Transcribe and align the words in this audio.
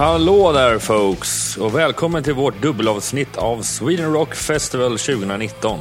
Hallå 0.00 0.52
där 0.52 0.78
folks 0.78 1.56
och 1.56 1.74
välkommen 1.74 2.22
till 2.22 2.34
vårt 2.34 2.62
dubbelavsnitt 2.62 3.36
av 3.36 3.62
Sweden 3.62 4.12
Rock 4.12 4.34
Festival 4.34 4.98
2019. 4.98 5.78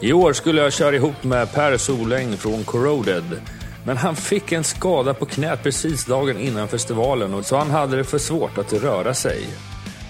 I 0.00 0.12
år 0.12 0.32
skulle 0.32 0.62
jag 0.62 0.72
köra 0.72 0.96
ihop 0.96 1.24
med 1.24 1.52
Per 1.52 1.76
Soläng 1.76 2.36
från 2.36 2.64
Corroded. 2.64 3.40
Men 3.84 3.96
han 3.96 4.16
fick 4.16 4.52
en 4.52 4.64
skada 4.64 5.14
på 5.14 5.26
knät 5.26 5.62
precis 5.62 6.04
dagen 6.04 6.38
innan 6.38 6.68
festivalen 6.68 7.34
och 7.34 7.46
så 7.46 7.56
han 7.56 7.70
hade 7.70 7.96
det 7.96 8.04
för 8.04 8.18
svårt 8.18 8.58
att 8.58 8.72
röra 8.72 9.14
sig. 9.14 9.46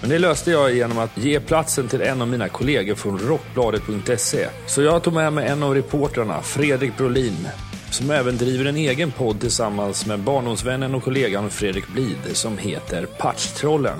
Men 0.00 0.10
det 0.10 0.18
löste 0.18 0.50
jag 0.50 0.74
genom 0.74 0.98
att 0.98 1.18
ge 1.18 1.40
platsen 1.40 1.88
till 1.88 2.00
en 2.00 2.22
av 2.22 2.28
mina 2.28 2.48
kollegor 2.48 2.94
från 2.94 3.18
rockbladet.se. 3.18 4.48
Så 4.66 4.82
jag 4.82 5.02
tog 5.02 5.12
med 5.12 5.32
mig 5.32 5.48
en 5.48 5.62
av 5.62 5.74
reportrarna, 5.74 6.42
Fredrik 6.42 6.96
Brolin, 6.96 7.48
som 7.90 8.10
även 8.10 8.36
driver 8.36 8.64
en 8.64 8.76
egen 8.76 9.10
podd 9.10 9.40
tillsammans 9.40 10.06
med 10.06 10.18
barndomsvännen 10.18 10.94
och 10.94 11.02
kollegan 11.02 11.50
Fredrik 11.50 11.88
Blid 11.88 12.18
som 12.32 12.58
heter 12.58 13.06
Patchtrollen. 13.06 13.98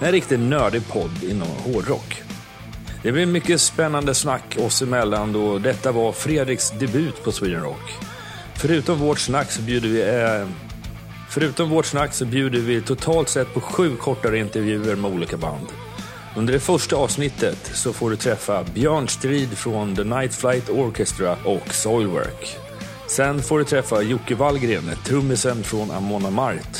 En 0.00 0.12
riktigt 0.12 0.40
nördig 0.40 0.88
podd 0.88 1.24
inom 1.30 1.48
hårdrock. 1.48 2.22
Det 3.02 3.12
blir 3.12 3.26
mycket 3.26 3.60
spännande 3.60 4.14
snack 4.14 4.56
oss 4.58 4.82
emellan 4.82 5.32
då 5.32 5.58
detta 5.58 5.92
var 5.92 6.12
Fredriks 6.12 6.70
debut 6.70 7.24
på 7.24 7.32
Sweden 7.32 7.62
Rock. 7.62 7.94
Förutom 8.54 8.98
vårt 8.98 9.18
snack 9.18 9.50
så 9.50 9.62
bjuder 9.62 9.88
vi 9.88 10.02
eh, 10.02 10.48
Förutom 11.34 11.70
vårt 11.70 11.86
snack 11.86 12.14
så 12.14 12.24
bjuder 12.24 12.60
vi 12.60 12.82
totalt 12.82 13.28
sett 13.28 13.54
på 13.54 13.60
sju 13.60 13.96
kortare 13.96 14.38
intervjuer 14.38 14.96
med 14.96 15.10
olika 15.10 15.36
band. 15.36 15.66
Under 16.36 16.52
det 16.52 16.60
första 16.60 16.96
avsnittet 16.96 17.70
så 17.74 17.92
får 17.92 18.10
du 18.10 18.16
träffa 18.16 18.64
Björn 18.64 19.08
Strid 19.08 19.58
från 19.58 19.96
The 19.96 20.04
Night 20.04 20.34
Flight 20.34 20.70
Orchestra 20.70 21.36
och 21.44 21.74
Soilwork. 21.74 22.63
Sen 23.06 23.42
får 23.42 23.58
du 23.58 23.64
träffa 23.64 24.02
Jocke 24.02 24.34
Wallgren, 24.34 24.90
trummisen 25.04 25.64
från 25.64 25.90
Amon 25.90 26.34
Mart. 26.34 26.78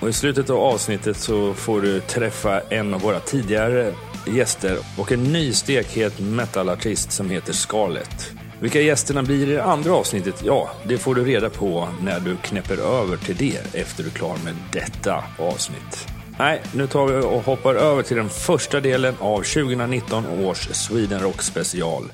Och 0.00 0.08
i 0.08 0.12
slutet 0.12 0.50
av 0.50 0.56
avsnittet 0.56 1.16
så 1.16 1.54
får 1.54 1.80
du 1.80 2.00
träffa 2.00 2.60
en 2.60 2.94
av 2.94 3.00
våra 3.00 3.20
tidigare 3.20 3.92
gäster 4.26 4.78
och 4.98 5.12
en 5.12 5.22
ny 5.22 5.52
stekhet 5.52 6.20
metalartist 6.20 7.12
som 7.12 7.30
heter 7.30 7.52
Scarlett. 7.52 8.32
Vilka 8.60 8.80
gästerna 8.80 9.22
blir 9.22 9.48
i 9.48 9.52
det 9.52 9.64
andra 9.64 9.92
avsnittet, 9.92 10.42
ja, 10.44 10.70
det 10.88 10.98
får 10.98 11.14
du 11.14 11.24
reda 11.24 11.50
på 11.50 11.88
när 12.02 12.20
du 12.20 12.36
knäpper 12.36 12.76
över 12.76 13.16
till 13.16 13.36
det 13.36 13.74
efter 13.74 14.02
du 14.02 14.08
är 14.08 14.14
klar 14.14 14.36
med 14.44 14.54
detta 14.72 15.24
avsnitt. 15.38 16.08
Nej, 16.38 16.62
nu 16.74 16.86
tar 16.86 17.06
vi 17.06 17.26
och 17.26 17.42
hoppar 17.42 17.74
över 17.74 18.02
till 18.02 18.16
den 18.16 18.28
första 18.28 18.80
delen 18.80 19.14
av 19.18 19.36
2019 19.36 20.26
års 20.44 20.68
Sweden 20.72 21.20
Rock 21.20 21.42
special. 21.42 22.10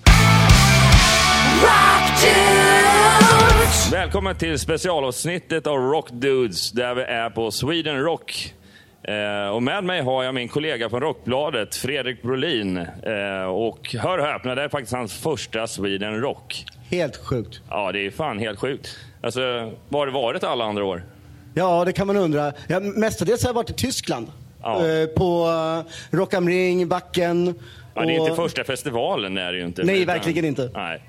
Välkommen 3.93 4.37
till 4.37 4.59
specialavsnittet 4.59 5.67
av 5.67 5.79
Rock 5.79 6.11
Dudes 6.11 6.73
där 6.73 6.95
vi 6.95 7.03
är 7.03 7.31
på 7.31 7.51
Sweden 7.51 8.03
Rock. 8.03 8.55
Eh, 9.03 9.49
och 9.55 9.63
med 9.63 9.85
mig 9.85 10.03
har 10.03 10.23
jag 10.25 10.35
min 10.35 10.49
kollega 10.49 10.91
från 10.91 11.01
Rockbladet, 11.01 11.77
Fredrik 11.77 12.23
Brolin. 12.23 12.77
Eh, 12.77 13.45
och 13.45 13.95
hör 13.99 14.19
och 14.19 14.25
häpna, 14.27 14.55
det 14.55 14.63
är 14.63 14.69
faktiskt 14.69 14.93
hans 14.93 15.13
första 15.23 15.67
Sweden 15.67 16.21
Rock. 16.21 16.65
Helt 16.91 17.17
sjukt. 17.17 17.61
Ja, 17.71 17.93
det 17.93 18.07
är 18.07 18.11
fan 18.11 18.39
helt 18.39 18.59
sjukt. 18.59 18.99
Alltså, 19.23 19.41
var 19.89 19.99
har 19.99 20.07
det 20.07 20.13
varit 20.13 20.45
alla 20.45 20.65
andra 20.65 20.85
år? 20.85 21.03
Ja, 21.55 21.85
det 21.85 21.93
kan 21.93 22.07
man 22.07 22.17
undra. 22.17 22.53
Ja, 22.69 22.81
mestadels 22.81 23.43
har 23.43 23.49
jag 23.49 23.55
varit 23.55 23.71
i 23.71 23.75
Tyskland. 23.75 24.27
Ja. 24.63 24.89
Eh, 24.89 25.07
på 25.07 25.47
uh, 25.47 26.17
Rock 26.19 26.35
am 26.35 26.49
Ring, 26.49 26.89
Backen. 26.89 27.55
Ja, 27.95 28.03
det 28.05 28.15
är 28.15 28.21
och- 28.21 28.27
inte 28.27 28.37
första 28.43 28.65
festivalen, 28.65 29.39
är 29.39 29.53
det 29.53 29.59
ju 29.59 29.65
inte. 29.65 29.83
Nej, 29.85 30.03
Utan- 30.03 30.15
verkligen 30.15 30.45
inte. 30.45 30.71
Nej. 30.75 31.03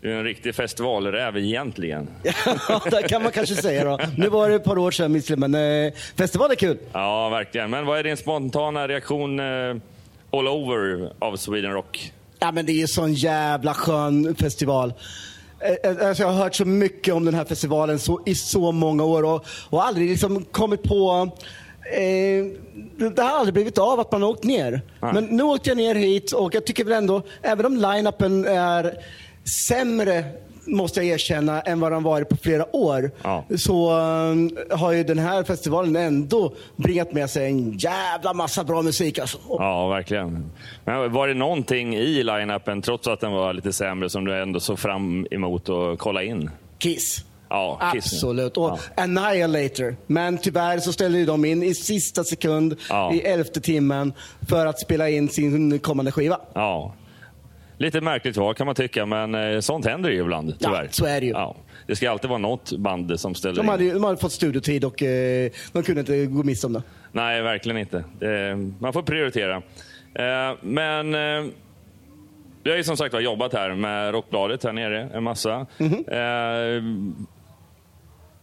Du 0.00 0.12
är 0.12 0.16
en 0.18 0.24
riktig 0.24 0.54
festivalräv 0.54 1.36
egentligen. 1.38 2.08
Ja, 2.68 2.82
det 2.90 3.08
kan 3.08 3.22
man 3.22 3.32
kanske 3.32 3.54
säga 3.54 3.84
då. 3.84 3.98
Nu 4.16 4.28
var 4.28 4.48
det 4.48 4.54
ett 4.54 4.64
par 4.64 4.78
år 4.78 4.90
sedan, 4.90 5.12
visserligen, 5.12 5.50
men 5.50 5.86
eh, 5.86 5.92
festival 6.16 6.50
är 6.50 6.54
kul. 6.54 6.78
Ja, 6.92 7.28
verkligen. 7.28 7.70
Men 7.70 7.86
vad 7.86 7.98
är 7.98 8.04
din 8.04 8.16
spontana 8.16 8.88
reaktion 8.88 9.40
eh, 9.40 9.76
all 10.32 10.48
over 10.48 11.12
av 11.18 11.36
Sweden 11.36 11.72
Rock? 11.72 12.12
Ja, 12.38 12.52
men 12.52 12.66
det 12.66 12.72
är 12.72 12.76
ju 12.80 12.86
sån 12.86 13.14
jävla 13.14 13.74
skön 13.74 14.34
festival. 14.34 14.92
Eh, 15.60 16.06
Alltså 16.08 16.22
jag 16.22 16.30
har 16.30 16.42
hört 16.42 16.54
så 16.54 16.64
mycket 16.64 17.14
om 17.14 17.24
den 17.24 17.34
här 17.34 17.44
festivalen 17.44 17.98
så, 17.98 18.20
i 18.26 18.34
så 18.34 18.72
många 18.72 19.04
år 19.04 19.22
och, 19.22 19.46
och 19.70 19.84
aldrig 19.84 20.10
liksom 20.10 20.44
kommit 20.44 20.82
på 20.82 21.30
Eh, 21.92 22.44
det 23.14 23.22
har 23.22 23.30
aldrig 23.38 23.54
blivit 23.54 23.78
av 23.78 24.00
att 24.00 24.12
man 24.12 24.22
har 24.22 24.28
åkt 24.28 24.44
ner. 24.44 24.82
Nej. 25.00 25.12
Men 25.14 25.24
nu 25.24 25.42
åkte 25.42 25.70
jag 25.70 25.76
ner 25.76 25.94
hit 25.94 26.32
och 26.32 26.54
jag 26.54 26.64
tycker 26.66 26.84
väl 26.84 26.92
ändå, 26.92 27.22
även 27.42 27.66
om 27.66 27.76
line-upen 27.76 28.44
är 28.46 28.94
sämre 29.44 30.24
måste 30.66 31.00
jag 31.00 31.06
erkänna, 31.14 31.60
än 31.60 31.80
vad 31.80 31.92
den 31.92 32.02
varit 32.02 32.28
på 32.28 32.36
flera 32.36 32.76
år. 32.76 33.10
Ja. 33.22 33.44
Så 33.56 33.90
eh, 33.90 34.76
har 34.78 34.92
ju 34.92 35.04
den 35.04 35.18
här 35.18 35.44
festivalen 35.44 35.96
ändå 35.96 36.54
bringat 36.76 37.12
med 37.12 37.30
sig 37.30 37.46
en 37.46 37.78
jävla 37.78 38.32
massa 38.32 38.64
bra 38.64 38.82
musik. 38.82 39.18
Alltså. 39.18 39.38
Ja, 39.48 39.88
verkligen. 39.88 40.50
Men 40.84 41.12
var 41.12 41.28
det 41.28 41.34
någonting 41.34 41.96
i 41.96 42.22
line-upen, 42.22 42.82
trots 42.82 43.08
att 43.08 43.20
den 43.20 43.32
var 43.32 43.52
lite 43.52 43.72
sämre, 43.72 44.10
som 44.10 44.24
du 44.24 44.42
ändå 44.42 44.60
såg 44.60 44.78
fram 44.78 45.26
emot 45.30 45.68
att 45.68 45.98
kolla 45.98 46.22
in? 46.22 46.50
Kiss. 46.78 47.24
Ja. 47.48 47.78
Absolut. 47.80 48.56
Och 48.56 48.78
Ja. 48.96 49.02
Annihilator. 49.02 49.96
Men 50.06 50.38
tyvärr 50.38 50.78
så 50.78 50.92
ställde 50.92 51.18
ju 51.18 51.26
de 51.26 51.44
in 51.44 51.62
i 51.62 51.74
sista 51.74 52.24
sekund, 52.24 52.76
Ja. 52.88 53.12
i 53.14 53.20
elfte 53.20 53.60
timmen, 53.60 54.12
för 54.48 54.66
att 54.66 54.80
spela 54.80 55.08
in 55.08 55.28
sin 55.28 55.78
kommande 55.78 56.12
skiva. 56.12 56.40
Ja. 56.54 56.94
Lite 57.80 58.00
märkligt 58.00 58.36
val 58.36 58.54
kan 58.54 58.66
man 58.66 58.74
tycka, 58.74 59.06
men 59.06 59.34
eh, 59.34 59.60
sånt 59.60 59.86
händer 59.86 60.10
ju 60.10 60.20
ibland, 60.20 60.50
Ja, 60.50 60.68
tyvärr. 60.68 60.88
så 60.90 61.06
är 61.06 61.20
det 61.20 61.26
ju. 61.26 61.32
Ja. 61.32 61.56
Det 61.86 61.96
ska 61.96 62.10
alltid 62.10 62.28
vara 62.30 62.38
något 62.38 62.72
band 62.72 63.20
som 63.20 63.34
ställer 63.34 63.56
De 63.56 63.68
hade, 63.68 63.84
in. 63.84 63.94
de 63.94 64.04
hade 64.04 64.16
fått 64.16 64.32
studiotid 64.32 64.84
och 64.84 65.02
eh, 65.02 65.50
de 65.72 65.82
kunde 65.82 66.00
inte 66.00 66.26
gå 66.26 66.42
miste 66.42 66.66
om 66.66 66.72
det. 66.72 66.82
Nej, 67.12 67.42
verkligen 67.42 67.78
inte. 67.78 68.04
Man 68.78 68.92
får 68.92 69.02
prioritera. 69.02 69.56
Eh, 70.14 70.56
men 70.60 71.12
vi 72.62 72.70
har 72.70 72.76
ju 72.76 72.84
som 72.84 72.96
sagt 72.96 73.12
var 73.12 73.20
jobbat 73.20 73.52
här 73.52 73.74
med 73.74 74.12
Rockbladet 74.12 74.64
här 74.64 74.72
nere 74.72 75.08
en 75.14 75.22
massa. 75.22 75.66
Mhm. 75.78 76.04
Eh, 76.08 76.82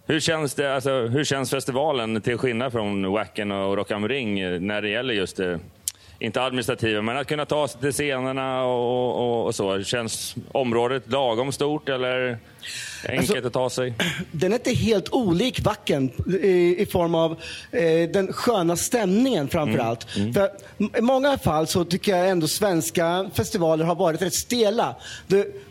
hur, 0.07 0.19
känns 0.19 0.53
det, 0.55 0.75
alltså, 0.75 0.91
hur 1.07 1.23
känns 1.23 1.49
festivalen 1.51 2.21
till 2.21 2.37
skillnad 2.37 2.71
från 2.71 3.11
Wacken 3.11 3.51
och 3.51 3.77
Rock 3.77 3.91
Ring 3.91 4.35
när 4.67 4.81
det 4.81 4.89
gäller 4.89 5.13
just 5.13 5.39
inte 6.19 6.41
administrativa, 6.41 7.01
men 7.01 7.17
att 7.17 7.27
kunna 7.27 7.45
ta 7.45 7.67
sig 7.67 7.81
till 7.81 7.91
scenerna 7.91 8.63
och, 8.65 9.15
och, 9.39 9.45
och 9.45 9.55
så. 9.55 9.83
Känns 9.83 10.35
området 10.51 11.03
lagom 11.11 11.51
stort 11.51 11.89
eller 11.89 12.37
enkelt 13.09 13.29
Alltså- 13.31 13.47
att 13.47 13.53
ta 13.53 13.69
sig? 13.69 13.93
Den 14.31 14.51
är 14.51 14.55
inte 14.55 14.71
helt 14.73 15.09
olik 15.13 15.59
Wacken 15.59 16.11
i, 16.41 16.75
i 16.79 16.85
form 16.85 17.15
av 17.15 17.31
eh, 17.71 18.09
den 18.13 18.33
sköna 18.33 18.75
stämningen 18.75 19.47
framför 19.47 19.79
allt. 19.79 20.03
För 20.11 20.49
m- 20.79 20.89
I 20.97 21.01
många 21.01 21.37
fall 21.37 21.67
så 21.67 21.85
tycker 21.85 22.15
jag 22.15 22.29
ändå 22.29 22.47
svenska 22.47 23.29
festivaler 23.33 23.85
har 23.85 23.95
varit 23.95 24.21
rätt 24.21 24.33
stela. 24.33 24.95
Du, 25.27 25.61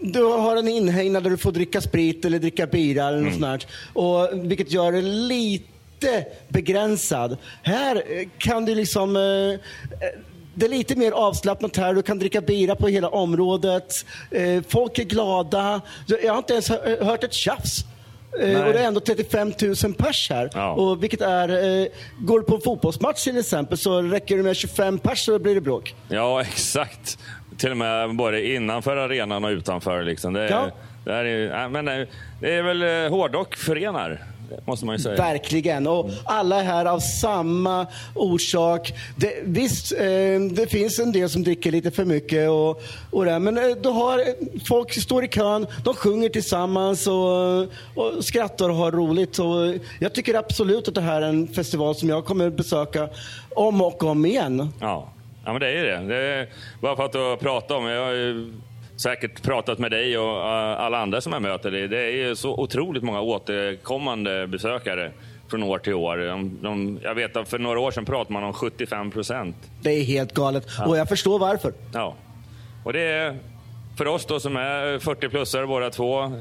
du 0.00 0.22
har 0.24 0.56
en 0.56 0.68
inhägnad 0.68 1.22
där 1.22 1.30
du 1.30 1.36
får 1.36 1.52
dricka 1.52 1.80
sprit 1.80 2.24
eller 2.24 2.38
dricka 2.38 2.66
bira 2.66 3.08
eller 3.08 3.20
något 3.20 3.32
sånt 3.32 3.44
här. 3.46 3.64
och 3.92 4.28
Vilket 4.32 4.72
gör 4.72 4.92
det 4.92 5.02
lite 5.02 5.64
begränsad. 6.48 7.36
Här 7.62 7.96
eh, 7.96 8.28
kan 8.38 8.64
du 8.64 8.74
liksom... 8.74 9.16
Eh, 9.16 9.22
eh, 9.22 9.58
det 10.58 10.66
är 10.66 10.70
lite 10.70 10.96
mer 10.96 11.12
avslappnat 11.12 11.76
här. 11.76 11.94
Du 11.94 12.02
kan 12.02 12.18
dricka 12.18 12.40
bira 12.40 12.76
på 12.76 12.88
hela 12.88 13.08
området. 13.08 13.92
Folk 14.68 14.98
är 14.98 15.04
glada. 15.04 15.80
Jag 16.22 16.32
har 16.32 16.38
inte 16.38 16.52
ens 16.52 16.68
hö- 16.68 17.04
hört 17.04 17.24
ett 17.24 17.32
tjafs. 17.32 17.84
Nej. 18.38 18.56
och 18.56 18.72
det 18.72 18.78
är 18.78 18.84
ändå 18.86 19.00
35 19.00 19.52
000 19.84 19.94
pers 19.94 20.30
här. 20.30 20.50
Ja. 20.54 20.72
Och 20.72 21.02
vilket 21.02 21.20
är, 21.20 21.48
eh, 21.82 21.86
går 22.20 22.40
du 22.40 22.46
på 22.46 22.54
en 22.54 22.60
fotbollsmatch 22.60 23.24
till 23.24 23.38
exempel 23.38 23.78
så 23.78 24.02
räcker 24.02 24.36
det 24.36 24.42
med 24.42 24.56
25 24.56 24.98
pers 24.98 25.18
så 25.24 25.38
blir 25.38 25.54
det 25.54 25.60
bråk. 25.60 25.94
Ja, 26.08 26.40
exakt. 26.40 27.18
Till 27.56 27.70
och 27.70 27.76
med 27.76 28.16
både 28.16 28.46
innanför 28.46 28.96
arenan 28.96 29.44
och 29.44 29.50
utanför. 29.50 30.02
Liksom. 30.02 30.32
Det, 30.32 30.40
är, 30.40 30.50
Ja. 30.50 30.70
det, 31.04 31.12
är, 31.12 31.68
men 31.68 31.84
det 32.40 32.54
är 32.54 32.62
väl 32.62 33.10
hårdrock 33.10 33.56
förenar, 33.56 34.24
måste 34.64 34.86
man 34.86 34.96
ju 34.96 35.02
säga. 35.02 35.16
Verkligen. 35.16 35.86
Och 35.86 36.10
alla 36.24 36.60
är 36.60 36.64
här 36.64 36.84
av 36.84 36.98
samma 36.98 37.86
orsak. 38.14 38.92
Det, 39.16 39.34
visst, 39.44 39.92
eh, 39.92 40.40
det 40.50 40.70
finns 40.70 40.98
en 40.98 41.12
del 41.12 41.28
som 41.28 41.44
dricker 41.44 41.70
lite 41.72 41.90
för 41.90 42.04
mycket 42.04 42.50
och, 42.50 42.82
och 43.10 43.24
det, 43.24 43.38
men 43.38 43.58
eh, 43.58 43.76
du 43.82 43.88
har, 43.88 44.24
folk 44.68 44.92
står 44.92 45.24
i 45.24 45.28
kön, 45.28 45.66
de 45.84 45.94
sjunger 45.94 46.28
tillsammans 46.28 47.06
och, 47.06 47.62
och 47.94 48.24
skrattar 48.24 48.68
och 48.68 48.76
har 48.76 48.92
roligt. 48.92 49.38
Och 49.38 49.74
jag 49.98 50.12
tycker 50.14 50.34
absolut 50.34 50.88
att 50.88 50.94
det 50.94 51.00
här 51.00 51.22
är 51.22 51.28
en 51.28 51.48
festival 51.48 51.94
som 51.94 52.08
jag 52.08 52.24
kommer 52.24 52.50
besöka 52.50 53.08
om 53.54 53.80
och 53.80 54.04
om 54.04 54.26
igen. 54.26 54.72
Ja. 54.80 55.08
ja, 55.44 55.52
men 55.52 55.60
det 55.60 55.68
är 55.68 55.84
det. 55.84 56.08
det 56.08 56.16
är, 56.16 56.48
bara 56.80 56.96
för 56.96 57.04
att 57.04 57.12
du 57.12 57.36
pratar 57.36 57.74
om, 57.74 57.86
jag 57.86 58.04
har 58.04 58.12
ju 58.12 58.52
säkert 58.96 59.42
pratat 59.42 59.78
med 59.78 59.90
dig 59.90 60.18
och 60.18 60.38
eh, 60.38 60.80
alla 60.80 60.98
andra 60.98 61.20
som 61.20 61.32
jag 61.32 61.42
möter. 61.42 61.70
Det, 61.70 61.98
är 61.98 62.10
ju 62.10 62.36
så 62.36 62.54
otroligt 62.54 63.02
många 63.02 63.20
återkommande 63.20 64.46
besökare 64.46 65.12
från 65.48 65.62
år 65.62 65.78
till 65.78 65.94
år. 65.94 66.16
De, 66.16 66.58
de, 66.62 66.98
jag 67.02 67.14
vet 67.14 67.36
att 67.36 67.48
för 67.48 67.58
några 67.58 67.80
år 67.80 67.90
sedan 67.90 68.04
pratade 68.04 68.32
man 68.32 68.44
om 68.44 68.52
75 68.52 69.10
procent. 69.10 69.56
Det 69.82 69.90
är 69.90 70.04
helt 70.04 70.34
galet. 70.34 70.66
Och 70.86 70.96
jag 70.96 71.08
förstår 71.08 71.38
varför. 71.38 71.72
Ja. 71.92 72.14
Och 72.84 72.92
det 72.92 73.00
är 73.00 73.36
för 73.96 74.06
oss 74.06 74.26
då 74.26 74.40
som 74.40 74.56
är 74.56 74.98
40-plussare 74.98 75.66
båda 75.66 75.90
två. 75.90 76.32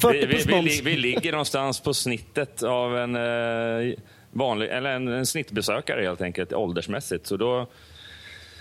40 0.00 0.26
vi, 0.26 0.26
vi, 0.26 0.60
vi, 0.60 0.80
vi 0.84 0.96
ligger 0.96 1.32
någonstans 1.32 1.80
på 1.80 1.94
snittet 1.94 2.62
av 2.62 2.98
en 2.98 3.16
eh, 3.16 3.94
vanlig, 4.30 4.68
eller 4.68 4.90
en, 4.90 5.08
en 5.08 5.26
snittbesökare 5.26 6.02
helt 6.02 6.20
enkelt, 6.20 6.52
åldersmässigt. 6.52 7.26
Så 7.26 7.36
då, 7.36 7.66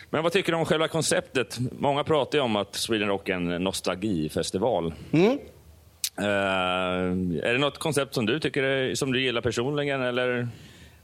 men 0.09 0.23
vad 0.23 0.31
tycker 0.31 0.51
du 0.51 0.57
om 0.57 0.65
själva 0.65 0.87
konceptet? 0.87 1.57
Många 1.79 2.03
pratar 2.03 2.37
ju 2.37 2.43
om 2.43 2.55
att 2.55 2.75
Sweden 2.75 3.07
Rock 3.07 3.29
är 3.29 3.33
en 3.33 3.45
nostalgifestival. 3.63 4.93
Mm. 5.11 5.37
Eh, 6.19 6.25
är 7.47 7.53
det 7.53 7.57
något 7.59 7.77
koncept 7.77 8.13
som 8.13 8.25
du 8.25 8.39
tycker 8.39 8.63
är, 8.63 8.95
som 8.95 9.11
du 9.11 9.21
gillar 9.21 9.41
personligen? 9.41 10.01
Eller? 10.01 10.47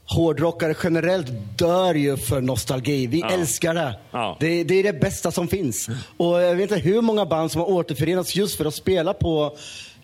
Hårdrockare 0.06 0.76
generellt 0.84 1.28
dör 1.58 1.94
ju 1.94 2.18
för 2.18 2.42
nostalgi. 2.42 3.08
Vi 3.08 3.20
Ja. 3.20 3.30
älskar 3.30 3.74
det. 3.74 3.96
Ja. 4.12 4.38
det. 4.40 4.64
Det 4.64 4.74
är 4.80 4.84
det 4.84 5.00
bästa 5.00 5.32
som 5.32 5.48
finns. 5.48 5.88
Och 6.18 6.42
jag 6.42 6.56
vet 6.56 6.72
inte 6.72 6.90
hur 6.90 7.02
många 7.02 7.26
band 7.26 7.52
som 7.52 7.62
har 7.62 7.70
återförenats 7.70 8.36
just 8.36 8.58
för 8.58 8.66
att 8.66 8.74
spela 8.74 9.14
på 9.14 9.58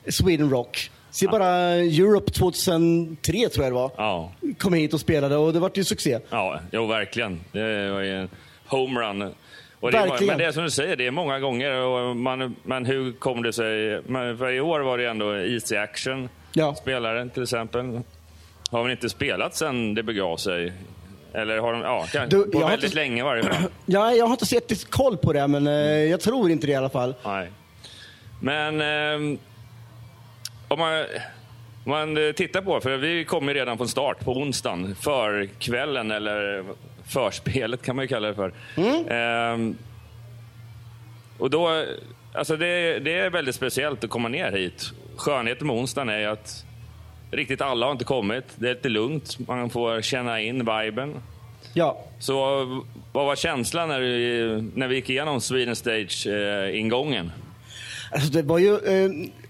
Sweden 0.07 0.49
Rock. 0.49 0.91
Se 1.11 1.27
bara 1.27 1.47
Europe 1.75 2.31
2003 2.31 3.49
tror 3.49 3.65
jag 3.65 3.71
det 3.73 3.75
var. 3.75 3.91
Ja, 3.97 4.31
Kom 4.57 4.73
hit 4.73 4.93
och 4.93 4.99
spelade 4.99 5.35
och 5.37 5.53
det 5.53 5.59
vart 5.59 5.77
ju 5.77 5.83
succé. 5.83 6.19
ja 6.29 6.59
jo, 6.71 6.85
verkligen. 6.85 7.39
Det 7.51 7.89
var 7.91 8.01
ju 8.01 8.27
homerun. 8.69 9.33
Och 9.79 9.91
det 9.91 9.97
är, 9.97 10.25
men 10.27 10.37
det 10.37 10.45
är 10.45 10.51
som 10.51 10.63
du 10.63 10.69
säger, 10.71 10.95
det 10.95 11.07
är 11.07 11.11
många 11.11 11.39
gånger. 11.39 11.71
Och 11.71 12.15
man, 12.15 12.55
men 12.63 12.85
hur 12.85 13.11
kommer 13.11 13.43
det 13.43 13.53
sig? 13.53 14.01
Men 14.07 14.37
för 14.37 14.51
i 14.51 14.59
år 14.61 14.79
var 14.79 14.97
det 14.97 15.05
ändå 15.05 15.35
Easy 15.37 15.75
Action, 15.75 16.29
Ja. 16.53 16.75
spelare 16.75 17.29
till 17.29 17.43
exempel. 17.43 18.01
Har 18.71 18.83
väl 18.83 18.91
inte 18.91 19.09
spelat 19.09 19.55
sen 19.55 19.93
det 19.95 20.03
begav 20.03 20.37
sig? 20.37 20.73
Eller 21.33 21.57
har 21.57 21.73
de, 21.73 21.81
ja, 21.81 22.05
kan, 22.11 22.29
Du, 22.29 22.43
på 22.51 22.59
väldigt 22.59 22.83
inte- 22.83 22.95
länge 22.95 23.23
varje 23.23 23.43
fall. 23.43 23.63
Ja, 23.85 24.11
jag 24.13 24.25
har 24.25 24.31
inte 24.31 24.45
sett 24.45 24.89
koll 24.91 25.17
på 25.17 25.33
det, 25.33 25.47
men 25.47 25.67
eh, 25.67 25.73
jag 26.03 26.21
tror 26.21 26.51
inte 26.51 26.67
det 26.67 26.73
i 26.73 26.75
alla 26.75 26.89
fall. 26.89 27.15
Nej. 27.25 27.49
Men 28.41 28.81
ehm, 28.81 29.37
om 30.67 30.79
man, 30.79 30.99
om 31.85 31.91
man 31.91 32.27
eh, 32.27 32.31
tittar 32.31 32.61
på, 32.61 32.81
för 32.81 32.97
vi 32.97 33.25
kommer 33.25 33.53
redan 33.53 33.77
från 33.77 33.87
start 33.87 34.19
på 34.25 34.31
onsdagen, 34.31 34.95
för 34.95 35.45
kvällen 35.59 36.11
eller 36.11 36.63
förspelet 37.09 37.81
kan 37.81 37.95
man 37.95 38.03
ju 38.03 38.07
kalla 38.07 38.27
det 38.27 38.35
för. 38.35 38.53
Ehm, 39.09 39.77
och 41.37 41.49
då, 41.49 41.85
alltså 42.33 42.57
det, 42.57 42.99
det 42.99 43.13
är 43.19 43.29
väldigt 43.29 43.55
speciellt 43.55 44.03
att 44.03 44.09
komma 44.09 44.27
ner 44.27 44.51
hit. 44.51 44.91
Skönheten 45.15 45.67
med 45.67 45.75
onsdagen 45.75 46.09
är 46.09 46.27
att 46.27 46.65
riktigt 47.31 47.61
alla 47.61 47.85
har 47.85 47.91
inte 47.91 48.05
kommit. 48.05 48.45
Det 48.55 48.69
är 48.69 48.73
lite 48.73 48.89
lugnt, 48.89 49.47
man 49.47 49.69
får 49.69 50.01
känna 50.01 50.41
in 50.41 50.57
viben. 50.65 51.15
Ja. 51.73 52.05
Så 52.19 52.65
vad 53.11 53.25
var 53.25 53.35
känslan 53.35 53.89
när, 53.89 53.99
du, 53.99 54.61
när 54.75 54.87
vi 54.87 54.95
gick 54.95 55.09
igenom 55.09 55.41
Sweden 55.41 55.75
Stage-ingången? 55.75 57.31
Alltså 58.11 58.29
det 58.29 58.41
var 58.41 58.59
ju 58.59 58.73
eh, 58.73 59.09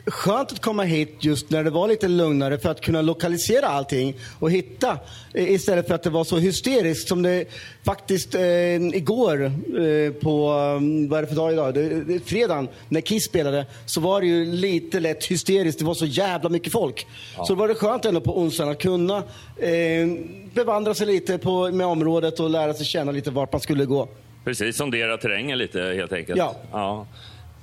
skönt 0.09 0.51
att 0.51 0.61
komma 0.61 0.83
hit 0.83 1.15
just 1.19 1.49
när 1.49 1.63
det 1.63 1.69
var 1.69 1.87
lite 1.87 2.07
lugnare 2.07 2.57
för 2.57 2.69
att 2.69 2.81
kunna 2.81 3.01
lokalisera 3.01 3.67
allting 3.67 4.15
och 4.39 4.51
hitta 4.51 4.99
eh, 5.33 5.51
istället 5.51 5.87
för 5.87 5.95
att 5.95 6.03
det 6.03 6.09
var 6.09 6.23
så 6.23 6.37
hysteriskt 6.37 7.07
som 7.07 7.21
det 7.21 7.45
faktiskt 7.83 8.35
eh, 8.35 8.75
igår 8.75 9.45
eh, 9.45 10.13
på, 10.13 10.51
um, 10.51 11.09
vad 11.09 11.17
är 11.17 11.21
det 11.21 11.27
för 11.27 11.35
dag 11.35 11.53
idag? 11.53 11.73
Det, 11.73 12.03
det, 12.03 12.19
fredagen 12.19 12.67
när 12.89 13.01
Kiss 13.01 13.25
spelade 13.25 13.65
så 13.85 14.01
var 14.01 14.21
det 14.21 14.27
ju 14.27 14.45
lite 14.45 14.99
lätt 14.99 15.25
hysteriskt. 15.25 15.79
Det 15.79 15.85
var 15.85 15.93
så 15.93 16.05
jävla 16.05 16.49
mycket 16.49 16.71
folk. 16.71 17.07
Så 17.35 17.45
då 17.47 17.55
var 17.55 17.67
det 17.67 17.75
skönt 17.75 18.05
ändå 18.05 18.21
på 18.21 18.39
onsdagen 18.39 18.71
att 18.71 18.81
kunna 18.81 19.17
eh, 19.57 20.07
bevandra 20.53 20.93
sig 20.93 21.07
lite 21.07 21.37
på, 21.37 21.71
med 21.71 21.87
området 21.87 22.39
och 22.39 22.49
lära 22.49 22.73
sig 22.73 22.85
känna 22.85 23.11
lite 23.11 23.31
vart 23.31 23.51
man 23.51 23.61
skulle 23.61 23.85
gå. 23.85 24.09
Precis, 24.45 24.77
sondera 24.77 25.17
terrängen 25.17 25.57
lite 25.57 25.81
helt 25.81 26.13
enkelt. 26.13 26.37
Ja. 26.37 26.55
Ja. 26.71 27.07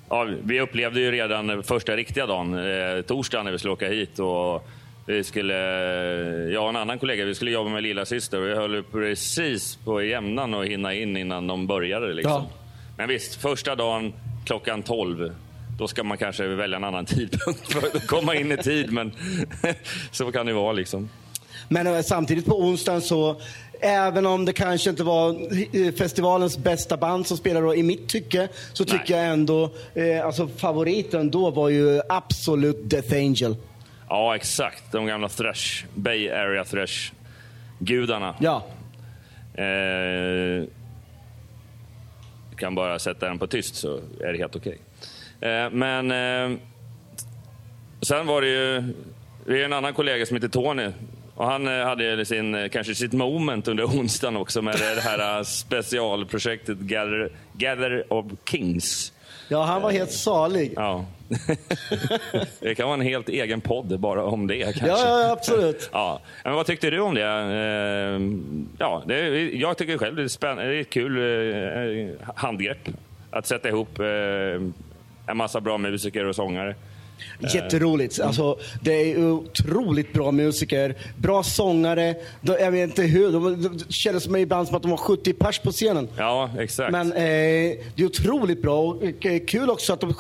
Ja, 0.08 0.26
vi 0.44 0.61
upplevde 0.61 1.00
ju 1.00 1.11
redan 1.11 1.62
första 1.62 1.97
riktiga 1.97 2.26
dagen, 2.26 2.55
eh, 2.55 3.03
torsdagen, 3.03 3.44
när 3.44 3.53
vi 3.53 3.58
skulle 3.58 3.73
åka 3.73 3.88
hit. 3.88 4.19
Och 4.19 4.69
vi 5.06 5.25
skulle, 5.25 5.55
jag 6.53 6.62
och 6.62 6.69
en 6.69 6.76
annan 6.76 6.99
kollega 6.99 7.25
vi 7.25 7.35
skulle 7.35 7.50
jobba 7.50 7.70
med 7.70 7.82
lilla 7.82 8.05
syster 8.05 8.41
och 8.41 8.47
vi 8.47 8.55
höll 8.55 8.82
precis 8.82 9.76
på 9.76 10.03
jämnan 10.03 10.55
att 10.55 10.67
hinna 10.67 10.94
in 10.94 11.17
innan 11.17 11.47
de 11.47 11.67
började. 11.67 12.14
Liksom. 12.14 12.32
Ja. 12.32 12.49
Men 12.97 13.08
visst, 13.08 13.35
första 13.43 13.75
dagen 13.75 14.12
klockan 14.47 14.82
12 14.82 15.32
då 15.79 15.88
ska 15.88 16.05
man 16.05 16.19
kanske 16.19 16.47
välja 16.47 16.76
en 16.76 16.85
annan 16.85 17.06
tidpunkt 17.06 17.73
för 17.73 17.87
att 17.97 18.06
komma 18.06 18.35
in 18.35 18.52
i 18.52 18.56
tid. 18.56 18.93
Men 18.93 19.12
så 20.11 20.32
kan 20.32 20.47
det 20.47 20.52
vara. 20.52 20.73
liksom. 20.73 21.09
Men 21.69 21.87
eh, 21.87 22.00
samtidigt 22.00 22.47
på 22.47 22.61
onsdagen 22.61 23.02
så, 23.02 23.41
även 23.81 24.26
om 24.26 24.44
det 24.44 24.52
kanske 24.52 24.90
inte 24.90 25.05
var 25.05 25.31
eh, 25.73 25.93
festivalens 25.94 26.58
bästa 26.58 26.96
band 26.96 27.26
som 27.26 27.37
spelade 27.37 27.67
då, 27.67 27.75
i 27.75 27.82
mitt 27.82 28.08
tycke, 28.08 28.49
så 28.73 28.84
Nej. 28.84 28.99
tycker 28.99 29.17
jag 29.17 29.26
ändå, 29.26 29.70
eh, 29.94 30.26
alltså 30.26 30.49
favoriten 30.49 31.31
då 31.31 31.50
var 31.50 31.69
ju 31.69 32.00
absolut 32.08 32.90
Death 32.90 33.12
Angel. 33.14 33.56
Ja, 34.08 34.37
exakt. 34.37 34.93
De 34.93 35.06
gamla 35.06 35.28
thrash, 35.28 35.84
Bay 35.94 36.31
Area 36.31 36.64
thrash-gudarna. 36.64 38.34
Ja. 38.40 38.62
Eh, 39.62 40.64
kan 42.56 42.75
bara 42.75 42.99
sätta 42.99 43.28
den 43.28 43.38
på 43.38 43.46
tyst 43.46 43.75
så 43.75 44.00
är 44.20 44.32
det 44.32 44.38
helt 44.38 44.56
okej. 44.56 44.78
Eh, 45.40 45.70
men 45.70 46.11
eh, 46.11 46.58
sen 48.02 48.26
var 48.26 48.40
det 48.40 48.49
ju, 48.49 48.94
vi 49.44 49.58
har 49.58 49.64
en 49.64 49.73
annan 49.73 49.94
kollega 49.94 50.26
som 50.26 50.37
heter 50.37 50.49
Tony. 50.49 50.90
Och 51.37 51.47
han 51.47 51.67
eh, 51.69 51.85
hade 51.87 52.25
sin, 52.25 52.55
eh, 52.55 52.69
kanske 52.69 52.94
sitt 52.94 53.12
moment 53.12 53.69
under 53.69 53.85
onsdagen 53.85 54.37
också 54.37 54.62
med 54.62 54.75
det 54.79 55.00
här 55.00 55.38
eh, 55.38 55.43
specialprojektet 55.43 56.79
Gather, 56.79 57.31
Gather 57.53 58.12
of 58.12 58.27
Kings. 58.50 59.12
Ja, 59.49 59.62
han 59.62 59.83
var 59.83 59.91
helt 59.91 60.12
salig. 60.12 60.73
Ja. 60.77 61.05
det 62.61 62.75
kan 62.75 62.87
vara 62.88 62.94
en 62.94 63.06
helt 63.06 63.29
egen 63.29 63.61
podd 63.61 64.00
bara 64.00 64.25
om 64.25 64.47
det 64.47 64.62
kanske. 64.62 64.87
Ja, 64.87 65.21
ja, 65.23 65.31
absolut. 65.33 65.91
Ja. 65.93 66.21
Men 66.44 66.55
vad 66.55 66.67
tyckte 66.67 66.91
du 66.91 67.00
om 67.00 67.15
det? 67.15 67.23
Eh, 67.23 68.21
Ja, 68.79 69.03
det 69.06 69.41
jag 69.41 69.77
tycker 69.79 69.99
själv 69.99 70.17
det 70.17 70.23
är, 70.23 70.29
spänn- 70.29 70.56
det 70.56 70.62
är 70.77 70.81
ett 70.81 70.91
kul 70.91 72.17
handgrepp. 72.35 72.88
Att 73.31 73.47
sätta 73.47 73.69
ihop 73.69 73.99
en 73.99 75.37
massa 75.37 75.61
bra 75.61 75.79
musiker 75.79 76.25
och 76.25 76.35
sångare. 76.37 76.75
Jätteroligt. 77.55 78.21
Alltså, 78.21 78.59
det 78.81 79.13
är 79.13 79.31
otroligt 79.31 80.13
bra 80.13 80.31
musiker, 80.31 80.95
bra 81.17 81.43
sångare. 81.43 82.15
De, 82.41 82.53
jag 82.53 82.71
vet 82.71 82.89
inte 82.91 83.03
hur, 83.03 83.33
de, 83.33 83.63
det 83.63 83.93
kändes 83.93 84.27
ibland 84.27 84.67
som 84.69 84.77
att 84.77 84.83
de 84.83 84.91
var 84.91 84.99
70 84.99 85.33
pers 85.33 85.59
på 85.59 85.71
scenen. 85.71 86.09
Ja, 86.19 86.51
exakt. 86.59 86.93
Men 86.93 87.13
eh, 87.13 87.19
det 87.95 88.03
är 88.03 88.05
otroligt 88.05 88.63
bra 88.63 88.81
och 88.81 89.27
eh, 89.27 89.41
kul 89.47 89.71
också 89.71 89.93
att 89.93 90.01
de, 90.01 90.15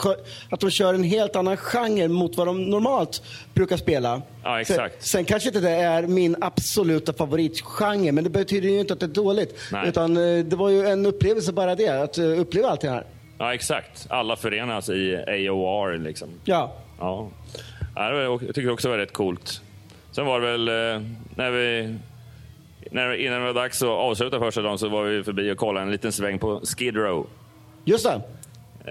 att 0.50 0.60
de 0.60 0.70
kör 0.70 0.94
en 0.94 1.04
helt 1.04 1.36
annan 1.36 1.56
genre 1.56 2.08
mot 2.08 2.36
vad 2.36 2.46
de 2.46 2.64
normalt 2.64 3.22
brukar 3.54 3.76
spela. 3.76 4.22
Ja, 4.42 4.60
exakt. 4.60 4.94
Sen, 5.02 5.10
sen 5.10 5.24
kanske 5.24 5.48
inte 5.48 5.60
det 5.60 5.70
är 5.70 6.02
min 6.02 6.36
absoluta 6.40 7.12
favoritgenre, 7.12 8.12
men 8.12 8.24
det 8.24 8.30
betyder 8.30 8.68
ju 8.68 8.80
inte 8.80 8.92
att 8.92 9.00
det 9.00 9.06
är 9.06 9.08
dåligt. 9.08 9.58
Nej. 9.72 9.88
Utan 9.88 10.16
eh, 10.16 10.44
det 10.44 10.56
var 10.56 10.70
ju 10.70 10.86
en 10.86 11.06
upplevelse 11.06 11.52
bara 11.52 11.74
det, 11.74 11.88
att 11.88 12.18
eh, 12.18 12.40
uppleva 12.40 12.68
allt 12.68 12.80
det 12.80 12.90
här. 12.90 13.06
Ja, 13.38 13.54
exakt. 13.54 14.06
Alla 14.08 14.36
förenas 14.36 14.88
i 14.88 15.16
AOR. 15.48 15.98
Liksom. 15.98 16.28
Ja. 16.44 16.76
Ja. 16.98 17.28
Jag 17.94 18.40
tycker 18.40 18.70
också 18.70 18.88
det 18.88 18.92
var 18.92 18.98
rätt 18.98 19.12
coolt. 19.12 19.62
Sen 20.10 20.26
var 20.26 20.40
det 20.40 20.46
väl 20.46 20.68
eh, 20.68 21.08
när 21.34 21.50
vi... 21.50 21.94
När, 22.90 23.14
innan 23.14 23.40
det 23.40 23.46
var 23.46 23.54
dags 23.54 23.82
att 23.82 23.88
avsluta 23.88 24.38
första 24.38 24.62
dagen 24.62 24.78
så 24.78 24.88
var 24.88 25.04
vi 25.04 25.24
förbi 25.24 25.52
och 25.52 25.58
kollade 25.58 25.86
en 25.86 25.92
liten 25.92 26.12
sväng 26.12 26.38
på 26.38 26.60
Skid 26.60 26.96
Row. 26.96 27.26
Just 27.84 28.06
det. 28.06 28.20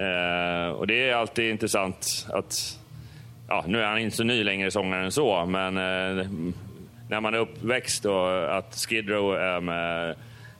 Eh, 0.02 0.70
och 0.70 0.86
det 0.86 1.08
är 1.08 1.14
alltid 1.14 1.50
intressant 1.50 2.26
att... 2.28 2.78
Ja, 3.48 3.64
nu 3.66 3.80
är 3.82 3.86
han 3.86 3.98
inte 3.98 4.16
så 4.16 4.24
ny 4.24 4.44
längre 4.44 4.70
sångaren 4.70 5.12
så, 5.12 5.46
men 5.46 5.76
eh, 5.76 6.26
när 7.08 7.20
man 7.20 7.34
är 7.34 7.38
uppväxt 7.38 8.04
och 8.04 8.56
att 8.56 8.74
Skid 8.74 9.08
Row 9.08 9.36
är 9.36 9.60
med, 9.60 10.16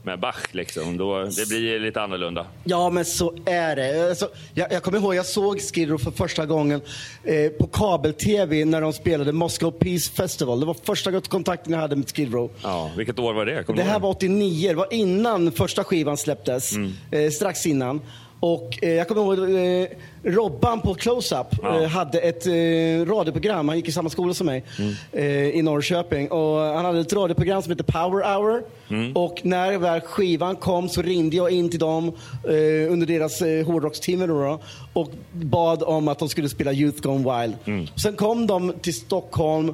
med 0.07 0.21
Bach, 0.21 0.47
liksom, 0.53 0.97
då, 0.97 1.25
det 1.25 1.49
blir 1.49 1.81
lite 1.81 2.01
annorlunda. 2.01 2.47
Ja, 2.65 2.91
men 2.91 3.05
så 3.05 3.35
är 3.47 3.77
det. 3.77 4.09
Alltså, 4.09 4.29
jag, 4.55 4.73
jag 4.73 4.83
kommer 4.83 4.99
ihåg, 4.99 5.15
jag 5.15 5.27
såg 5.27 5.61
Skid 5.61 6.01
för 6.01 6.11
första 6.11 6.47
gången 6.47 6.81
eh, 7.25 7.51
på 7.51 7.67
kabel-tv 7.67 8.65
när 8.65 8.81
de 8.81 8.93
spelade 8.93 9.33
Moscow 9.33 9.71
Peace 9.71 10.13
Festival. 10.13 10.61
Det 10.61 10.67
var 10.67 10.77
första 10.85 11.21
kontakten 11.21 11.73
jag 11.73 11.81
hade 11.81 11.97
med 11.97 12.17
Skid 12.17 12.33
Row. 12.33 12.51
Ja, 12.63 12.91
vilket 12.97 13.19
år 13.19 13.33
var 13.33 13.47
det? 13.47 13.65
Kommer 13.65 13.83
Det 13.83 13.89
här 13.89 13.99
var 13.99 14.11
89, 14.11 14.69
det 14.69 14.75
var 14.75 14.93
innan 14.93 15.53
första 15.53 15.85
skivan 15.85 16.17
släpptes. 16.17 16.73
Mm. 16.73 16.93
Eh, 17.11 17.31
strax 17.31 17.67
innan. 17.67 18.01
Och 18.41 18.79
eh, 18.83 18.91
jag 18.91 19.09
kommer 19.09 19.23
ihåg, 19.23 19.39
eh, 19.83 19.89
Robban 20.33 20.81
på 20.81 20.95
Close-Up 20.95 21.47
Ja. 21.63 21.81
eh, 21.83 21.89
hade 21.89 22.19
ett 22.21 22.47
eh, 22.47 23.15
radioprogram, 23.15 23.69
han 23.69 23.77
gick 23.77 23.89
i 23.89 23.93
samma 23.93 24.11
skola 24.11 24.35
som 24.35 24.47
mig, 24.47 24.65
Mm. 24.79 24.95
eh, 25.13 25.49
i 25.59 25.63
Norrköping. 25.63 26.31
Och 26.31 26.59
han 26.61 26.85
hade 26.85 27.01
ett 27.01 27.13
radioprogram 27.13 27.63
som 27.63 27.71
heter 27.73 27.85
Power 27.85 28.35
Hour. 28.35 28.63
Mm. 28.91 29.17
Och 29.17 29.41
när 29.43 29.79
väl 29.79 30.01
skivan 30.01 30.57
kom 30.57 30.89
så 30.89 31.03
ringde 31.03 31.37
jag 31.37 31.51
in 31.51 31.71
till 31.71 31.79
dem 31.81 32.09
eh, 32.45 32.93
under 32.93 33.07
deras 33.07 33.43
eh, 33.43 33.67
då, 34.27 34.59
och 34.93 35.09
bad 35.33 35.83
om 35.83 36.09
att 36.09 36.19
de 36.19 36.29
skulle 36.29 36.49
spela 36.49 36.73
Youth 36.73 37.03
Gone 37.03 37.41
Wild. 37.41 37.57
Mm. 37.65 37.87
Sen 38.03 38.17
kom 38.17 38.47
de 38.47 38.73
till 38.83 38.95
Stockholm 38.95 39.73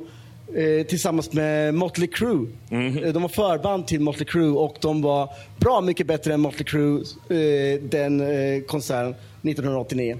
eh, 0.56 0.86
tillsammans 0.86 1.32
med 1.32 1.74
Motley 1.74 2.08
Crue. 2.08 2.46
Eh, 2.70 3.12
De 3.12 3.22
var 3.22 3.28
förband 3.28 3.86
till 3.86 4.00
Motley 4.00 4.24
Crue 4.24 4.50
och 4.50 4.76
de 4.80 5.02
var 5.02 5.28
bra 5.58 5.80
mycket 5.80 6.06
bättre 6.06 6.34
än 6.34 6.40
Motley 6.40 6.64
Crue 6.64 7.00
eh, 7.30 7.80
den 7.82 8.20
eh, 8.20 8.62
konserten 8.62 9.10
1989. 9.42 10.18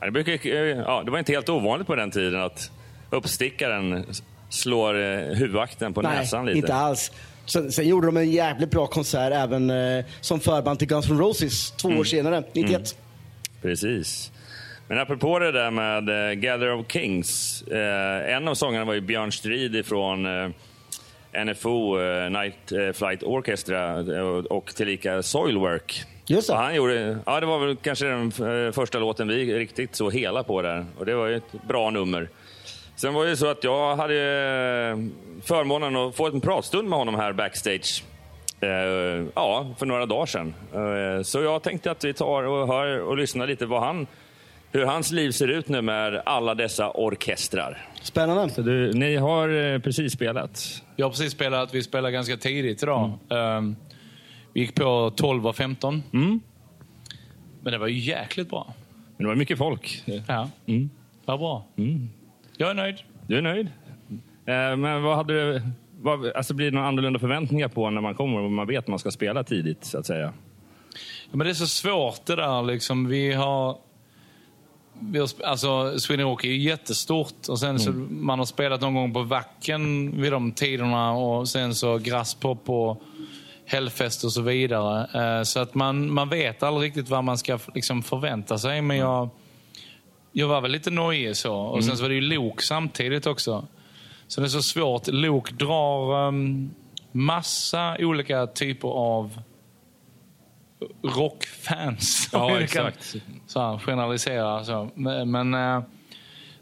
Ja, 0.00 0.06
det, 0.06 0.12
brukar, 0.12 0.32
eh, 0.46 0.52
ja, 0.78 1.02
det 1.04 1.10
var 1.10 1.18
inte 1.18 1.32
helt 1.32 1.48
ovanligt 1.48 1.86
på 1.86 1.94
den 1.96 2.10
tiden 2.10 2.40
att 2.42 2.70
uppstickaren 3.10 4.04
slår 4.48 4.94
eh, 5.02 5.18
huvudakten 5.18 5.94
på 5.94 6.02
Nej, 6.02 6.16
näsan 6.18 6.46
lite. 6.46 6.58
inte 6.58 6.74
alls. 6.74 7.12
Sen, 7.46 7.72
sen 7.72 7.88
gjorde 7.88 8.06
de 8.06 8.16
en 8.16 8.30
jävligt 8.30 8.70
bra 8.70 8.86
konsert 8.86 9.32
även 9.32 9.70
eh, 9.70 10.04
som 10.20 10.40
förband 10.40 10.78
till 10.78 10.88
Guns 10.88 11.10
N' 11.10 11.18
Roses 11.18 11.70
två 11.70 11.88
Mm. 11.88 12.00
år 12.00 12.04
senare, 12.04 12.42
91. 12.52 12.96
Precis. 13.62 14.30
Men 14.88 14.98
apropå 14.98 15.38
det 15.38 15.52
där 15.52 15.70
med 15.70 16.30
eh, 16.30 16.34
Gather 16.34 16.72
of 16.72 16.86
Kings. 16.88 17.62
Eh, 17.62 18.34
en 18.34 18.48
av 18.48 18.54
sångarna 18.54 18.84
var 18.84 18.94
ju 18.94 19.00
Björn 19.00 19.32
Strid 19.32 19.76
ifrån 19.76 20.26
eh, 20.26 20.50
NFO, 21.44 21.98
Night 22.28 22.96
Flight 22.96 23.22
Orchestra 23.22 23.96
och, 24.50 24.74
tillika 24.74 25.22
Soilwork. 25.22 26.02
Just 26.26 26.48
det. 26.48 26.54
Han 26.54 26.74
gjorde, 26.74 27.18
ja, 27.26 27.40
det 27.40 27.46
var 27.46 27.66
väl 27.66 27.76
kanske 27.76 28.06
den 28.06 28.32
första 28.72 28.98
låten 28.98 29.28
vi 29.28 29.58
riktigt 29.58 29.96
så 29.96 30.10
hela 30.10 30.42
på 30.42 30.62
där. 30.62 30.86
Och 30.98 31.06
det 31.06 31.14
var 31.14 31.26
ju 31.26 31.36
ett 31.36 31.52
bra 31.68 31.90
nummer. 31.90 32.28
Sen 32.96 33.14
var 33.14 33.24
det 33.24 33.30
ju 33.30 33.36
så 33.36 33.46
att 33.46 33.64
jag 33.64 33.96
hade 33.96 34.14
förmånen 35.44 35.96
att 35.96 36.16
få 36.16 36.26
en 36.26 36.40
pratstund 36.40 36.88
med 36.88 36.98
honom 36.98 37.14
här 37.14 37.32
backstage. 37.32 38.04
Ja, 39.34 39.74
för 39.78 39.86
några 39.86 40.06
dagar 40.06 40.26
sedan. 40.26 40.54
Så 41.24 41.42
jag 41.42 41.62
tänkte 41.62 41.90
att 41.90 42.04
vi 42.04 42.14
tar 42.14 42.42
och 42.42 42.68
hör 42.68 43.00
och 43.00 43.16
lyssnar 43.16 43.46
lite 43.46 43.66
vad 43.66 43.82
han, 43.82 44.06
hur 44.74 44.84
hans 44.84 45.12
liv 45.12 45.30
ser 45.30 45.48
ut 45.48 45.68
nu 45.68 45.82
med 45.82 46.22
alla 46.26 46.54
dessa 46.54 46.90
orkestrar. 46.90 47.86
Spännande. 48.02 48.54
Så 48.54 48.62
du, 48.62 48.92
ni 48.92 49.16
har 49.16 49.48
eh, 49.74 49.78
precis 49.78 50.12
spelat? 50.12 50.82
Jag 50.96 51.06
har 51.06 51.10
precis 51.10 51.32
spelat, 51.32 51.74
vi 51.74 51.82
spelade 51.82 52.12
ganska 52.12 52.36
tidigt 52.36 52.82
idag. 52.82 53.12
Ehm, 53.30 53.76
vi 54.52 54.60
gick 54.60 54.74
på 54.74 55.12
12 55.16 55.46
och 55.46 55.56
15. 55.56 56.02
Mm. 56.12 56.40
Men 57.62 57.72
det 57.72 57.78
var 57.78 57.86
ju 57.86 57.98
jäkligt 57.98 58.50
bra. 58.50 58.74
Men 59.16 59.24
det 59.24 59.28
var 59.28 59.34
mycket 59.34 59.58
folk. 59.58 60.02
Ja, 60.28 60.50
Mm. 60.66 60.90
vad 61.24 61.38
bra. 61.38 61.64
Jag 62.56 62.70
är 62.70 62.74
nöjd. 62.74 62.96
Du 63.26 63.38
är 63.38 63.42
nöjd? 63.42 63.66
Eh, 64.46 64.76
men 64.76 65.02
vad 65.02 65.16
hade 65.16 65.32
du, 65.34 65.62
vad, 66.00 66.26
alltså 66.32 66.54
blir 66.54 66.66
det 66.70 66.74
några 66.74 66.88
annorlunda 66.88 67.18
förväntningar 67.18 67.68
på 67.68 67.90
när 67.90 68.00
man 68.00 68.14
kommer 68.14 68.40
och 68.40 68.50
man 68.50 68.66
vet 68.66 68.78
att 68.78 68.88
man 68.88 68.98
ska 68.98 69.10
spela 69.10 69.44
tidigt, 69.44 69.84
så 69.84 69.98
att 69.98 70.06
säga? 70.06 70.32
Ja, 71.30 71.36
men 71.36 71.38
det 71.38 71.50
är 71.50 71.54
så 71.54 71.66
svårt 71.66 72.26
det 72.26 72.36
där. 72.36 72.62
Liksom. 72.62 73.08
Vi 73.08 73.32
har... 73.32 73.76
Vi 74.98 75.18
har 75.18 75.28
alltså, 75.44 75.98
Sweden 75.98 76.26
Rock 76.26 76.44
är 76.44 76.48
ju 76.48 76.58
jättestort. 76.58 77.48
Och 77.48 77.60
sen 77.60 77.80
så, 77.80 77.92
man 78.08 78.38
har 78.38 78.46
spelat 78.46 78.80
någon 78.80 78.94
gång 78.94 79.12
på 79.12 79.22
Vacken 79.22 80.12
vid 80.20 80.32
de 80.32 80.52
tiderna 80.52 81.12
och 81.12 81.48
sen 81.48 81.74
så 81.74 81.98
Grasspop 81.98 82.70
och 82.70 83.02
Hellfest 83.66 84.24
och 84.24 84.32
så 84.32 84.42
vidare. 84.42 85.08
Eh, 85.38 85.42
så 85.42 85.60
att 85.60 85.74
man, 85.74 86.12
man 86.12 86.28
vet 86.28 86.62
aldrig 86.62 86.88
riktigt 86.88 87.08
vad 87.08 87.24
man 87.24 87.38
ska 87.38 87.58
liksom, 87.74 88.02
förvänta 88.02 88.58
sig. 88.58 88.82
Men 88.82 88.96
jag, 88.96 89.28
jag 90.32 90.48
var 90.48 90.60
väl 90.60 90.70
lite 90.70 90.90
nojig 90.90 91.36
så. 91.36 91.54
Och 91.56 91.84
sen 91.84 91.96
så 91.96 92.02
var 92.02 92.08
det 92.08 92.14
ju 92.14 92.20
Lok 92.20 92.62
samtidigt 92.62 93.26
också. 93.26 93.66
Så 94.26 94.40
det 94.40 94.46
är 94.46 94.48
så 94.48 94.62
svårt. 94.62 95.06
Lok 95.06 95.52
drar 95.52 96.26
um, 96.28 96.70
massa 97.12 97.96
olika 97.98 98.46
typer 98.46 98.88
av 98.88 99.40
rockfans. 101.02 102.28
Ja, 102.32 102.48
kan 102.48 102.62
exakt. 102.62 103.16
Så 103.46 103.60
här, 103.60 103.78
generalisera. 103.78 104.64
Så. 104.64 104.90
Men, 104.94 105.54
eh, 105.54 105.82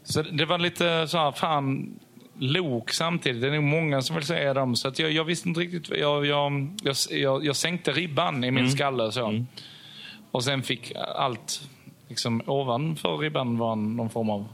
så 0.03 0.21
det 0.21 0.45
var 0.45 0.57
lite 0.57 1.07
så 1.07 1.17
här, 1.17 1.31
fan, 1.31 1.99
lok 2.39 2.91
samtidigt. 2.91 3.41
Det 3.41 3.47
är 3.47 3.51
nog 3.51 3.63
många 3.63 4.01
som 4.01 4.15
vill 4.15 4.25
säga 4.25 4.53
dem. 4.53 4.75
Så 4.75 4.87
att 4.87 4.99
jag, 4.99 5.11
jag 5.11 5.23
visste 5.23 5.49
inte 5.49 5.61
riktigt. 5.61 5.89
Jag, 5.89 6.25
jag, 6.25 6.69
jag, 6.83 6.95
jag, 7.11 7.45
jag 7.45 7.55
sänkte 7.55 7.91
ribban 7.91 8.43
i 8.43 8.51
min 8.51 8.71
skalle. 8.71 9.11
Så. 9.11 9.45
Och 10.31 10.43
sen 10.43 10.63
fick 10.63 10.91
allt 11.15 11.61
liksom, 12.07 12.41
ovanför 12.45 13.17
ribban 13.17 13.57
var 13.57 13.75
någon 13.75 14.09
form 14.09 14.29
av 14.29 14.47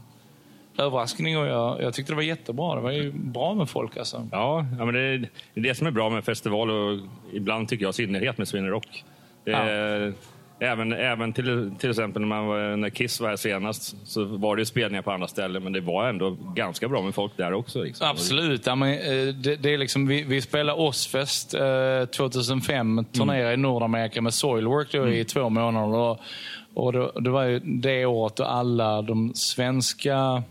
överraskning. 0.78 1.38
Och 1.38 1.46
jag, 1.46 1.82
jag 1.82 1.94
tyckte 1.94 2.12
det 2.12 2.16
var 2.16 2.22
jättebra. 2.22 2.74
Det 2.74 2.80
var 2.80 2.90
ju 2.90 3.12
bra 3.12 3.54
med 3.54 3.68
folk 3.70 3.96
alltså. 3.96 4.28
Ja, 4.32 4.66
ja 4.78 4.84
men 4.84 4.94
det 4.94 5.00
är 5.00 5.18
det 5.18 5.60
är 5.60 5.64
det 5.64 5.74
som 5.74 5.86
är 5.86 5.90
bra 5.90 6.10
med 6.10 6.24
festival 6.24 6.70
och 6.70 6.98
ibland 7.32 7.68
tycker 7.68 7.84
jag 7.84 7.90
i 7.90 7.92
synnerhet 7.92 8.38
med 8.38 8.48
Sweden 8.48 8.70
Rock. 8.70 9.04
Det 9.50 9.56
är, 9.56 10.12
Även, 10.62 10.92
även 10.92 11.32
till, 11.32 11.70
till 11.78 11.90
exempel 11.90 12.22
när, 12.22 12.28
man 12.28 12.46
var, 12.46 12.76
när 12.76 12.90
Kiss 12.90 13.20
var 13.20 13.28
här 13.28 13.36
senast 13.36 13.96
så 14.04 14.24
var 14.24 14.56
det 14.56 14.66
spelningar 14.66 15.02
på 15.02 15.10
andra 15.10 15.28
ställen 15.28 15.62
men 15.62 15.72
det 15.72 15.80
var 15.80 16.08
ändå 16.08 16.36
ganska 16.54 16.88
bra 16.88 17.02
med 17.02 17.14
folk 17.14 17.36
där 17.36 17.52
också. 17.52 17.82
Liksom. 17.82 18.06
Absolut. 18.08 18.66
Ja, 18.66 18.74
men, 18.74 18.92
eh, 18.92 19.34
det, 19.34 19.56
det 19.56 19.74
är 19.74 19.78
liksom, 19.78 20.06
vi, 20.06 20.22
vi 20.22 20.40
spelade 20.40 20.82
Ozzfest 20.82 21.54
eh, 21.54 22.04
2005, 22.16 23.04
turnerade 23.04 23.54
i 23.54 23.56
Nordamerika 23.56 24.22
med 24.22 24.34
Soilwork 24.34 24.92
då, 24.92 25.08
i 25.08 25.24
två 25.24 25.48
månader. 25.48 25.96
Och, 25.96 26.20
och 26.74 26.92
då, 26.92 27.12
det 27.20 27.30
var 27.30 27.44
ju 27.44 27.58
det 27.58 28.06
året 28.06 28.36
då 28.36 28.44
alla 28.44 29.02
de 29.02 29.32
svenska 29.34 30.42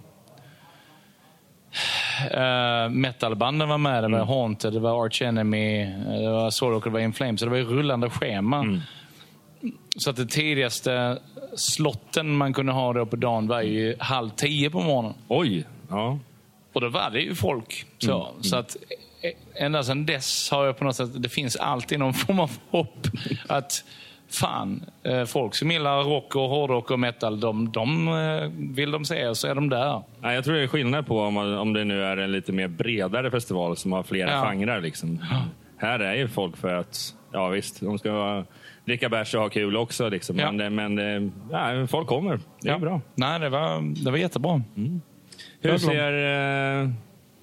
uh, 2.37 2.89
metalbanden 2.89 3.69
var 3.69 3.77
med. 3.77 4.03
Det 4.03 4.09
var 4.09 4.25
Haunted, 4.25 4.73
det 4.73 4.79
var 4.79 5.05
Arch 5.05 5.21
Enemy, 5.21 5.81
eh, 5.81 5.89
det 6.21 6.29
var 6.29 6.71
och 6.71 6.81
det 6.83 6.89
var 6.89 6.99
In 6.99 7.13
Flames. 7.13 7.39
Så 7.39 7.45
det 7.45 7.49
var 7.51 7.57
ju 7.57 7.63
rullande 7.63 8.09
schema. 8.09 8.81
Så 9.97 10.09
att 10.09 10.15
det 10.15 10.25
tidigaste 10.25 11.19
slotten 11.55 12.37
man 12.37 12.53
kunde 12.53 12.71
ha 12.71 12.93
då 12.93 13.05
på 13.05 13.15
dagen 13.15 13.47
var 13.47 13.61
ju 13.61 13.95
halv 13.99 14.29
tio 14.29 14.69
på 14.69 14.81
morgonen. 14.81 15.13
Oj! 15.27 15.65
Ja. 15.89 16.19
Och 16.73 16.81
då 16.81 16.89
var 16.89 17.09
det 17.09 17.21
ju 17.21 17.35
folk. 17.35 17.85
Så, 17.97 18.27
så 18.41 18.55
att 18.55 18.77
eh, 19.21 19.63
ända 19.63 19.83
sedan 19.83 20.05
dess 20.05 20.51
har 20.51 20.65
jag 20.65 20.77
på 20.77 20.83
något 20.83 20.95
sätt, 20.95 21.09
det 21.13 21.29
finns 21.29 21.55
alltid 21.55 21.99
någon 21.99 22.13
form 22.13 22.39
av 22.39 22.51
hopp. 22.69 23.07
Att 23.47 23.83
fan, 24.31 24.85
eh, 25.03 25.25
folk 25.25 25.55
som 25.55 25.71
gillar 25.71 26.03
rock 26.03 26.35
och 26.35 26.41
hårdrock 26.49 26.91
och 26.91 26.99
metal, 26.99 27.39
de, 27.39 27.71
de 27.71 28.07
eh, 28.07 28.51
vill 28.75 28.91
de 28.91 29.05
se 29.05 29.35
så 29.35 29.47
är 29.47 29.55
de 29.55 29.69
där. 29.69 30.01
Jag 30.21 30.43
tror 30.43 30.55
det 30.55 30.61
är 30.63 30.67
skillnad 30.67 31.07
på 31.07 31.19
om, 31.21 31.33
man, 31.33 31.57
om 31.57 31.73
det 31.73 31.83
nu 31.83 32.03
är 32.03 32.17
en 32.17 32.31
lite 32.31 32.51
mer 32.51 32.67
bredare 32.67 33.31
festival 33.31 33.77
som 33.77 33.91
har 33.91 34.03
flera 34.03 34.31
Ja. 34.31 34.41
genrer. 34.51 34.81
Liksom. 34.81 35.25
Här 35.77 35.99
är 35.99 36.13
ju 36.15 36.27
folk 36.27 36.57
för 36.57 36.73
att, 36.75 37.15
ja 37.33 37.47
visst, 37.47 37.79
de 37.81 37.97
ska 37.99 38.43
dricka 38.85 39.09
bärs 39.09 39.35
och 39.35 39.41
ha 39.41 39.49
kul 39.49 39.77
också. 39.77 40.09
Liksom. 40.09 40.39
Ja. 40.39 40.51
Men, 40.51 40.75
men 40.75 40.95
det- 40.95 41.87
folk 41.87 42.07
kommer. 42.07 42.39
Det 42.61 42.69
är 42.69 42.79
bra. 42.79 43.01
Nej, 43.15 43.39
det 43.39 43.49
var, 43.49 44.03
det 44.03 44.11
var 44.11 44.17
jättebra. 44.17 44.61
Hur 44.75 44.91
är 45.61 45.69
bra. 45.69 45.77
ser 45.79 46.81
eh, 46.83 46.89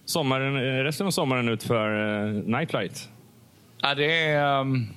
sommaren, 0.04 0.56
eh, 0.56 0.82
resten 0.84 1.06
av 1.06 1.10
sommaren 1.10 1.48
ut 1.48 1.62
för 1.62 2.24
eh, 2.26 2.32
Nightlight? 2.32 3.08
Ja, 3.82 3.94
det 3.94 4.22
är 4.28 4.60
um, 4.60 4.88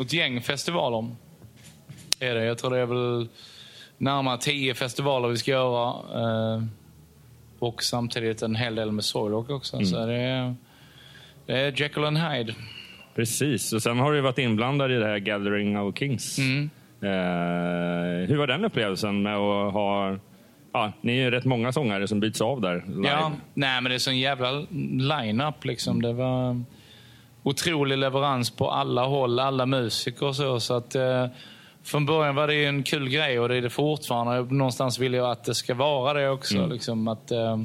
ett 0.00 0.12
gäng 0.12 0.40
festivaler. 0.40 1.10
Är 2.20 2.34
det. 2.34 2.44
Jag 2.44 2.58
tror 2.58 2.70
det 2.70 2.78
är 2.78 2.86
väl 2.86 3.28
närmare 3.98 4.38
tio 4.38 4.74
festivaler 4.74 5.28
vi 5.28 5.36
ska 5.36 5.50
göra. 5.50 5.88
eh, 6.54 6.62
och 7.58 7.82
samtidigt 7.82 8.42
en 8.42 8.54
hel 8.54 8.74
del 8.74 8.92
med 8.92 9.04
Soilrock 9.04 9.50
också. 9.50 9.84
Så 9.84 10.06
det 10.06 10.14
är, 10.14 10.54
det 11.46 11.52
är 11.52 11.80
Jekyll 11.80 12.04
and 12.04 12.18
Hyde. 12.18 12.54
Precis, 13.14 13.72
och 13.72 13.82
sen 13.82 13.98
har 13.98 14.12
du 14.12 14.20
varit 14.20 14.38
inblandad 14.38 14.92
i 14.92 14.94
det 14.94 15.06
här 15.06 15.18
Gathering 15.18 15.78
of 15.78 15.98
Kings. 15.98 16.38
Mm. 16.38 16.70
Eh, 17.00 18.28
hur 18.28 18.36
var 18.36 18.46
den 18.46 18.64
upplevelsen 18.64 19.22
med 19.22 19.36
att 19.36 19.72
ha... 19.72 20.18
Ja, 20.72 20.92
ni 21.00 21.12
är 21.12 21.22
ju 21.22 21.30
rätt 21.30 21.44
många 21.44 21.72
sångare 21.72 22.08
som 22.08 22.20
byts 22.20 22.40
av 22.40 22.60
där 22.60 22.84
live. 22.86 23.08
Ja, 23.08 23.32
nej 23.54 23.80
men 23.80 23.90
det 23.90 23.94
är 23.96 23.98
sån 23.98 24.18
jävla 24.18 24.50
line-up 24.98 25.64
liksom. 25.64 26.02
Det 26.02 26.12
var 26.12 26.62
otrolig 27.42 27.98
leverans 27.98 28.50
på 28.50 28.70
alla 28.70 29.04
håll, 29.04 29.40
alla 29.40 29.66
musiker 29.66 30.26
och 30.26 30.36
så. 30.36 30.60
så 30.60 30.74
att, 30.74 30.94
eh, 30.94 31.26
från 31.84 32.06
början 32.06 32.34
var 32.34 32.46
det 32.46 32.54
ju 32.54 32.64
en 32.64 32.82
kul 32.82 33.08
grej 33.08 33.40
och 33.40 33.48
det 33.48 33.56
är 33.56 33.62
det 33.62 33.70
fortfarande. 33.70 34.54
Någonstans 34.54 34.98
vill 34.98 35.14
jag 35.14 35.30
att 35.30 35.44
det 35.44 35.54
ska 35.54 35.74
vara 35.74 36.20
det 36.20 36.28
också. 36.28 36.66
Liksom, 36.66 37.08
att, 37.08 37.30
eh, 37.30 37.58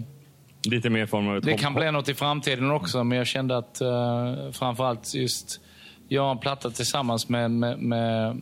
Lite 0.63 0.89
mer 0.89 1.05
form 1.05 1.27
av 1.27 1.37
ett 1.37 1.43
det 1.43 1.53
kan 1.57 1.73
bli 1.73 1.91
något 1.91 2.09
i 2.09 2.13
framtiden 2.13 2.71
också, 2.71 3.03
men 3.03 3.17
jag 3.17 3.27
kände 3.27 3.57
att 3.57 3.81
eh, 3.81 4.51
framförallt 4.51 5.13
just 5.13 5.61
göra 6.09 6.31
en 6.31 6.37
platta 6.37 6.69
tillsammans 6.69 7.29
med, 7.29 7.51
med, 7.51 7.79
med 7.79 8.41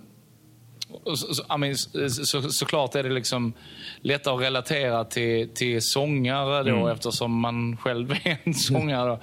så, 1.15 1.57
mean, 1.57 1.75
så, 1.75 2.09
så, 2.09 2.41
såklart 2.41 2.95
är 2.95 3.03
det 3.03 3.09
liksom 3.09 3.53
lättare 4.01 4.35
att 4.35 4.41
relatera 4.41 5.03
till, 5.03 5.49
till 5.49 5.81
sångare 5.81 6.63
då, 6.63 6.87
eftersom 6.87 7.39
man 7.39 7.77
själv 7.77 8.11
är 8.11 8.37
en 8.43 8.53
sångare. 8.53 9.09
Då. 9.09 9.19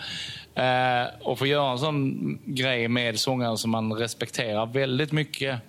Eh, 0.63 1.07
och 1.23 1.39
få 1.39 1.47
göra 1.47 1.73
en 1.73 1.79
sån 1.79 2.39
grej 2.45 2.89
med 2.89 3.21
sångare 3.21 3.57
som 3.57 3.71
man 3.71 3.93
respekterar 3.93 4.67
väldigt 4.67 5.13
mycket. 5.13 5.61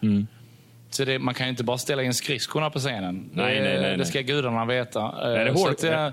Så 0.95 1.05
det, 1.05 1.19
man 1.19 1.33
kan 1.33 1.45
ju 1.45 1.49
inte 1.49 1.63
bara 1.63 1.77
ställa 1.77 2.03
in 2.03 2.13
skridskorna 2.13 2.69
på 2.69 2.79
scenen. 2.79 3.29
Nej, 3.33 3.55
det, 3.55 3.61
nej, 3.63 3.81
nej, 3.81 3.91
det 3.91 3.97
nej. 3.97 4.05
ska 4.05 4.21
gudarna 4.21 4.65
veta. 4.65 5.01
Är 5.01 5.45
det 5.45 5.51
hårt? 5.51 5.69
att, 5.69 5.83
eh, 5.83 6.09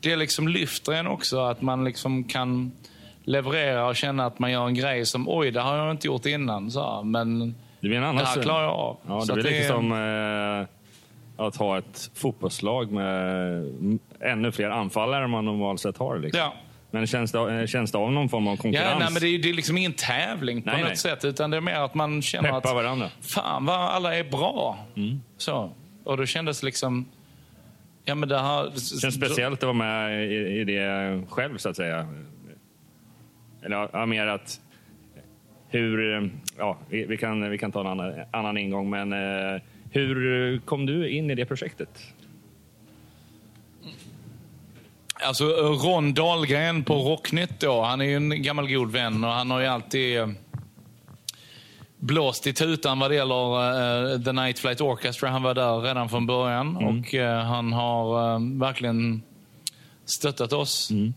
det 0.00 0.16
liksom 0.16 0.48
lyfter 0.48 0.92
en 0.92 1.06
också, 1.06 1.40
att 1.40 1.62
man 1.62 1.84
liksom 1.84 2.24
kan 2.24 2.72
leverera 3.24 3.86
och 3.86 3.96
känna 3.96 4.26
att 4.26 4.38
man 4.38 4.52
gör 4.52 4.66
en 4.66 4.74
grej 4.74 5.06
som 5.06 5.28
oj, 5.28 5.50
det 5.50 5.60
har 5.60 5.76
jag 5.76 5.90
inte 5.90 6.06
gjort 6.06 6.26
innan. 6.26 6.70
Så, 6.70 7.02
men 7.02 7.54
Det 7.80 7.88
blir 7.88 7.96
en 7.96 8.02
det 8.02 8.08
annan 8.08 8.24
här 8.26 8.42
klarar 8.42 8.62
jag 8.62 8.72
av. 8.72 8.96
Ja, 9.06 9.24
det 9.26 9.32
blir 9.32 9.44
lite 9.44 9.56
är- 9.56 9.68
som 9.68 9.92
eh, 11.38 11.46
att 11.46 11.56
ha 11.56 11.78
ett 11.78 12.10
fotbollslag 12.14 12.92
med 12.92 13.98
ännu 14.20 14.52
fler 14.52 14.70
anfallare 14.70 15.24
än 15.24 15.30
man 15.30 15.44
normalt 15.44 15.80
sett 15.80 15.98
har. 15.98 16.18
Liksom. 16.18 16.40
Ja. 16.40 16.54
Men 16.90 17.06
känns 17.06 17.32
det, 17.32 17.60
eh, 17.60 17.66
känns 17.66 17.92
det 17.92 17.98
av 17.98 18.12
någon 18.12 18.28
form 18.28 18.48
av 18.48 18.56
konkurrens? 18.56 18.88
Ja, 18.92 18.98
nej, 18.98 19.08
men 19.12 19.22
det 19.22 19.28
är, 19.28 19.38
det 19.38 19.48
är 19.48 19.54
liksom 19.54 19.78
ingen 19.78 19.92
tävling 19.92 20.62
på 20.62 20.70
Nej, 20.70 20.80
något 20.80 20.88
nej. 20.88 20.96
sätt. 20.96 21.24
Utan 21.24 21.50
det 21.50 21.56
är 21.56 21.60
mer 21.60 21.74
att 21.74 21.94
man 21.94 22.22
känner 22.22 22.48
Peppa 22.48 22.68
att 22.68 22.74
varandra. 22.74 23.10
fan 23.20 23.64
vad 23.64 23.76
alla 23.76 24.14
är 24.14 24.24
bra. 24.24 24.78
Mm. 24.96 25.20
Så. 25.36 25.72
Och 26.04 26.16
då 26.16 26.26
kändes 26.26 26.62
liksom... 26.62 27.08
Ja, 28.04 28.14
men 28.14 28.28
det 28.28 28.38
har... 28.38 28.64
Det 28.64 29.00
känns 29.00 29.14
speciellt 29.14 29.58
att 29.58 29.62
vara 29.62 29.72
med 29.72 30.24
i, 30.32 30.60
i 30.60 30.64
det 30.64 31.22
själv, 31.28 31.58
så 31.58 31.68
att 31.68 31.76
säga. 31.76 32.08
Eller 33.62 33.88
ja, 33.92 34.06
mer 34.06 34.26
att 34.26 34.60
hur... 35.68 36.30
Ja, 36.58 36.78
vi, 36.88 37.04
vi, 37.04 37.16
kan, 37.16 37.50
vi 37.50 37.58
kan 37.58 37.72
ta 37.72 37.80
en 37.80 37.86
annan, 37.86 38.12
annan 38.30 38.58
ingång, 38.58 38.90
men 38.90 39.12
eh, 39.12 39.60
hur 39.90 40.58
kom 40.58 40.86
du 40.86 41.08
in 41.08 41.30
i 41.30 41.34
det 41.34 41.44
projektet? 41.44 42.14
Alltså 45.20 45.44
Ron 45.84 46.14
Dahlgren 46.14 46.84
på 46.84 46.94
Rocknytt 46.94 47.60
då, 47.60 47.82
han 47.82 48.00
är 48.00 48.04
ju 48.04 48.16
en 48.16 48.42
gammal 48.42 48.68
god 48.68 48.92
vän 48.92 49.24
och 49.24 49.30
han 49.30 49.50
har 49.50 49.60
ju 49.60 49.66
alltid 49.66 50.18
eh, 50.18 50.28
blåst 51.96 52.46
i 52.46 52.52
tutan 52.52 52.98
vad 52.98 53.10
det 53.10 53.14
gäller 53.14 54.14
uh, 54.14 54.22
The 54.22 54.32
Night 54.32 54.58
Flight 54.58 54.80
Orchestra. 54.80 55.30
Han 55.30 55.42
var 55.42 55.54
där 55.54 55.80
redan 55.80 56.08
från 56.08 56.26
början 56.26 56.76
mm. 56.76 56.98
och 56.98 57.14
uh, 57.14 57.26
han 57.26 57.72
har 57.72 58.34
uh, 58.34 58.58
verkligen 58.58 59.22
stöttat 60.04 60.52
oss 60.52 60.90
mm. 60.90 61.14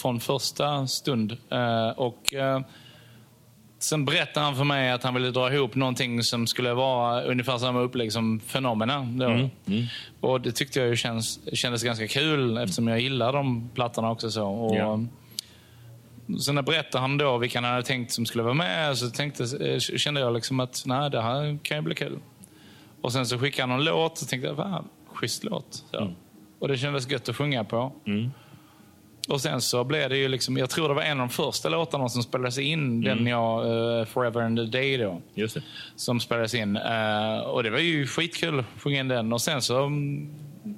från 0.00 0.20
första 0.20 0.86
stund. 0.86 1.36
och 1.96 2.34
Sen 3.82 4.04
berättade 4.04 4.46
han 4.46 4.56
för 4.56 4.64
mig 4.64 4.90
att 4.90 5.02
han 5.02 5.14
ville 5.14 5.30
dra 5.30 5.54
ihop 5.54 5.74
någonting 5.74 6.22
som 6.22 6.46
skulle 6.46 6.74
vara 6.74 7.22
ungefär 7.22 7.58
samma 7.58 7.80
upplägg 7.80 8.12
som 8.12 8.40
Fenomena. 8.40 8.94
Mm. 8.96 9.50
Mm. 9.66 9.86
Och 10.20 10.40
det 10.40 10.52
tyckte 10.52 10.80
jag 10.80 10.88
ju 10.88 10.96
känns, 10.96 11.40
kändes 11.52 11.82
ganska 11.82 12.08
kul 12.08 12.58
eftersom 12.58 12.88
jag 12.88 13.00
gillar 13.00 13.32
de 13.32 13.70
plattorna 13.74 14.10
också. 14.10 14.30
så. 14.30 14.46
Och, 14.46 14.76
ja. 14.76 15.00
Sen 16.44 16.54
när 16.54 16.62
berättade 16.62 17.02
han 17.02 17.18
då 17.18 17.38
vilka 17.38 17.60
han 17.60 17.70
hade 17.70 17.82
tänkt 17.82 18.12
som 18.12 18.26
skulle 18.26 18.42
vara 18.42 18.54
med 18.54 18.98
så 18.98 19.10
tänkte, 19.10 19.44
eh, 19.66 19.78
kände 19.78 20.20
jag 20.20 20.34
liksom 20.34 20.60
att 20.60 20.82
nej, 20.86 21.10
det 21.10 21.22
här 21.22 21.58
kan 21.62 21.76
ju 21.76 21.82
bli 21.82 21.94
kul. 21.94 22.18
Och 23.00 23.12
sen 23.12 23.26
så 23.26 23.38
skickade 23.38 23.62
han 23.62 23.78
någon 23.78 23.84
låt 23.84 24.22
och 24.22 24.28
tänkte 24.28 24.48
jag, 24.48 24.84
schysst 25.06 25.44
låt. 25.44 25.84
Mm. 25.92 26.12
Och 26.58 26.68
det 26.68 26.76
kändes 26.78 27.10
gött 27.10 27.28
att 27.28 27.36
sjunga 27.36 27.64
på. 27.64 27.92
Mm. 28.06 28.30
Och 29.28 29.40
sen 29.40 29.60
så 29.60 29.84
blev 29.84 30.10
det 30.10 30.16
ju 30.16 30.28
liksom, 30.28 30.56
jag 30.56 30.70
tror 30.70 30.88
det 30.88 30.94
var 30.94 31.02
en 31.02 31.20
av 31.20 31.28
de 31.28 31.32
första 31.32 31.68
låtarna 31.68 32.08
som 32.08 32.22
spelades 32.22 32.58
in, 32.58 32.80
mm. 32.80 33.00
den 33.02 33.26
jag, 33.26 33.66
uh, 33.66 34.04
Forever 34.04 34.40
and 34.40 34.60
a 34.60 34.64
Day 34.64 34.96
då. 34.96 35.20
Just 35.34 35.54
det. 35.54 35.62
Som 35.96 36.20
spelades 36.20 36.54
in. 36.54 36.76
Uh, 36.76 37.38
och 37.38 37.62
det 37.62 37.70
var 37.70 37.78
ju 37.78 38.06
skitkul 38.06 38.58
att 38.58 38.82
sjunga 38.82 39.00
in 39.00 39.08
den. 39.08 39.32
Och 39.32 39.40
sen 39.40 39.62
så 39.62 39.84
um, 39.84 40.30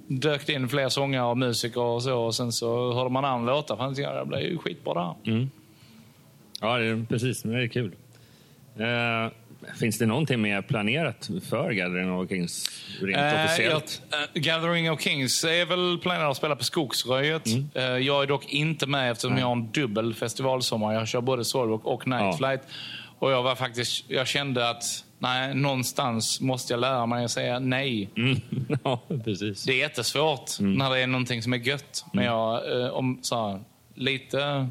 dök 0.06 0.46
det 0.46 0.52
in 0.52 0.68
fler 0.68 0.88
sångare 0.88 1.24
och 1.24 1.38
musiker 1.38 1.80
och 1.80 2.02
så. 2.02 2.18
Och 2.18 2.34
sen 2.34 2.52
så 2.52 2.92
hörde 2.92 3.10
man 3.10 3.24
andra 3.24 3.54
låtar. 3.54 3.76
Fan, 3.76 3.94
det 3.94 4.24
blev 4.26 4.40
ju 4.40 4.58
skitbra 4.58 4.94
där. 4.94 5.32
Mm. 5.32 5.50
Ja, 6.60 6.78
det 6.78 6.86
är, 6.86 7.06
precis. 7.08 7.42
Det 7.42 7.62
är 7.62 7.68
kul. 7.68 7.92
Uh, 8.80 9.32
finns 9.80 9.98
det 9.98 10.06
någonting 10.06 10.42
mer 10.42 10.62
planerat 10.62 11.30
för 11.48 11.72
Gathering 11.72 12.12
of 12.12 12.28
Kings 12.28 12.70
rent 13.00 13.34
uh, 13.34 13.44
officiellt? 13.44 14.02
Ja, 14.10 14.16
uh, 14.18 14.42
Gathering 14.42 14.90
of 14.90 15.00
Kings 15.00 15.44
är 15.44 15.66
väl 15.66 15.98
planerat 15.98 16.30
att 16.30 16.36
spela 16.36 16.56
på 16.56 16.64
Skogsröjet. 16.64 17.46
Mm. 17.46 17.68
Uh, 17.76 17.82
jag 17.82 18.22
är 18.22 18.26
dock 18.26 18.48
inte 18.48 18.86
med 18.86 19.10
eftersom 19.10 19.32
Nej. 19.32 19.40
jag 19.40 19.46
har 19.46 19.56
en 19.56 19.70
dubbel 19.72 20.14
festivalsommar. 20.14 20.94
Jag 20.94 21.08
kör 21.08 21.20
både 21.20 21.44
Soulrock 21.44 21.84
och 21.84 22.08
Night 22.08 22.36
Flight. 22.36 22.60
Ja. 22.66 22.74
Och 23.18 23.32
jag 23.32 23.42
var 23.42 23.54
faktiskt, 23.54 24.04
jag 24.08 24.26
kände 24.26 24.70
att 24.70 24.84
nej, 25.18 25.54
någonstans 25.54 26.40
måste 26.40 26.72
jag 26.72 26.80
lära 26.80 27.06
mig 27.06 27.24
att 27.24 27.30
säga 27.30 27.58
nej. 27.58 28.10
Mm. 28.16 28.40
ja, 28.84 29.02
precis. 29.24 29.64
Det 29.64 29.72
är 29.72 29.78
jättesvårt 29.78 30.60
mm. 30.60 30.72
när 30.72 30.90
det 30.90 31.00
är 31.00 31.06
någonting 31.06 31.42
som 31.42 31.52
är 31.52 31.56
gött. 31.56 32.04
Men 32.12 32.24
mm. 32.24 32.34
jag, 32.36 32.82
eh, 32.82 32.88
om 32.88 33.18
så 33.22 33.48
här, 33.48 33.60
lite... 33.94 34.68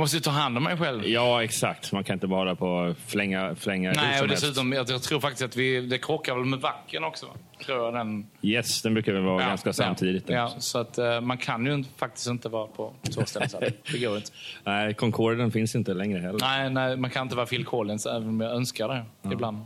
Jag 0.00 0.02
måste 0.02 0.20
ta 0.20 0.30
hand 0.30 0.56
om 0.56 0.64
mig 0.64 0.76
själv. 0.76 1.06
Ja, 1.06 1.44
exakt. 1.44 1.92
Man 1.92 2.04
kan 2.04 2.14
inte 2.14 2.26
bara 2.26 2.54
på 2.54 2.94
flänga, 3.06 3.54
flänga 3.54 3.92
Nej, 3.92 4.22
och 4.22 4.28
dessutom, 4.28 4.72
jag, 4.72 4.90
jag, 4.90 5.02
tror 5.02 5.20
faktiskt 5.20 5.42
att 5.42 5.56
vi, 5.56 5.80
det 5.80 5.98
krockar 5.98 6.34
väl 6.34 6.44
med 6.44 6.58
Vacken 6.60 7.04
också. 7.04 7.26
Tror 7.64 7.78
jag, 7.78 7.94
den... 7.94 8.26
Yes, 8.42 8.82
den 8.82 8.94
brukar 8.94 9.12
väl 9.12 9.22
vara 9.22 9.42
ja, 9.42 9.48
ganska 9.48 9.72
samtidigt. 9.72 10.28
Ja, 10.28 10.34
ja 10.34 10.54
så 10.58 10.78
att, 10.78 10.98
uh, 10.98 11.20
man 11.20 11.38
kan 11.38 11.66
ju 11.66 11.84
faktiskt 11.96 12.26
inte 12.26 12.48
vara 12.48 12.66
på 12.66 12.92
två 13.14 13.24
ställen 13.24 13.72
Det 13.92 13.98
går 13.98 14.16
inte. 14.16 14.30
Nej, 14.64 14.94
Concorden 14.94 15.50
finns 15.50 15.74
inte 15.74 15.94
längre 15.94 16.18
heller. 16.18 16.38
Nej, 16.40 16.70
nej, 16.70 16.96
man 16.96 17.10
kan 17.10 17.22
inte 17.22 17.36
vara 17.36 17.46
Phil 17.46 17.64
Collins 17.64 18.06
även 18.06 18.28
om 18.28 18.40
jag 18.40 18.52
önskar 18.52 18.88
det 18.88 19.04
ja. 19.22 19.32
ibland. 19.32 19.58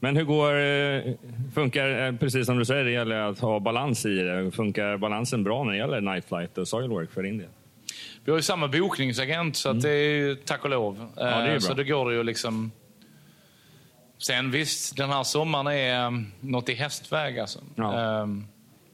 Men 0.00 0.16
hur 0.16 0.24
går, 0.24 0.54
eh, 0.54 1.14
funkar, 1.54 2.06
eh, 2.06 2.16
precis 2.16 2.46
som 2.46 2.58
du 2.58 2.64
säger, 2.64 2.84
det 2.84 2.90
gäller 2.90 3.16
att 3.16 3.38
ha 3.38 3.60
balans 3.60 4.06
i 4.06 4.14
det. 4.14 4.50
Funkar 4.50 4.96
balansen 4.96 5.44
bra 5.44 5.64
när 5.64 5.72
det 5.72 5.78
gäller 5.78 6.00
Night 6.00 6.24
Flight 6.24 6.58
och 6.58 6.68
Soilwork 6.68 7.10
för 7.10 7.22
din 7.22 7.38
del? 7.38 7.48
Vi 8.24 8.30
har 8.30 8.38
ju 8.38 8.42
samma 8.42 8.68
bokningsagent, 8.68 9.56
så 9.56 9.70
mm. 9.70 9.82
det 9.82 9.90
är 9.90 10.14
ju 10.14 10.34
tack 10.34 10.64
och 10.64 10.70
lov. 10.70 11.06
Ja, 11.16 11.22
det 11.22 11.30
är 11.30 11.50
bra. 11.50 11.60
Så 11.60 11.74
det 11.74 11.84
går 11.84 12.10
det 12.10 12.16
ju 12.16 12.22
liksom... 12.22 12.72
Sen 14.18 14.50
visst, 14.50 14.96
den 14.96 15.10
här 15.10 15.22
sommaren 15.22 15.66
är 15.66 16.06
um, 16.06 16.32
något 16.40 16.68
i 16.68 16.74
hästväg 16.74 17.38
alltså. 17.38 17.60
Ja. 17.74 18.20
Um, 18.22 18.46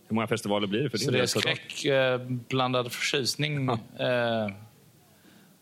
Hur 0.08 0.14
många 0.14 0.26
festivaler 0.26 0.66
blir 0.66 0.82
det 0.82 0.90
för 0.90 0.98
din 0.98 1.04
Så 1.04 1.10
det 1.10 1.20
är 1.20 1.26
skräckblandad 1.26 2.86
uh, 2.86 2.90
förtjusning 2.90 3.70
uh, 3.70 3.76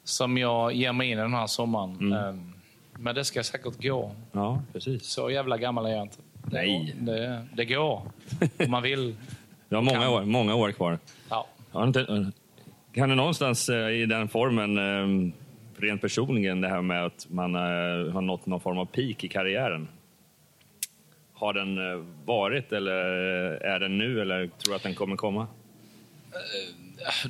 som 0.05 0.38
jag 0.38 0.72
ger 0.72 0.92
mig 0.92 1.11
in 1.11 1.18
i 1.18 1.20
den 1.20 1.35
här 1.35 1.46
sommaren. 1.46 1.96
Mm. 2.00 2.29
Um, 2.29 2.55
men 2.98 3.14
det 3.14 3.24
ska 3.24 3.42
säkert 3.42 3.83
gå. 3.83 4.14
Ja, 4.33 4.62
precis. 4.72 5.07
Så 5.07 5.31
jävla 5.31 5.59
gammal 5.59 5.87
är 5.87 5.90
jag 5.90 6.03
inte. 6.03 6.18
Nej. 6.44 6.96
Det, 7.00 7.46
det 7.55 7.64
går, 7.64 8.03
om 8.59 8.70
man 8.70 8.83
vill. 8.83 9.16
Du 9.68 9.77
har 9.77 9.83
många 9.83 10.11
år, 10.11 10.22
många 10.22 10.55
år 10.55 10.72
kvar. 10.72 10.98
Ja. 11.29 11.46
Kan 12.94 13.09
du 13.09 13.14
någonstans 13.14 13.68
eh, 13.68 13.88
i 13.88 14.07
den 14.07 14.28
formen, 14.28 14.78
eh, 14.78 15.33
rent 15.76 16.00
personligen, 16.00 16.61
det 16.61 16.68
här 16.68 16.83
med 16.83 17.04
att 17.04 17.26
man 17.30 17.54
eh, 17.54 18.12
har 18.12 18.20
nått 18.20 18.46
någon 18.46 18.61
form 18.61 18.78
av 18.78 18.87
peak 18.87 19.24
i 19.24 19.28
karriären? 19.28 19.88
Har 21.33 21.52
den 21.52 21.78
varit 22.24 22.72
eller 22.72 22.94
är 23.62 23.80
den 23.80 23.98
nu 23.98 24.20
eller 24.20 24.46
tror 24.46 24.72
du 24.72 24.76
att 24.76 24.83
den 24.83 24.94
kommer 24.94 25.16
komma? 25.16 25.46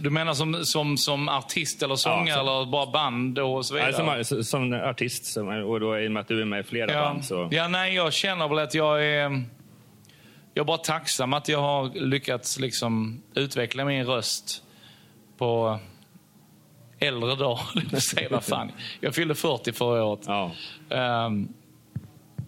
Du 0.01 0.11
menar 0.11 0.35
som, 0.35 0.65
som, 0.65 0.97
som 0.97 1.29
artist 1.29 1.83
eller 1.83 1.97
sångare 1.97 2.29
ja, 2.29 2.41
eller 2.41 2.71
bara 2.71 2.91
band 2.91 3.39
och 3.39 3.67
så 3.67 3.75
vidare? 3.75 4.05
Nej, 4.05 4.25
som, 4.25 4.45
som 4.45 4.73
artist 4.73 5.37
och 5.67 5.81
då 5.81 5.99
i 5.99 6.09
och 6.09 6.13
med 6.13 6.21
att 6.21 6.29
du 6.29 6.41
är 6.41 6.45
med 6.45 6.61
i 6.61 6.63
flera 6.63 6.93
ja. 6.93 7.01
band. 7.01 7.25
Så... 7.25 7.49
Ja, 7.51 7.69
nej, 7.69 7.95
jag 7.95 8.13
känner 8.13 8.49
väl 8.49 8.59
att 8.59 8.75
jag 8.75 9.05
är... 9.07 9.43
Jag 10.55 10.63
är 10.63 10.65
bara 10.65 10.79
tacksam 10.79 11.33
att 11.33 11.49
jag 11.49 11.61
har 11.61 11.95
lyckats 11.95 12.59
liksom 12.59 13.23
utveckla 13.35 13.85
min 13.85 14.07
röst 14.07 14.64
på 15.37 15.79
äldre 16.99 17.35
dagar. 17.35 18.31
vad 18.31 18.45
fan. 18.45 18.73
Jag 19.01 19.15
fyllde 19.15 19.35
40 19.35 19.73
förra 19.73 20.05
året. 20.05 20.25
Ja. 20.27 20.51
Um, 21.27 21.49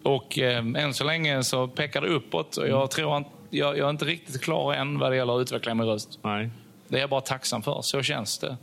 och 0.03 0.37
um, 0.37 0.75
än 0.75 0.93
så 0.93 1.03
länge 1.03 1.43
så 1.43 1.67
pekar 1.67 2.01
det 2.01 2.07
uppåt. 2.07 2.57
Och 2.57 2.67
jag, 2.67 2.77
mm. 2.77 2.87
tror 2.87 3.17
att, 3.17 3.27
jag, 3.49 3.77
jag, 3.77 3.85
är 3.85 3.89
inte 3.89 4.05
riktigt 4.05 4.41
klar 4.41 4.73
än 4.73 4.99
vad 4.99 5.11
det 5.11 5.15
gäller 5.15 5.37
att 5.37 5.41
utveckla 5.41 5.73
min 5.73 5.87
röst. 5.87 6.19
Nej. 6.21 6.49
Det 6.87 6.97
är 6.97 7.01
jag 7.01 7.09
bara 7.09 7.21
tacksam 7.21 7.61
för. 7.61 7.81
Så 7.81 8.01
känns 8.01 8.39
det. 8.39 8.57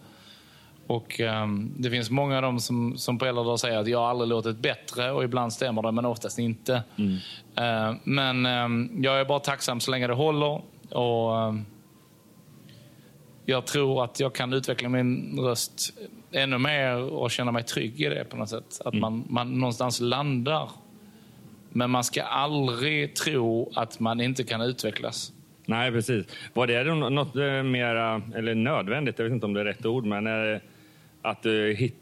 Och 0.87 1.21
um, 1.21 1.75
Det 1.77 1.91
finns 1.91 2.11
många 2.11 2.37
av 2.37 2.43
dem 2.43 2.61
som, 2.61 2.99
som 2.99 3.19
på 3.19 3.27
äldre 3.27 3.45
dagar 3.45 3.57
säger 3.57 3.79
att 3.79 3.89
jag 3.89 4.03
aldrig 4.03 4.29
låtit 4.29 4.57
bättre 4.57 5.13
och 5.13 5.25
ibland 5.25 5.53
stämmer 5.53 5.83
det, 5.83 5.93
men 5.93 6.05
oftast 6.05 6.39
inte. 6.39 6.83
Mm. 6.97 7.13
Uh, 7.13 7.97
men 8.05 8.47
um, 8.47 9.03
jag 9.03 9.21
är 9.21 9.25
bara 9.25 9.41
tacksam 9.41 9.81
så 9.81 9.91
länge 9.91 10.07
det 10.07 10.15
håller. 10.15 10.63
Och 10.91 11.49
um, 11.49 11.67
jag 13.47 13.67
tror 13.67 14.05
att 14.05 14.21
jag 14.21 14.35
kan 14.35 14.53
utveckla 14.53 14.89
min 14.89 15.39
röst 15.39 15.93
ännu 16.33 16.59
mer 16.59 16.97
och 16.97 17.31
känna 17.31 17.53
mig 17.53 17.63
trygg 17.63 18.01
i 18.01 18.09
det 18.09 18.25
på 18.25 18.37
något 18.37 18.49
sätt. 18.49 18.81
Att 18.85 18.95
mm. 18.95 19.01
man, 19.01 19.25
man 19.29 19.61
någonstans 19.61 20.01
landar. 20.01 20.71
Men 21.71 21.91
man 21.91 22.05
ska 22.05 22.23
aldrig 22.23 23.15
tro 23.17 23.73
att 23.75 24.01
man 24.01 24.21
inte 24.21 24.45
kan 24.45 24.61
utvecklas. 24.61 25.33
Nej, 25.67 25.91
precis. 25.91 26.27
Var 26.53 26.67
det 26.67 26.95
något 26.95 27.37
eh, 27.37 27.63
mera, 27.63 28.23
eller 28.35 28.55
nödvändigt, 28.55 29.19
jag 29.19 29.25
vet 29.25 29.33
inte 29.33 29.47
om 29.47 29.55
det 29.55 29.61
är 29.61 29.65
rätt 29.65 29.87
ord, 29.87 30.05
men 30.05 30.27
är 30.27 30.61
att 31.23 31.47
uh, 31.47 31.75
hit, 31.75 31.95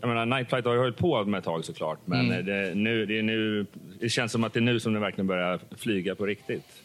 jag 0.00 0.08
menar, 0.08 0.26
Nightflight 0.26 0.64
har 0.64 0.72
ju 0.72 0.78
hållit 0.78 0.96
på 0.96 1.24
med 1.24 1.38
ett 1.38 1.44
tag 1.44 1.64
såklart, 1.64 1.98
men 2.04 2.30
mm. 2.30 2.46
det, 2.46 2.74
nu, 2.74 3.06
det, 3.06 3.18
är 3.18 3.22
nu, 3.22 3.66
det 4.00 4.08
känns 4.08 4.32
som 4.32 4.44
att 4.44 4.52
det 4.52 4.58
är 4.58 4.62
nu 4.62 4.80
som 4.80 4.92
det 4.94 5.00
verkligen 5.00 5.26
börjar 5.26 5.60
flyga 5.76 6.14
på 6.14 6.26
riktigt 6.26 6.82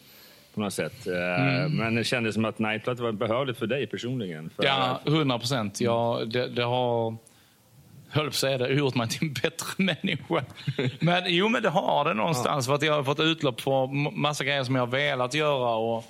på 0.56 0.62
något 0.62 0.72
sätt. 0.72 1.06
Eh, 1.06 1.40
mm. 1.40 1.76
Men 1.76 1.94
det 1.94 2.04
kändes 2.04 2.34
som 2.34 2.44
att 2.44 2.58
Nightlight 2.58 3.00
var 3.00 3.12
behövligt 3.12 3.58
för 3.58 3.66
dig 3.66 3.86
personligen. 3.86 4.50
För 4.56 4.64
ja, 4.64 5.00
hundra 5.04 5.38
procent. 5.38 5.80
Ja, 5.80 6.22
det, 6.26 6.48
det 6.48 6.62
har 6.62 7.16
höll 8.08 8.24
på 8.24 8.28
att 8.28 8.34
säga 8.34 8.58
det, 8.58 8.72
gjort 8.72 8.94
mig 8.94 9.08
till 9.08 9.28
en 9.28 9.32
bättre 9.32 9.66
människa. 9.76 10.44
Men 11.00 11.22
jo, 11.26 11.48
men 11.48 11.62
det 11.62 11.68
har 11.68 12.04
det 12.04 12.14
någonstans. 12.14 12.66
Ja. 12.66 12.70
För 12.70 12.74
att 12.74 12.82
jag 12.82 12.94
har 12.94 13.04
fått 13.04 13.20
utlopp 13.20 13.60
för 13.60 13.86
massa 14.16 14.44
grejer 14.44 14.64
som 14.64 14.74
jag 14.74 14.82
har 14.82 14.92
velat 14.92 15.34
göra. 15.34 15.74
Och... 15.74 16.04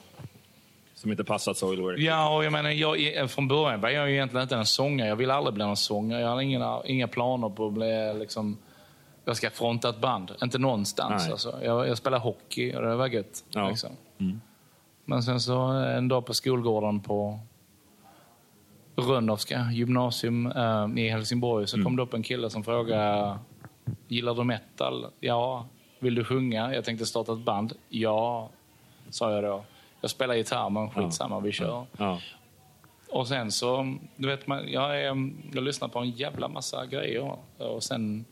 Som 0.94 1.10
inte 1.10 1.24
passat 1.24 1.56
Soilwork? 1.56 1.98
Ja, 1.98 2.36
och 2.36 2.44
jag 2.44 2.52
menar, 2.52 2.70
jag, 2.70 3.30
från 3.30 3.48
början 3.48 3.80
var 3.80 3.88
jag 3.88 4.10
egentligen 4.10 4.42
inte 4.42 4.56
en 4.56 4.66
sångare. 4.66 5.08
Jag 5.08 5.16
ville 5.16 5.34
aldrig 5.34 5.54
bli 5.54 5.64
en 5.64 5.76
sångare. 5.76 6.20
Jag 6.20 6.28
hade 6.28 6.44
inga, 6.44 6.80
inga 6.84 7.08
planer 7.08 7.48
på 7.48 7.66
att 7.66 7.72
bli 7.72 8.14
liksom... 8.18 8.58
Jag 9.24 9.36
ska 9.36 9.50
fronta 9.50 9.88
ett 9.88 10.00
band. 10.00 10.32
Inte 10.42 10.58
någonstans. 10.58 11.30
Alltså. 11.30 11.58
Jag, 11.62 11.88
jag 11.88 11.98
spelade 11.98 12.22
hockey 12.22 12.74
och 12.74 12.82
det 12.82 12.96
var 12.96 13.06
gött. 13.06 13.44
Ja. 13.50 13.68
Liksom. 13.68 13.90
Mm. 14.18 14.40
Men 15.04 15.22
sen 15.22 15.40
så 15.40 15.58
en 15.70 16.08
dag 16.08 16.26
på 16.26 16.34
skolgården 16.34 17.00
på 17.00 17.38
Rönnowska 18.96 19.70
gymnasium 19.72 20.46
äh, 20.46 20.88
i 20.96 21.08
Helsingborg 21.08 21.66
så 21.66 21.76
mm. 21.76 21.84
kom 21.84 21.96
det 21.96 22.02
upp 22.02 22.14
en 22.14 22.22
kille 22.22 22.50
som 22.50 22.64
frågade 22.64 23.38
Gillar 24.08 24.34
du 24.34 24.44
metal? 24.44 25.06
Ja. 25.20 25.66
Vill 25.98 26.14
du 26.14 26.24
sjunga? 26.24 26.74
Jag 26.74 26.84
tänkte 26.84 27.06
starta 27.06 27.32
ett 27.32 27.38
band. 27.38 27.72
Ja. 27.88 28.50
sa 29.10 29.32
jag 29.32 29.44
då. 29.44 29.64
Jag 30.00 30.10
spelar 30.10 30.34
gitarr, 30.34 30.70
men 30.70 30.90
skitsamma, 30.90 31.40
vi 31.40 31.52
kör. 31.52 31.86
Ja. 31.96 32.20
Och 33.08 33.28
sen 33.28 33.52
så, 33.52 33.96
du 34.16 34.28
vet, 34.28 34.46
man, 34.46 34.72
jag, 34.72 35.00
är, 35.00 35.32
jag 35.52 35.64
lyssnar 35.64 35.88
på 35.88 35.98
en 35.98 36.10
jävla 36.10 36.48
massa 36.48 36.86
grejer. 36.86 37.36
Och 37.58 37.82
sen, 37.82 38.24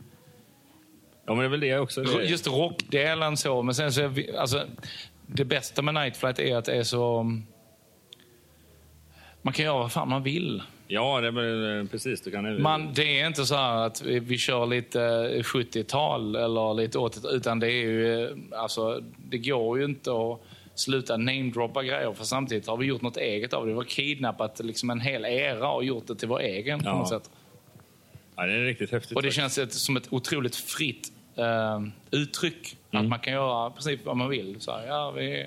ja, 1.26 1.34
men 1.34 1.38
det 1.38 1.44
är 1.44 1.48
väl 1.48 1.60
det 1.60 1.78
också. 1.78 2.02
Det- 2.02 2.24
just 2.24 2.46
rockdelen 2.46 3.36
så, 3.36 3.62
men 3.62 3.74
sen 3.74 3.92
så, 3.92 4.10
alltså, 4.38 4.66
det 5.36 5.44
bästa 5.44 5.82
med 5.82 5.94
Night 5.94 6.16
Flight 6.16 6.38
är 6.38 6.56
att 6.56 6.64
det 6.64 6.76
är 6.76 6.82
så... 6.82 7.22
Man 9.42 9.52
kan 9.54 9.64
göra 9.64 9.78
vad 9.78 9.92
fan 9.92 10.08
man 10.08 10.22
vill. 10.22 10.62
Ja, 10.88 11.20
det 11.20 11.26
är 11.26 11.30
väl 11.32 11.88
precis. 11.88 12.20
Du 12.20 12.30
kan... 12.30 12.62
Man, 12.62 12.92
det 12.94 13.20
är 13.20 13.26
inte 13.26 13.44
så 13.46 13.54
här 13.54 13.86
att 13.86 14.02
vi, 14.02 14.18
vi 14.18 14.38
kör 14.38 14.66
lite 14.66 15.02
eh, 15.02 15.42
70-tal 15.42 16.36
eller 16.36 16.74
lite 16.74 16.98
80 16.98 17.20
utan 17.30 17.60
det 17.60 17.66
är 17.66 17.70
ju, 17.86 18.24
eh, 18.24 18.30
alltså, 18.52 19.00
det 19.30 19.38
går 19.38 19.78
ju 19.78 19.84
inte 19.84 20.10
att 20.10 20.40
sluta 20.74 21.16
namedroppa 21.16 21.82
grejer 21.82 22.12
för 22.12 22.24
samtidigt 22.24 22.66
har 22.66 22.76
vi 22.76 22.86
gjort 22.86 23.02
något 23.02 23.16
eget 23.16 23.52
av 23.52 23.62
det. 23.66 23.72
Vi 23.72 23.76
har 23.76 23.84
kidnappat 23.84 24.60
liksom 24.64 24.90
en 24.90 25.00
hel 25.00 25.24
era 25.24 25.68
och 25.70 25.84
gjort 25.84 26.06
det 26.06 26.14
till 26.16 26.28
vår 26.28 26.40
egen 26.40 26.78
på 26.80 26.86
Ja. 26.88 26.98
något 26.98 27.08
sätt. 27.08 27.30
Ja, 28.36 28.46
det 28.46 28.52
är 28.52 28.64
riktigt 28.64 28.90
häftigt. 28.92 29.16
Och 29.16 29.22
det 29.22 29.28
faktiskt. 29.28 29.56
känns 29.56 29.58
ett, 29.58 29.72
som 29.72 29.96
ett 29.96 30.12
otroligt 30.12 30.56
fritt 30.56 31.12
eh, 31.36 31.80
uttryck. 32.10 32.76
Mm. 32.94 33.06
Att 33.06 33.10
man 33.10 33.18
kan 33.18 33.32
göra 33.32 33.70
precis 33.70 34.00
vad 34.04 34.16
man 34.16 34.28
vill. 34.28 34.60
Så 34.60 34.72
här, 34.72 34.86
ja, 34.86 35.10
vi, 35.10 35.46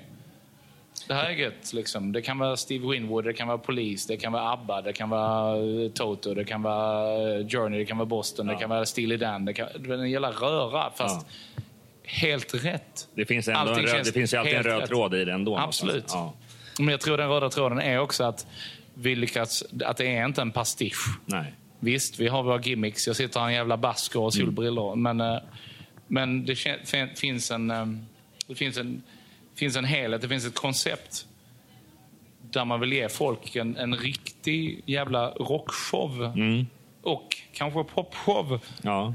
det 1.08 1.14
här 1.14 1.26
är 1.26 1.30
gött. 1.30 1.72
Liksom. 1.72 2.12
Det 2.12 2.22
kan 2.22 2.38
vara 2.38 2.56
Steve 2.56 2.88
Winwood, 2.88 3.24
det 3.24 3.32
kan 3.32 3.48
vara 3.48 3.58
Police, 3.58 4.12
det 4.12 4.16
kan 4.16 4.32
vara 4.32 4.52
ABBA, 4.52 4.82
det 4.82 4.92
kan 4.92 5.10
vara 5.10 5.56
eh, 5.56 5.90
Toto, 5.90 6.34
det 6.34 6.44
kan 6.44 6.62
vara 6.62 7.12
eh, 7.12 7.46
Journey, 7.48 7.78
det 7.78 7.84
kan 7.84 7.98
vara 7.98 8.06
Boston, 8.06 8.46
det 8.46 8.54
kan 8.54 8.70
vara 8.70 8.86
Steely 8.86 9.16
Dan. 9.16 9.44
Det, 9.44 9.52
kan, 9.52 9.66
det 9.78 9.94
är 9.94 9.98
en 9.98 10.10
jävla 10.10 10.30
röra, 10.30 10.90
fast 10.96 11.26
helt 12.04 12.64
rätt. 12.64 13.08
Det 13.14 13.24
finns, 13.24 13.48
ändå 13.48 13.72
en 13.72 13.82
röd, 13.82 14.04
det 14.04 14.12
finns 14.12 14.34
ju 14.34 14.38
alltid 14.38 14.54
en 14.54 14.62
röd 14.62 14.80
rätt. 14.80 14.88
tråd 14.88 15.14
i 15.14 15.24
det 15.24 15.32
ändå. 15.32 15.58
Absolut. 15.58 15.94
någonstans. 15.94 16.34
Men 16.78 16.88
jag 16.88 17.00
tror 17.00 17.16
den 17.16 17.28
röda 17.28 17.50
tråden 17.50 17.80
är 17.80 17.98
också 17.98 18.24
att 18.24 18.46
vi 18.94 19.14
lyckats, 19.14 19.64
att 19.84 19.96
det 19.96 20.16
är 20.16 20.24
inte 20.24 20.42
en 20.42 20.50
pastisch. 20.50 21.18
Ja. 21.26 21.36
Nej. 21.36 21.54
Visst, 21.80 22.20
vi 22.20 22.28
har 22.28 22.42
våra 22.42 22.60
gimmicks. 22.60 23.06
Jag 23.06 23.16
sitter 23.16 23.40
här 23.40 23.48
i 23.48 23.50
en 23.50 23.56
jävla 23.56 23.76
basker 23.76 24.20
och 24.20 24.34
solbrillor. 24.34 24.96
Men, 24.96 25.20
eh, 25.20 25.38
men 26.08 26.46
det 26.46 26.54
finns 27.16 27.50
en, 27.50 27.70
eh, 27.70 27.86
det 28.46 28.54
finns 28.54 28.76
en, 28.78 29.02
finns 29.54 29.76
en 29.76 29.84
helhet, 29.84 30.22
det 30.22 30.28
finns 30.28 30.46
ett 30.46 30.54
koncept 30.54 31.26
där 32.50 32.64
man 32.64 32.80
vill 32.80 32.92
ge 32.92 33.08
folk 33.08 33.56
en, 33.56 33.76
en 33.76 33.94
riktig 33.96 34.82
jävla 34.86 35.30
rockshow. 35.30 36.32
Och 37.02 37.36
kanske 37.52 37.84
popshow 37.84 38.60
Ja. 38.82 39.14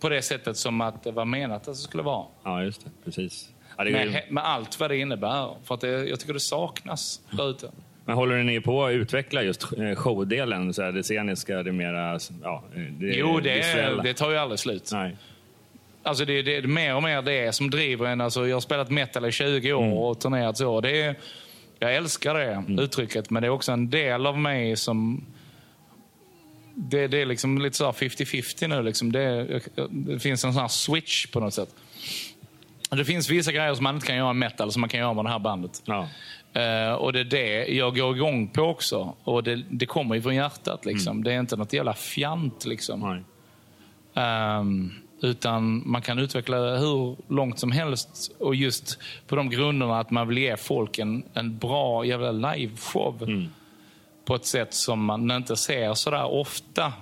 på 0.00 0.08
det 0.08 0.22
sättet 0.22 0.56
som 0.56 0.80
att 0.80 1.02
det 1.02 1.12
var 1.12 1.24
menat 1.24 1.56
att 1.68 1.74
det 1.74 1.74
skulle 1.74 2.02
vara. 2.02 2.26
ja, 2.44 2.62
just 2.62 2.84
det. 2.84 2.90
Precis. 3.04 3.50
Ja, 3.76 3.84
det 3.84 3.90
Med, 3.90 4.22
med 4.30 4.44
allt 4.44 4.80
vad 4.80 4.90
det 4.90 4.96
innebär. 4.96 5.54
För 5.64 5.74
att 5.74 5.80
det, 5.80 5.88
jag 6.08 6.20
tycker 6.20 6.32
det 6.34 6.40
saknas 6.40 7.20
där 7.30 7.50
ute. 7.50 7.70
Men 8.04 8.14
håller 8.16 8.42
ni 8.42 8.60
på 8.60 8.84
att 8.84 8.92
utveckla 8.92 9.42
just 9.42 9.72
eh, 9.78 9.94
showdelen? 9.94 10.74
Så 10.74 10.82
här, 10.82 10.92
det 10.92 11.02
sceniska, 11.02 11.62
det 11.62 11.72
mera... 11.72 12.18
Ja, 12.42 12.64
det 12.98 13.06
Jo, 13.06 13.40
det, 13.40 13.56
visuella? 13.56 14.02
det 14.02 14.14
tar 14.14 14.30
ju 14.30 14.36
aldrig 14.36 14.58
slut. 14.58 14.90
Nej. 14.92 15.16
Alltså 16.04 16.24
det, 16.24 16.42
det 16.42 16.56
är 16.56 16.62
mer 16.62 16.94
och 16.94 17.02
mer 17.02 17.22
det 17.22 17.52
som 17.52 17.70
driver 17.70 18.06
en. 18.06 18.20
Alltså 18.20 18.48
jag 18.48 18.56
har 18.56 18.60
spelat 18.60 18.90
metal 18.90 19.26
i 19.26 19.32
20 19.32 19.72
år 19.72 19.82
Mm. 19.84 19.96
och 19.98 20.20
turnerat 20.20 20.56
så. 20.58 20.80
Det 20.80 21.02
är, 21.02 21.14
jag 21.78 21.94
älskar 21.94 22.34
det 22.34 22.82
uttrycket, 22.82 23.30
men 23.30 23.42
det 23.42 23.46
är 23.46 23.50
också 23.50 23.72
en 23.72 23.90
del 23.90 24.26
av 24.26 24.38
mig 24.38 24.76
som... 24.76 25.24
Det, 26.76 27.06
det 27.06 27.22
är 27.22 27.26
liksom 27.26 27.58
lite 27.62 27.76
så 27.76 27.84
här 27.84 27.92
50-50 27.92 28.68
nu. 28.68 28.82
Liksom. 28.82 29.12
Det, 29.12 29.60
det 29.90 30.18
finns 30.18 30.44
en 30.44 30.52
sån 30.52 30.60
här 30.62 30.68
switch 30.68 31.26
på 31.26 31.40
något 31.40 31.54
sätt. 31.54 31.68
Det 32.90 33.04
finns 33.04 33.30
vissa 33.30 33.52
grejer 33.52 33.74
som 33.74 33.84
man 33.84 33.94
inte 33.94 34.06
kan 34.06 34.16
göra 34.16 34.30
i 34.30 34.34
metal 34.34 34.72
som 34.72 34.80
man 34.80 34.88
kan 34.90 35.00
göra 35.00 35.12
med 35.14 35.24
det 35.24 35.28
här 35.30 35.38
bandet. 35.38 35.82
Ja. 35.84 36.08
Eh, 36.60 36.92
och 36.92 37.12
det 37.12 37.20
är 37.20 37.24
det 37.24 37.66
jag 37.66 37.96
går 37.96 38.16
igång 38.16 38.48
på 38.48 38.62
också. 38.62 39.14
Och 39.24 39.42
det, 39.42 39.62
det 39.70 39.86
kommer 39.86 40.14
ju 40.14 40.22
från 40.22 40.34
hjärtat. 40.34 40.84
Liksom. 40.86 41.24
Det 41.24 41.32
är 41.32 41.40
inte 41.40 41.56
något 41.56 41.72
jävla 41.72 41.94
fjant. 41.94 42.64
Liksom. 42.64 43.00
Nej. 43.00 43.22
Utan 45.22 45.82
man 45.90 46.02
kan 46.02 46.18
utveckla 46.18 46.76
hur 46.76 47.16
långt 47.32 47.58
som 47.58 47.72
helst. 47.72 48.32
Och 48.38 48.54
just 48.54 48.98
på 49.26 49.36
de 49.36 49.50
grunderna 49.50 50.00
att 50.00 50.10
man 50.10 50.28
vill 50.28 50.38
ge 50.38 50.56
folk 50.56 50.98
en, 50.98 51.22
en 51.34 51.58
bra 51.58 52.04
jävla 52.04 52.32
liveshow. 52.32 53.46
På 54.24 54.34
ett 54.34 54.44
sätt 54.46 54.74
som 54.74 55.04
man 55.04 55.30
inte 55.30 55.56
ser 55.56 55.94
sådär 55.94 56.24
ofta 56.24 56.92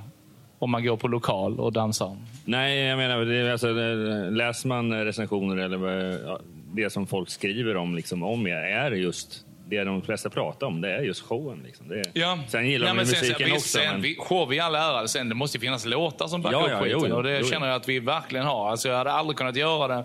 om 0.58 0.70
man 0.70 0.84
går 0.84 0.96
på 0.96 1.08
lokal 1.08 1.60
och 1.60 1.72
dansar. 1.72 2.16
Nej, 2.44 2.78
jag 2.78 2.98
menar, 2.98 3.20
det, 3.24 3.52
alltså, 3.52 3.74
det- 3.74 4.30
läser 4.30 4.68
man 4.68 5.04
recensioner 5.04 5.56
eller 5.56 6.18
ja, 6.26 6.40
det 6.74 6.90
som 6.90 7.06
folk 7.06 7.30
skriver 7.30 7.76
om, 7.76 7.94
liksom, 7.96 8.22
om 8.22 8.46
er, 8.46 8.56
är 8.56 8.90
det 8.90 8.96
just 8.96 9.44
det 9.68 9.84
de 9.84 10.02
flesta 10.02 10.30
pratar 10.30 10.66
om. 10.66 10.80
Det 10.80 10.92
är 10.92 11.02
just 11.02 11.22
showen. 11.22 11.62
Liksom. 11.66 11.88
Det 11.88 11.98
är, 11.98 12.48
Sen 12.48 12.68
gillar 12.70 12.86
ja, 12.86 12.94
de 12.94 13.06
sen, 13.06 13.18
musiken 13.20 13.46
sen, 13.46 13.56
också. 13.56 13.68
Sen, 13.68 13.92
men- 13.92 14.02
vi, 14.02 14.16
show 14.18 14.52
i 14.54 14.60
all 14.60 14.74
ära, 14.74 15.08
sen 15.08 15.28
det 15.28 15.34
måste 15.34 15.56
ju 15.58 15.60
finnas 15.60 15.84
låtar 15.84 16.26
som 16.26 16.42
backar 16.42 16.58
Ja, 16.58 16.64
upp 16.64 16.70
ja, 16.70 16.78
skiten. 16.78 16.98
jo, 17.00 17.06
jo, 17.08 17.16
och 17.16 17.22
det 17.22 17.38
jo, 17.38 17.46
känner 17.46 17.66
jag 17.66 17.76
att 17.76 17.88
vi 17.88 17.98
verkligen 18.00 18.46
har. 18.46 18.70
Alltså, 18.70 18.88
jag 18.88 18.96
hade 18.96 19.12
aldrig 19.12 19.36
kunnat 19.36 19.56
göra 19.56 19.96
det. 19.96 20.04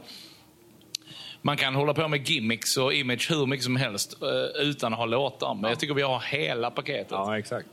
Man 1.42 1.58
kan 1.58 1.76
hålla 1.76 1.94
på 1.94 2.08
med 2.08 2.30
gimmicks 2.30 2.78
och 2.78 2.94
image 2.94 3.30
hur 3.32 3.46
mycket 3.46 3.64
som 3.64 3.76
helst 3.76 4.18
eh, 4.22 4.62
utan 4.62 4.94
att 4.94 5.00
ha 5.00 5.06
låtar. 5.06 5.54
Men 5.54 5.70
jag 5.70 5.80
tycker 5.80 5.94
vi 5.94 6.02
har 6.02 6.20
hela 6.20 6.72
paketet. 6.72 7.08
Ja, 7.12 7.38
exakt. 7.40 7.68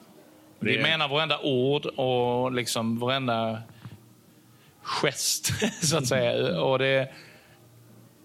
Vi 0.61 0.77
Det- 0.77 0.83
menar 0.83 1.09
varenda 1.09 1.39
ord 1.43 1.87
och 1.87 2.53
liksom 2.53 2.99
varenda 2.99 3.63
gest, 4.83 5.51
så 5.83 5.97
att 5.99 6.07
säga. 6.07 6.61
Och 6.61 6.79
det, 6.79 7.09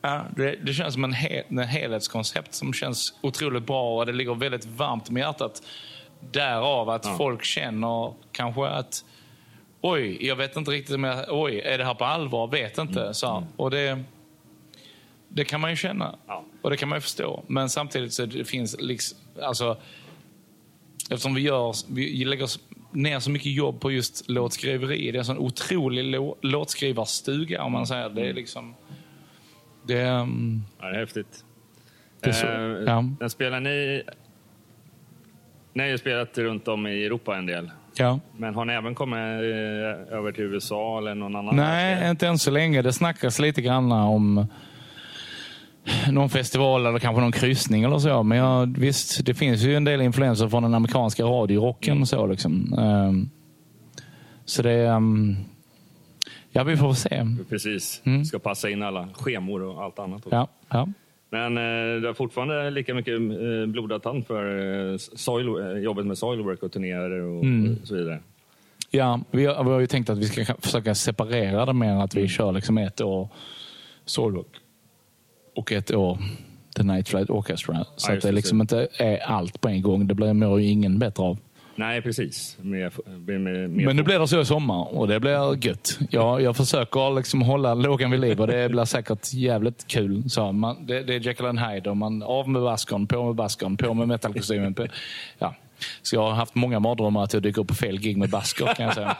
ja, 0.01 0.25
det, 0.35 0.55
det 0.55 0.73
känns 0.73 0.93
som 0.93 1.03
en, 1.03 1.13
hel, 1.13 1.43
en 1.49 1.59
helhetskoncept 1.59 2.53
som 2.53 2.73
känns 2.73 3.13
otroligt 3.21 3.65
bra 3.65 3.97
och 3.99 4.05
det 4.05 4.11
ligger 4.11 4.35
väldigt 4.35 4.65
varmt 4.65 5.09
om 5.09 5.17
hjärtat. 5.17 5.61
Därav 6.31 6.89
att 6.89 7.17
folk 7.17 7.43
känner 7.43 8.13
kanske 8.31 8.67
att 8.67 9.05
oj, 9.81 10.27
jag 10.27 10.35
vet 10.35 10.55
inte 10.55 10.71
riktigt 10.71 10.95
om 10.95 11.03
jag, 11.03 11.25
oj, 11.29 11.59
är 11.59 11.77
det 11.77 11.85
här 11.85 11.93
på 11.93 12.05
allvar? 12.05 12.47
Vet 12.47 12.77
inte. 12.77 13.13
Så, 13.13 13.33
här. 13.33 13.43
och 13.55 13.71
det, 13.71 14.03
det 15.27 15.45
kan 15.45 15.61
man 15.61 15.69
ju 15.69 15.75
känna 15.75 16.15
Ja. 16.27 16.43
och 16.61 16.69
det 16.69 16.77
kan 16.77 16.89
man 16.89 16.97
ju 16.97 17.01
förstå. 17.01 17.43
Men 17.47 17.69
samtidigt 17.69 18.13
så 18.13 18.25
det 18.25 18.45
finns 18.45 18.75
liksom, 18.79 19.17
alltså, 19.41 19.77
Eftersom 21.09 21.33
vi, 21.33 21.41
gör, 21.41 21.75
vi 21.87 22.25
lägger 22.25 22.49
ner 22.91 23.19
så 23.19 23.31
mycket 23.31 23.51
jobb 23.51 23.81
på 23.81 23.91
just 23.91 24.29
låtskriveri. 24.29 25.11
Det 25.11 25.17
är 25.17 25.19
en 25.19 25.25
sån 25.25 25.37
otrolig 25.37 26.03
lå, 26.03 26.37
låtskrivarstuga 26.41 27.63
om 27.63 27.71
man 27.71 27.87
säger. 27.87 28.09
Det 28.09 28.29
är 28.29 28.33
liksom... 28.33 28.75
Det 29.89 30.01
mm, 30.01 30.63
Ja, 30.81 30.87
det 30.87 30.95
är 30.95 30.99
häftigt. 30.99 31.45
Det 32.21 32.29
är 32.29 32.33
så, 32.33 32.47
Eh, 32.47 32.53
ja. 32.85 33.05
Den 33.19 33.29
spelar 33.29 33.59
ni... 33.59 34.03
Ni 35.73 35.83
har 35.83 35.89
ju 35.89 35.97
spelat 35.97 36.37
runt 36.37 36.67
om 36.67 36.87
i 36.87 37.05
Europa 37.05 37.37
en 37.37 37.45
del. 37.45 37.71
Ja. 37.95 38.19
Men 38.37 38.55
har 38.55 38.65
ni 38.65 38.73
även 38.73 38.95
kommit 38.95 39.17
eh, 39.17 40.17
över 40.17 40.31
till 40.31 40.43
USA 40.43 40.97
eller 40.97 41.15
någon 41.15 41.35
annan? 41.35 41.55
Nej, 41.55 41.89
världsdel? 41.89 42.09
inte 42.09 42.27
än 42.27 42.37
så 42.37 42.51
länge. 42.51 42.81
Det 42.81 42.93
snackas 42.93 43.39
lite 43.39 43.61
grann 43.61 43.91
om 43.91 44.47
någon 46.11 46.29
festival 46.29 46.85
eller 46.85 46.99
kanske 46.99 47.21
någon 47.21 47.31
kryssning 47.31 47.83
eller 47.83 47.97
så. 47.99 48.23
Men 48.23 48.37
ja, 48.37 48.65
visst, 48.77 49.25
det 49.25 49.33
finns 49.33 49.61
ju 49.61 49.75
en 49.75 49.83
del 49.83 50.01
influenser 50.01 50.47
från 50.47 50.63
den 50.63 50.73
amerikanska 50.73 51.23
radiorocken. 51.23 52.05
Så, 52.05 52.27
liksom. 52.27 52.73
Ehm, 52.73 53.29
så 54.45 54.61
det... 54.61 54.87
ehm, 54.87 55.35
ja, 56.51 56.63
vi 56.63 56.77
får 56.77 56.93
se. 56.93 57.25
Precis. 57.49 58.01
Ska 58.27 58.39
passa 58.39 58.69
in 58.69 58.83
alla 58.83 59.09
schemor 59.13 59.61
och 59.63 59.83
allt 59.83 59.99
annat. 59.99 60.17
också. 60.25 60.35
Ja, 60.35 60.47
ja. 60.69 60.87
Men 61.31 61.57
eh, 61.57 62.01
du 62.01 62.07
har 62.07 62.13
fortfarande 62.13 62.69
lika 62.71 62.93
mycket 62.93 63.13
eh, 63.13 63.65
blodad 63.67 64.03
tand 64.03 64.27
för 64.27 64.45
eh, 64.91 64.97
soil, 64.97 65.47
eh, 65.47 65.77
jobbet 65.83 66.05
med 66.05 66.17
Soilwork 66.17 66.63
och 66.63 66.71
turnéer 66.71 67.11
och, 67.11 67.43
Mm. 67.43 67.77
och 67.81 67.87
så 67.87 67.95
vidare. 67.95 68.19
Ja, 68.91 69.19
vi 69.31 69.45
har, 69.45 69.63
vi 69.63 69.69
har 69.69 69.79
ju 69.79 69.87
tänkt 69.87 70.09
att 70.09 70.17
vi 70.17 70.25
ska 70.25 70.45
försöka 70.59 70.95
separera 70.95 71.65
det 71.65 71.73
mer. 71.73 72.03
Att 72.03 72.15
vi 72.15 72.27
kör 72.27 72.51
liksom 72.51 72.77
ett 72.77 73.01
år 73.01 73.29
Soulrock 74.05 74.47
och 75.55 75.71
ett 75.71 75.91
år 75.91 76.17
The 76.75 76.83
Night 76.83 77.09
Flight 77.09 77.29
Orchestra. 77.29 77.85
Så 77.95 78.11
Ja, 78.11 78.15
att 78.17 78.21
det, 78.23 78.31
liksom 78.31 78.61
inte 78.61 78.87
är 78.97 79.17
allt 79.17 79.61
på 79.61 79.67
en 79.69 79.81
gång. 79.81 80.07
Det 80.07 80.13
blir 80.15 80.33
mår 80.33 80.61
ju 80.61 80.67
ingen 80.67 80.99
bättre 80.99 81.23
av. 81.23 81.37
Nej, 81.79 82.01
precis. 82.01 82.57
Med, 82.61 82.91
med, 83.05 83.41
med, 83.41 83.69
Men 83.69 83.95
nu 83.95 84.03
blir 84.03 84.19
det 84.19 84.27
så 84.27 84.41
i 84.41 84.45
sommar 84.45 84.97
och 84.97 85.07
det 85.07 85.19
blir 85.19 85.65
gött. 85.67 85.99
Jag, 86.09 86.41
jag 86.41 86.57
försöker 86.57 87.15
liksom 87.15 87.41
hålla 87.41 87.73
lågan 87.73 88.11
vid 88.11 88.19
liv 88.19 88.41
och 88.41 88.47
det 88.47 88.69
blir 88.69 88.85
säkert 88.85 89.33
jävligt 89.33 89.87
kul. 89.87 90.29
Så 90.29 90.51
man, 90.51 90.85
det, 90.85 91.03
det 91.03 91.15
är 91.15 91.19
Jekyll 91.19 91.45
and 91.45 91.59
Hyde 91.59 91.89
och 91.89 91.97
man 91.97 92.23
av 92.23 92.49
med 92.49 92.61
baskon, 92.61 93.07
på 93.07 93.25
med 93.25 93.35
baskon, 93.35 93.77
på 93.77 93.93
med 93.93 94.07
metalkostymen. 94.07 94.73
På, 94.73 94.87
ja. 95.37 95.55
Så 96.01 96.15
jag 96.15 96.21
har 96.21 96.31
haft 96.31 96.55
många 96.55 96.79
mardrömmar 96.79 97.23
att 97.23 97.33
jag 97.33 97.43
dyker 97.43 97.61
upp 97.61 97.67
på 97.67 97.75
fel 97.75 97.99
gig 97.99 98.17
med 98.17 98.29
basker 98.29 98.73
kan 98.75 98.85
jag 98.85 98.93
säga. 98.95 99.17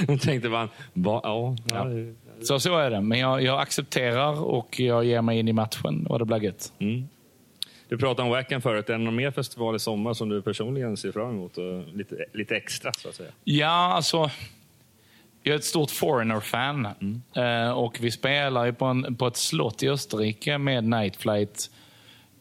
Då 0.06 0.16
tänkte 0.16 0.48
man, 0.48 0.68
va, 0.92 1.20
ja, 1.24 1.56
ja. 1.70 1.86
Så 2.42 2.60
så 2.60 2.78
är 2.78 2.90
det. 2.90 3.00
Men 3.00 3.18
jag, 3.18 3.42
jag 3.42 3.60
accepterar 3.60 4.42
och 4.42 4.80
jag 4.80 5.04
ger 5.04 5.22
mig 5.22 5.38
in 5.38 5.48
i 5.48 5.52
matchen 5.52 6.06
och 6.06 6.18
det 6.18 6.24
blir 6.24 6.42
gött. 6.44 6.72
Du 7.92 7.98
pratade 7.98 8.22
om 8.22 8.30
Wacken 8.30 8.62
förut. 8.62 8.88
Är 8.88 8.92
det 8.92 8.98
någon 8.98 9.14
mer 9.14 9.30
festival 9.30 9.76
i 9.76 9.78
sommar 9.78 10.14
som 10.14 10.28
du 10.28 10.42
personligen 10.42 10.96
ser 10.96 11.12
fram 11.12 11.30
emot? 11.30 11.58
Och 11.58 11.94
lite, 11.94 12.24
lite 12.32 12.56
extra, 12.56 12.92
så 12.92 13.08
att 13.08 13.14
säga. 13.14 13.30
Ja, 13.44 13.66
alltså. 13.68 14.30
jag 15.42 15.52
är 15.54 15.58
ett 15.58 15.64
stort 15.64 15.90
Foreigner-fan. 15.90 16.86
Eh, 17.36 17.70
och 17.70 17.98
vi 18.00 18.10
spelar 18.10 18.64
ju 18.64 18.72
på, 18.72 18.84
en, 18.84 19.16
på 19.16 19.26
ett 19.26 19.36
slott 19.36 19.82
i 19.82 19.88
Österrike 19.88 20.58
med 20.58 20.84
Night 20.84 21.16
Flight. 21.16 21.70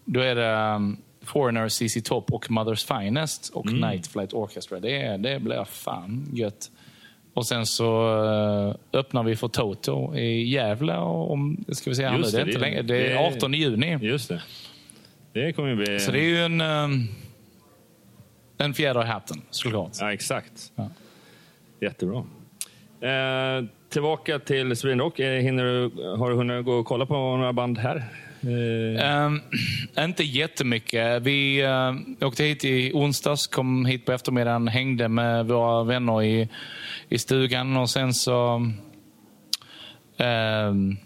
Då 0.05 0.19
är 0.19 0.35
det 0.35 0.75
um, 0.75 0.97
Foreigner, 1.21 1.69
CC 1.69 2.01
Top 2.03 2.31
och 2.31 2.45
Mother's 2.45 2.99
Finest 2.99 3.51
och 3.53 3.73
Night 3.73 4.07
Flight 4.07 4.33
Orchestra. 4.33 4.79
Det, 4.79 5.01
är, 5.01 5.17
det 5.17 5.39
blir 5.39 5.63
fan 5.63 6.29
gött. 6.33 6.71
Och 7.33 7.47
sen 7.47 7.65
så 7.65 8.15
eh, 8.25 8.99
öppnar 8.99 9.23
vi 9.23 9.35
för 9.35 9.47
Toto 9.47 10.15
i 10.15 10.49
Gävle 10.49 10.97
om, 10.97 11.65
ska 11.69 11.89
vi 11.89 11.95
säga 11.95 12.11
nu, 12.11 12.17
Just 12.17 12.31
det, 12.31 12.41
är 12.41 12.45
det, 12.45 12.51
inte 12.51 12.59
det- 12.59 12.65
länge. 12.65 12.79
Är 12.79 12.83
det 12.83 13.11
är- 13.11 13.35
18 13.35 13.53
juni. 13.53 13.97
Just 14.01 14.29
det. 14.29 14.41
Det 15.33 15.53
kommer 15.53 15.75
bli... 15.75 15.99
Så 15.99 16.11
det 16.11 16.19
är 16.19 16.29
ju 16.29 16.37
en, 16.45 16.61
um, 16.61 17.07
en 18.57 18.73
fjäder 18.73 19.03
i 19.03 19.07
hatten 19.07 19.41
såklart. 19.49 19.91
Ja, 19.99 20.13
exakt. 20.13 20.71
Ja. 20.75 20.89
Jättebra. 21.81 22.23
Eh, 23.01 23.65
tillbaka 23.89 24.39
till 24.39 24.75
Sweden. 24.75 25.01
Eh, 25.01 25.25
Hinner 25.25 25.63
du, 25.63 26.03
har 26.17 26.29
du 26.29 26.35
hunnit 26.35 26.65
gå 26.65 26.73
och 26.73 26.85
kolla 26.85 27.05
på 27.05 27.13
några 27.13 27.53
band 27.53 27.77
här? 27.77 27.95
Eh, 28.43 29.11
Ehm, 29.11 29.39
inte 29.99 30.23
jättemycket. 30.23 31.21
Vi 31.21 31.65
uh, 31.65 32.27
åkte 32.27 32.43
hit 32.43 32.65
i 32.65 32.91
onsdags, 32.93 33.47
kom 33.47 33.85
hit 33.85 34.05
på 34.05 34.11
eftermiddagen, 34.11 34.67
hängde 34.67 35.07
med 35.07 35.47
våra 35.47 35.83
vänner 35.83 36.23
i, 36.23 36.49
i 37.09 37.17
stugan 37.17 37.77
och 37.77 37.89
sen 37.89 38.13
så 38.13 38.71
ehm, 40.17 40.97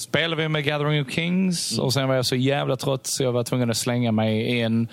spelade 0.00 0.42
vi 0.42 0.48
med 0.48 0.64
Gathering 0.64 1.02
of 1.02 1.10
Kings 1.10 1.78
och 1.78 1.92
sen 1.92 2.08
var 2.08 2.14
jag 2.14 2.26
så 2.26 2.36
jävla 2.36 2.76
trött 2.76 3.06
så 3.06 3.22
jag 3.22 3.32
var 3.32 3.42
tvungen 3.44 3.70
att 3.70 3.76
slänga 3.76 4.12
mig 4.12 4.40
i 4.40 4.60
en 4.60 4.88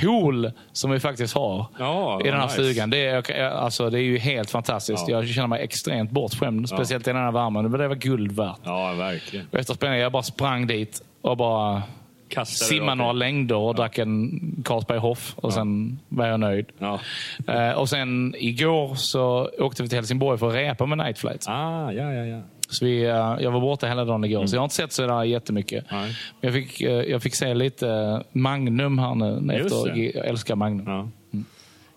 pool 0.00 0.50
som 0.72 0.90
vi 0.90 1.00
faktiskt 1.00 1.34
har 1.34 1.66
Ja, 1.78 2.20
i 2.20 2.24
den 2.24 2.34
här 2.34 2.42
nice. 2.46 2.54
stugan. 2.54 2.90
Det 2.90 3.06
är, 3.06 3.42
alltså, 3.42 3.90
det 3.90 3.98
är 3.98 4.02
ju 4.02 4.18
helt 4.18 4.50
fantastiskt. 4.50 5.08
Ja. 5.08 5.16
Jag 5.16 5.28
känner 5.28 5.48
mig 5.48 5.62
extremt 5.64 6.10
bortskämd, 6.10 6.68
speciellt 6.68 7.08
i 7.08 7.10
den 7.10 7.22
här 7.22 7.32
värmen. 7.32 7.70
Men 7.70 7.80
det 7.80 7.88
var 7.88 7.94
guld 7.94 8.32
värt. 8.32 8.56
ja, 8.64 8.92
verkligen. 8.92 9.46
Efter 9.52 9.74
spelningen 9.74 10.02
jag 10.02 10.12
bara 10.12 10.22
sprang 10.22 10.66
dit 10.66 11.02
och 11.22 11.36
bara 11.36 11.82
Kastade 12.28 12.68
simmade 12.68 12.94
några 12.94 13.12
längder 13.12 13.56
och 13.56 13.74
drack 13.74 13.98
en 13.98 14.40
Carlsberg 14.64 14.98
Hoff 14.98 15.34
och 15.36 15.52
sen 15.52 15.98
var 16.08 16.26
jag 16.26 16.40
nöjd. 16.40 16.66
Ja. 16.78 17.00
Eh, 17.48 17.70
och 17.70 17.88
sen 17.88 18.34
igår 18.38 18.94
så 18.94 19.50
åkte 19.58 19.82
vi 19.82 19.88
till 19.88 19.98
Helsingborg 19.98 20.38
för 20.38 20.48
att 20.48 20.54
repa 20.54 20.86
med 20.86 20.98
Night 20.98 21.18
Flight. 21.18 21.44
Ah, 21.48 21.92
ja, 21.92 22.12
ja, 22.12 22.24
ja. 22.24 22.40
Så 22.72 22.84
vi, 22.84 23.02
eh, 23.04 23.36
jag 23.40 23.50
var 23.50 23.60
borta 23.60 23.86
hela 23.86 24.04
dagen 24.04 24.24
igår, 24.24 24.46
så 24.46 24.56
jag 24.56 24.60
har 24.60 24.64
inte 24.64 24.74
sett 24.74 24.92
så 24.92 25.06
där 25.06 25.24
jättemycket. 25.24 25.90
Mm. 25.90 26.02
Nej. 26.02 26.16
Men 26.40 26.52
jag 26.52 26.62
fick, 26.62 26.80
eh, 26.80 26.90
jag 26.92 27.22
fick 27.22 27.34
se 27.34 27.54
lite 27.54 27.88
eh, 27.88 28.20
Magnum 28.32 28.98
här 28.98 29.14
nu. 29.14 29.54
Efter, 29.54 29.96
jag 30.16 30.26
älskar 30.26 30.56
Magnum. 30.56 30.84
ja. 30.86 31.08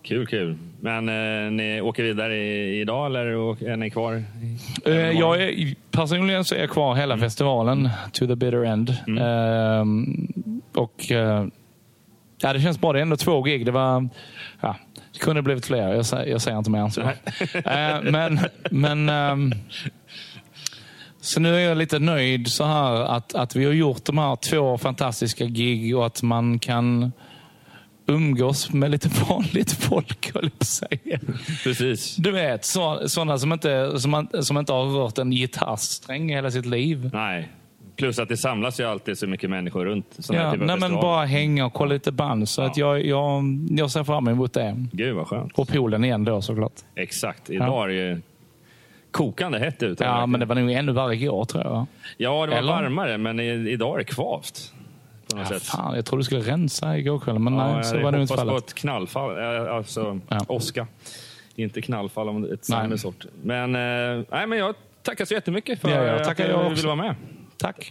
Kul, 0.02 0.26
kul. 0.26 0.56
Men 0.80 1.08
eh, 1.08 1.50
ni 1.52 1.80
åker 1.80 2.02
vidare 2.02 2.36
idag 2.74 3.06
eller 3.06 3.26
är 3.70 3.76
ni 3.76 3.90
kvar? 3.90 4.22
jag 5.20 5.42
är, 5.42 5.74
personligen 5.90 6.44
så 6.44 6.54
är 6.54 6.58
jag 6.60 6.70
kvar 6.70 6.94
hela 6.94 7.18
festivalen, 7.18 7.88
to 8.12 8.26
the 8.26 8.36
bitter 8.36 8.64
end. 8.64 8.96
Ehm, 9.20 10.28
och 10.74 11.12
eh, 11.12 11.46
ja, 12.40 12.52
Det 12.52 12.60
känns 12.60 12.80
bra. 12.80 12.92
Det 12.92 12.98
är 12.98 13.02
ändå 13.02 13.16
två 13.16 13.42
gig. 13.42 13.66
Det, 13.66 13.72
var, 13.72 14.08
ja, 14.60 14.76
det 15.12 15.18
kunde 15.18 15.42
blivit 15.42 15.66
fler. 15.66 15.94
Jag, 15.94 16.06
säger- 16.06 16.30
jag 16.32 16.40
säger 16.40 16.58
inte 16.58 16.70
mer 16.70 16.80
än 16.80 16.90
så. 16.90 17.10
Men 18.10 18.38
men 18.70 19.08
ehm, 19.08 19.52
så 21.26 21.40
nu 21.40 21.54
är 21.56 21.60
jag 21.60 21.78
lite 21.78 21.98
nöjd 21.98 22.48
så 22.48 22.64
här 22.64 22.92
att, 22.92 23.34
att 23.34 23.56
vi 23.56 23.64
har 23.64 23.72
gjort 23.72 24.04
de 24.04 24.18
här 24.18 24.36
två 24.36 24.78
fantastiska 24.78 25.44
gig 25.44 25.96
och 25.96 26.06
att 26.06 26.22
man 26.22 26.58
kan 26.58 27.12
umgås 28.06 28.72
med 28.72 28.90
lite 28.90 29.08
vanligt 29.28 29.72
folk, 29.72 30.34
höll 30.34 30.44
jag 30.44 30.58
på 30.58 30.64
säga. 30.64 31.18
Precis. 31.64 32.16
Du 32.16 32.32
vet, 32.32 32.64
så, 32.64 33.08
sådana 33.08 33.38
som 33.38 33.52
inte, 33.52 34.00
som, 34.00 34.28
som 34.40 34.58
inte 34.58 34.72
har 34.72 34.84
rört 34.84 35.18
en 35.18 35.30
gitarrsträng 35.30 36.28
hela 36.28 36.50
sitt 36.50 36.66
liv. 36.66 37.10
Nej. 37.12 37.48
Plus 37.96 38.18
att 38.18 38.28
det 38.28 38.36
samlas 38.36 38.80
ju 38.80 38.84
alltid 38.84 39.18
så 39.18 39.26
mycket 39.26 39.50
människor 39.50 39.84
runt 39.84 40.18
här 40.28 40.36
Ja, 40.36 40.52
typer 40.52 40.64
av 40.64 40.78
nej, 40.78 40.90
men 40.90 41.00
bara 41.00 41.24
hänga 41.24 41.66
och 41.66 41.72
kolla 41.72 41.92
lite 41.92 42.12
band. 42.12 42.48
Så 42.48 42.62
att 42.62 42.76
jag, 42.76 43.06
jag, 43.06 43.44
jag 43.70 43.90
ser 43.90 44.04
fram 44.04 44.28
emot 44.28 44.52
det. 44.52 44.84
Gud 44.92 45.14
vad 45.14 45.26
skönt. 45.26 45.52
Och 45.52 45.68
poolen 45.68 46.04
igen 46.04 46.24
då 46.24 46.42
såklart. 46.42 46.72
Exakt. 46.94 47.50
Idag 47.50 47.84
är 47.84 47.88
det 47.88 47.94
ju 47.94 48.20
kokande 49.16 49.58
hett 49.58 49.82
ute. 49.82 50.04
Ja, 50.04 50.26
men 50.26 50.40
det 50.40 50.46
var 50.46 50.54
nog 50.54 50.70
ännu 50.72 50.92
värre 50.92 51.14
igår 51.14 51.44
tror 51.44 51.64
jag. 51.64 51.86
Ja, 52.16 52.46
det 52.46 52.50
var 52.50 52.58
Eller? 52.58 52.72
varmare, 52.72 53.18
men 53.18 53.40
i, 53.40 53.70
idag 53.70 53.94
är 53.94 53.98
det 53.98 54.04
kvavt. 54.04 54.72
På 55.30 55.36
något 55.36 55.50
Ja, 55.50 55.58
sätt. 55.58 55.62
fan, 55.68 55.96
jag 55.96 56.04
trodde 56.06 56.20
du 56.20 56.24
skulle 56.24 56.40
rensa 56.40 56.98
igår 56.98 57.18
kväll, 57.18 57.38
men 57.38 57.54
Ja, 57.54 57.74
nej, 57.74 57.84
så 57.84 57.96
jag 57.96 58.02
var 58.02 58.12
det 58.12 58.20
inte 58.20 58.32
hoppas 58.32 58.44
på 58.44 58.48
fallet. 58.50 58.66
ett 58.68 58.74
knallfall. 58.74 59.38
eh, 59.66 59.74
Alltså, 59.74 60.20
Ja. 60.28 60.40
åska. 60.48 60.86
Inte 61.54 61.80
knallfall 61.82 62.28
om 62.28 62.44
ett 62.52 62.64
sämre 62.64 62.98
sort. 62.98 63.24
Men, 63.42 63.74
eh, 63.74 64.24
nej, 64.30 64.46
men 64.46 64.58
jag 64.58 64.74
tackar 65.02 65.24
så 65.24 65.34
jättemycket 65.34 65.80
för 65.80 65.88
Ja, 65.88 66.02
jag 66.04 66.16
att 66.16 66.24
tackar 66.24 66.44
du 66.44 66.50
jag 66.50 66.70
ville 66.70 66.86
vara 66.86 66.96
med. 66.96 67.14
Tack. 67.58 67.90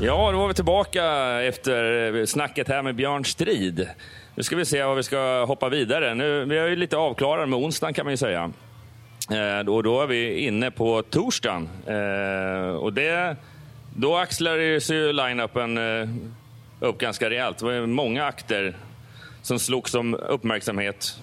Ja, 0.00 0.30
då 0.32 0.38
var 0.38 0.48
vi 0.48 0.54
tillbaka 0.54 1.04
efter 1.42 2.26
snacket 2.26 2.68
här 2.68 2.82
med 2.82 2.94
Björn 2.94 3.24
Strid. 3.24 3.88
Nu 4.36 4.42
ska 4.42 4.56
vi 4.56 4.64
se 4.64 4.82
vad 4.82 4.96
vi 4.96 5.02
ska 5.02 5.44
hoppa 5.44 5.68
vidare. 5.68 6.14
Nu, 6.14 6.44
vi 6.44 6.58
är 6.58 6.66
ju 6.66 6.76
lite 6.76 6.96
avklarade 6.96 7.46
med 7.46 7.58
onsdagen 7.58 7.94
kan 7.94 8.06
man 8.06 8.12
ju 8.12 8.16
säga. 8.16 8.52
Eh, 9.30 9.64
då, 9.64 9.82
då 9.82 10.02
är 10.02 10.06
vi 10.06 10.38
inne 10.38 10.70
på 10.70 11.02
torsdagen. 11.02 11.68
Eh, 11.86 12.76
och 12.76 12.92
det, 12.92 13.36
då 13.96 14.16
axlar 14.16 14.56
ju 14.56 15.12
line-upen 15.12 15.78
eh, 15.78 16.08
upp 16.80 16.98
ganska 16.98 17.30
rejält. 17.30 17.58
Det 17.58 17.64
var 17.64 17.86
många 17.86 18.24
akter 18.24 18.76
som 19.42 19.58
slogs 19.58 19.94
om 19.94 20.14
uppmärksamhet. 20.14 21.20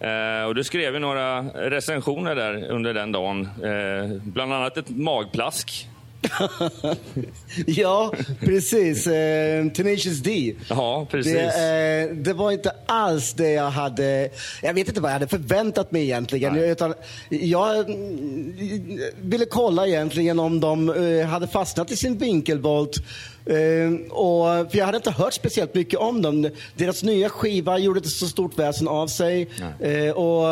Eh, 0.00 0.46
och 0.46 0.54
du 0.54 0.64
skrev 0.64 0.94
ju 0.94 1.00
några 1.00 1.42
recensioner 1.42 2.34
där 2.34 2.70
under 2.70 2.94
den 2.94 3.12
dagen. 3.12 3.48
Eh, 3.62 4.22
bland 4.22 4.52
annat 4.52 4.76
ett 4.76 4.88
magplask. 4.88 5.88
Ja, 7.66 8.12
precis. 8.40 9.06
Eh, 9.06 9.68
Tenacious 9.68 10.18
D. 10.18 10.54
Ja, 10.68 11.06
precis. 11.10 11.32
Det, 11.32 12.08
eh, 12.10 12.16
det 12.16 12.32
var 12.32 12.52
inte 12.52 12.72
alls 12.86 13.32
det 13.32 13.50
jag 13.50 13.70
hade... 13.70 14.30
Jag 14.62 14.74
vet 14.74 14.88
inte 14.88 15.00
vad 15.00 15.10
jag 15.10 15.14
hade 15.14 15.28
förväntat 15.28 15.92
mig 15.92 16.02
egentligen. 16.02 16.54
Nej. 16.54 16.70
Utan 16.70 16.94
jag 17.28 17.90
mm, 17.90 19.00
ville 19.20 19.44
kolla 19.44 19.86
egentligen 19.86 20.38
om 20.38 20.60
de 20.60 20.88
eh, 20.88 21.26
hade 21.26 21.46
fastnat 21.46 21.90
i 21.90 21.96
sin 21.96 22.18
vinkelvolt. 22.18 22.96
Eh, 23.46 24.10
och, 24.10 24.70
för 24.70 24.78
jag 24.78 24.86
hade 24.86 24.96
inte 24.96 25.10
hört 25.10 25.34
speciellt 25.34 25.74
mycket 25.74 25.98
om 25.98 26.22
dem. 26.22 26.50
Deras 26.74 27.02
nya 27.02 27.28
skiva 27.28 27.78
gjorde 27.78 27.98
inte 27.98 28.10
så 28.10 28.26
stort 28.26 28.58
väsen 28.58 28.88
av 28.88 29.06
sig. 29.06 29.48
Eh, 29.80 30.10
och 30.10 30.46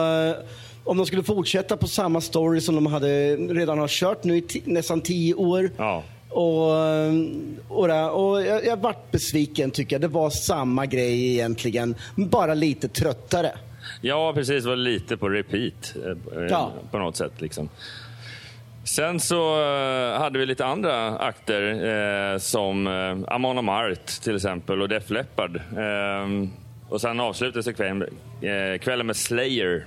om 0.85 0.97
de 0.97 1.07
skulle 1.07 1.23
fortsätta 1.23 1.77
på 1.77 1.87
samma 1.89 2.21
story 2.21 2.61
som 2.61 2.75
de 2.75 2.87
hade, 2.87 3.37
redan 3.37 3.79
har 3.79 3.89
kört 3.89 4.25
nu 4.25 4.37
i 4.37 4.63
nästan 4.65 5.01
tio 5.01 5.35
år. 5.35 5.71
Ja. 5.77 6.03
Och, 6.29 6.71
och, 7.69 7.89
det- 7.89 8.05
och 8.11 8.43
jag, 8.43 8.67
jag 8.67 8.77
vart 8.77 9.11
besviken 9.11 9.71
tycker 9.71 9.95
jag. 9.97 10.01
Det 10.01 10.09
var 10.09 10.31
samma 10.31 10.87
grej 10.87 11.33
egentligen, 11.33 11.95
bara 12.17 12.55
lite 12.55 12.89
tröttare. 12.89 13.51
Ja, 14.01 14.33
precis. 14.35 14.63
Det 14.65 14.69
var 14.71 14.77
lite 14.77 15.17
på 15.17 15.29
repeat 15.29 15.95
eh, 16.05 16.11
eh, 16.43 16.47
Ja. 16.51 16.73
på 16.91 16.99
något 16.99 17.17
sätt. 17.17 17.33
Liksom. 17.39 17.69
Sen 18.85 19.21
så 19.21 19.61
eh, 19.63 20.19
hade 20.21 20.39
vi 20.39 20.47
lite 20.47 20.65
andra 20.67 21.19
akter 21.19 21.63
eh, 22.33 22.39
som 22.39 22.87
eh, 22.87 23.35
Amon 23.35 23.59
Amart 23.59 24.07
till 24.07 24.37
exempel 24.37 24.83
och 24.83 24.89
Def 24.89 25.11
Leppard. 25.11 25.57
Eh, 25.57 26.49
och 26.89 27.01
sen 27.01 27.21
avslutades 27.21 27.67
eh, 27.67 28.79
kvällen 28.81 29.07
med 29.07 29.17
Slayer. 29.17 29.87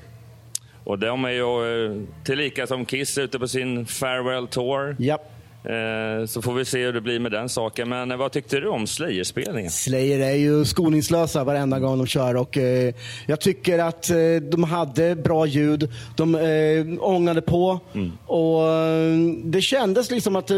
Och 0.88 1.00
de 1.00 1.26
är 1.26 1.30
ju 1.30 1.86
eh, 1.86 2.02
tillika 2.24 2.68
som 2.68 2.86
Kiss 2.86 3.18
ute 3.18 3.40
på 3.40 3.48
sin 3.48 3.86
farewell 3.86 4.48
tour. 4.48 4.96
Ja. 5.00 5.20
Eh, 5.64 6.26
så 6.26 6.42
får 6.42 6.54
vi 6.54 6.66
se 6.66 6.86
hur 6.86 6.94
det 6.94 7.02
blir 7.02 7.20
med 7.20 7.32
den 7.32 7.50
saken. 7.50 7.90
Men 7.90 8.12
eh, 8.12 8.18
vad 8.18 8.32
tyckte 8.32 8.60
du 8.60 8.68
om 8.68 8.88
Slayer-spelningen? 8.88 9.72
Slayer 9.72 10.20
är 10.20 10.36
ju 10.36 10.66
skoningslösa 10.66 11.44
varenda 11.44 11.80
gång 11.80 11.98
de 11.98 12.08
kör 12.08 12.36
och 12.36 12.58
eh, 12.58 12.94
jag 13.26 13.42
tycker 13.42 13.80
att 13.80 14.10
eh, 14.10 14.16
de 14.52 14.64
hade 14.64 15.16
bra 15.16 15.46
ljud. 15.46 15.92
De 16.16 16.36
eh, 16.36 17.04
ångade 17.04 17.42
på 17.42 17.80
och 18.26 18.70
eh, 18.70 19.18
det 19.44 19.62
kändes 19.62 20.12
liksom 20.12 20.36
att 20.36 20.52
eh, 20.52 20.58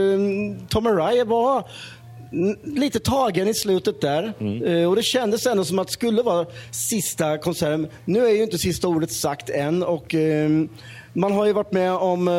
Tom 0.69 0.87
Araya 0.87 1.25
var 1.25 1.63
lite 2.63 2.99
tagen 2.99 3.47
i 3.47 3.53
slutet 3.53 4.01
där. 4.01 4.33
Eh, 4.65 4.89
och 4.89 4.95
det 4.95 5.03
kändes 5.03 5.45
ändå 5.45 5.65
som 5.65 5.79
att 5.79 5.87
det 5.87 5.93
skulle 5.93 6.21
vara 6.21 6.45
sista 6.71 7.37
konserten. 7.37 7.87
Nu 8.05 8.25
är 8.25 8.29
ju 8.29 8.43
inte 8.43 8.57
sista 8.57 8.87
ordet 8.87 9.11
sagt 9.11 9.49
än 9.49 9.83
och 9.83 10.15
eh, 10.15 10.49
man 11.13 11.31
har 11.31 11.45
ju 11.45 11.53
varit 11.53 11.71
med 11.71 11.93
om 11.93 12.27
eh, 12.27 12.33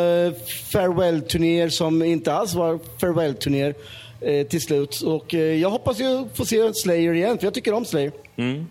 farewell-turnéer 0.73 1.69
som 1.69 2.03
inte 2.03 2.33
alls 2.33 2.55
var 2.55 2.79
farewell-turnéer 2.99 3.75
eh, 4.21 4.47
till 4.47 4.61
slut. 4.61 5.01
Och 5.01 5.35
jag 5.35 5.71
hoppas 5.71 6.01
ju 6.01 6.29
få 6.35 6.45
se 6.45 6.75
Slayer 6.75 7.15
igen, 7.15 7.39
för 7.39 7.47
jag 7.47 7.55
tycker 7.55 7.73
om 7.73 7.85
Slayer. 7.85 8.13
Mm, 8.37 8.67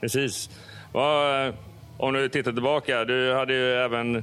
precis. 0.00 0.50
Om 1.96 2.14
du 2.14 2.28
tittar 2.28 2.52
tillbaka, 2.52 3.04
du 3.04 3.34
hade 3.34 3.52
ju 3.52 3.72
även 3.72 4.22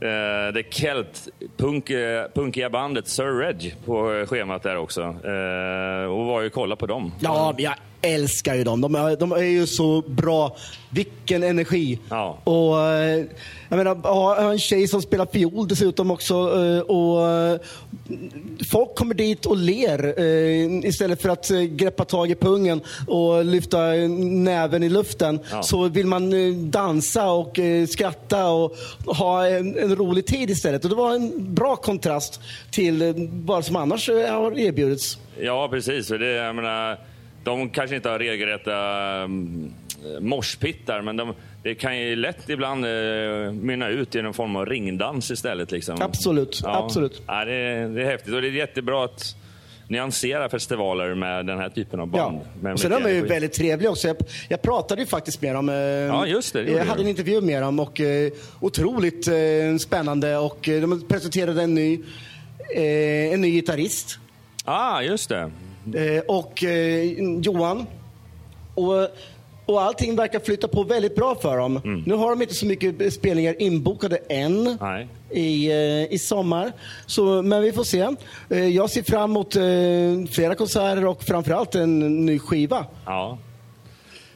eh, 0.00 0.52
det 0.54 0.74
Kelt-punkiga 0.74 2.66
eh, 2.66 2.72
bandet 2.72 3.08
Sir 3.08 3.38
Reg 3.38 3.76
på 3.84 4.26
schemat 4.28 4.62
där 4.62 4.76
också. 4.76 5.02
Eh, 5.02 6.10
och 6.10 6.26
var 6.26 6.42
ju 6.42 6.50
kolla 6.50 6.76
på 6.76 6.86
dem. 6.86 7.12
Ja, 7.20 7.52
men 7.56 7.64
jag 7.64 7.74
älskar 8.04 8.54
ju 8.54 8.64
dem. 8.64 8.80
De 8.80 8.94
är, 8.94 9.16
de 9.16 9.32
är 9.32 9.38
ju 9.42 9.66
så 9.66 10.02
bra. 10.06 10.56
Vilken 10.90 11.42
energi. 11.42 11.98
Ja. 12.10 12.38
Och, 12.44 12.80
eh, 12.80 13.24
jag 13.68 13.76
menar, 13.76 13.94
ha 13.94 14.52
en 14.52 14.58
tjej 14.58 14.88
som 14.88 15.02
spelar 15.02 15.26
fiol 15.32 15.68
dessutom 15.68 16.10
också. 16.10 16.34
eh, 16.34 16.78
Och, 16.80 17.28
eh, 17.28 17.58
folk 18.70 18.94
kommer 18.94 19.14
dit 19.14 19.46
och 19.46 19.56
ler 19.56 20.20
istället 20.86 21.22
för 21.22 21.28
att 21.28 21.48
greppa 21.70 22.04
tag 22.04 22.30
i 22.30 22.34
pungen 22.34 22.80
och 23.08 23.44
lyfta 23.44 23.78
näven 24.18 24.82
i 24.82 24.88
luften. 24.88 25.40
Ja. 25.50 25.62
Så 25.62 25.88
vill 25.88 26.06
man 26.06 26.30
dansa 26.70 27.30
och 27.30 27.58
skratta 27.88 28.48
och 28.48 28.76
ha 29.06 29.46
en, 29.46 29.78
en 29.78 29.96
rolig 29.96 30.26
tid 30.26 30.50
istället. 30.50 30.84
Och 30.84 30.90
det 30.90 30.96
var 30.96 31.14
en 31.14 31.54
bra 31.54 31.76
kontrast 31.76 32.40
till 32.70 33.14
vad 33.44 33.64
som 33.64 33.76
annars 33.76 34.08
har 34.08 34.58
erbjudits. 34.58 35.18
Ja, 35.40 35.68
precis. 35.70 36.08
Det, 36.08 36.26
jag 36.32 36.54
menar, 36.56 36.98
de 37.44 37.70
kanske 37.70 37.96
inte 37.96 38.08
har 38.08 38.18
regelrätta 38.18 38.74
um, 39.24 39.74
morspittar, 40.20 41.02
men 41.02 41.16
de, 41.16 41.34
det 41.62 41.74
kan 41.74 41.98
ju 41.98 42.16
lätt 42.16 42.48
ibland 42.48 42.84
uh, 42.86 43.52
mynna 43.52 43.88
ut 43.88 44.14
i 44.14 44.22
någon 44.22 44.34
form 44.34 44.56
av 44.56 44.66
ringdans 44.66 45.30
istället. 45.30 45.70
Liksom. 45.70 46.02
Absolut, 46.02 46.60
absolut. 46.64 47.22
Ja, 47.26 47.44
det, 47.44 47.52
är- 47.54 47.88
det 47.88 48.02
är 48.02 48.06
häftigt 48.06 48.34
och 48.34 48.42
det 48.42 48.48
är 48.48 48.52
jättebra 48.52 49.04
att 49.04 49.36
nyansera 49.88 50.48
festivaler 50.48 51.14
med 51.14 51.46
den 51.46 51.58
här 51.58 51.68
typen 51.68 52.00
av 52.00 52.06
band. 52.06 52.40
Ja. 52.62 52.72
Och 52.72 52.80
sen 52.80 52.92
är 52.92 53.00
de 53.00 53.08
ju 53.08 53.14
energi. 53.16 53.28
väldigt 53.34 53.52
trevliga 53.52 53.90
också. 53.90 54.08
Jag, 54.08 54.16
jag 54.48 54.62
pratade 54.62 55.00
ju 55.02 55.06
faktiskt 55.06 55.42
med 55.42 55.54
dem. 55.54 55.68
eh, 55.68 55.74
Ja, 55.76 56.26
just 56.26 56.52
det, 56.52 56.62
det 56.62 56.72
Jag 56.72 56.84
hade 56.84 56.98
du. 56.98 57.02
en 57.02 57.08
intervju 57.08 57.40
med 57.40 57.62
dem 57.62 57.80
och 57.80 58.00
eh, 58.00 58.32
otroligt 58.60 59.28
eh, 59.28 59.34
spännande. 59.80 60.36
Och 60.38 60.68
eh, 60.68 60.80
de 60.80 61.04
presenterade 61.08 61.62
en 61.62 61.74
ny, 61.74 62.00
eh, 62.76 63.32
en 63.32 63.40
ny 63.40 63.50
gitarrist. 63.50 64.18
Ah, 64.64 65.02
just 65.02 65.28
det. 65.28 65.50
Eh, 65.94 66.22
och 66.28 66.64
eh, 66.64 67.04
Johan. 67.42 67.86
Och, 68.74 69.08
och 69.66 69.82
allting 69.82 70.16
verkar 70.16 70.40
flytta 70.40 70.68
på 70.68 70.82
väldigt 70.82 71.16
bra 71.16 71.34
för 71.34 71.56
dem. 71.58 71.80
Mm. 71.84 72.02
Nu 72.06 72.14
har 72.14 72.30
de 72.30 72.42
inte 72.42 72.54
så 72.54 72.66
mycket 72.66 73.14
spelningar 73.14 73.62
inbokade 73.62 74.16
än 74.28 74.78
Nej. 74.80 75.08
i, 75.30 75.70
eh, 75.70 76.12
i 76.12 76.18
sommar. 76.18 76.72
Så, 77.06 77.42
men 77.42 77.62
vi 77.62 77.72
får 77.72 77.84
se. 77.84 78.08
Eh, 78.50 78.66
jag 78.66 78.90
ser 78.90 79.02
fram 79.02 79.30
emot 79.30 79.52
flera 80.34 80.54
konserter 80.54 81.06
och 81.06 81.22
framförallt 81.22 81.74
en 81.74 82.26
ny 82.26 82.38
skiva. 82.38 82.86
Ja, 83.06 83.38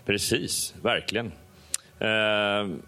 precis. 0.06 0.74
Verkligen. 0.82 1.26
Eh, 1.98 2.78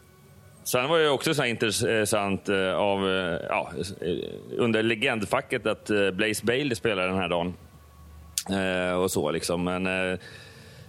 sen 0.65 0.89
var 0.89 0.99
det 0.99 1.09
också 1.11 1.35
så 1.35 1.45
intressant 1.45 2.49
av, 2.77 3.09
ja, 3.49 3.73
under 4.59 4.83
legendfacket 4.83 5.67
att 5.67 5.91
Blaze 6.13 6.45
Bailey 6.47 6.75
spelar 6.75 7.09
den 7.09 7.17
här 7.17 7.29
dagen. 7.29 7.55
Eh, 8.51 8.95
och 8.95 9.11
så 9.11 9.31
liksom. 9.31 9.65
Men, 9.65 9.87
eh, 10.13 10.19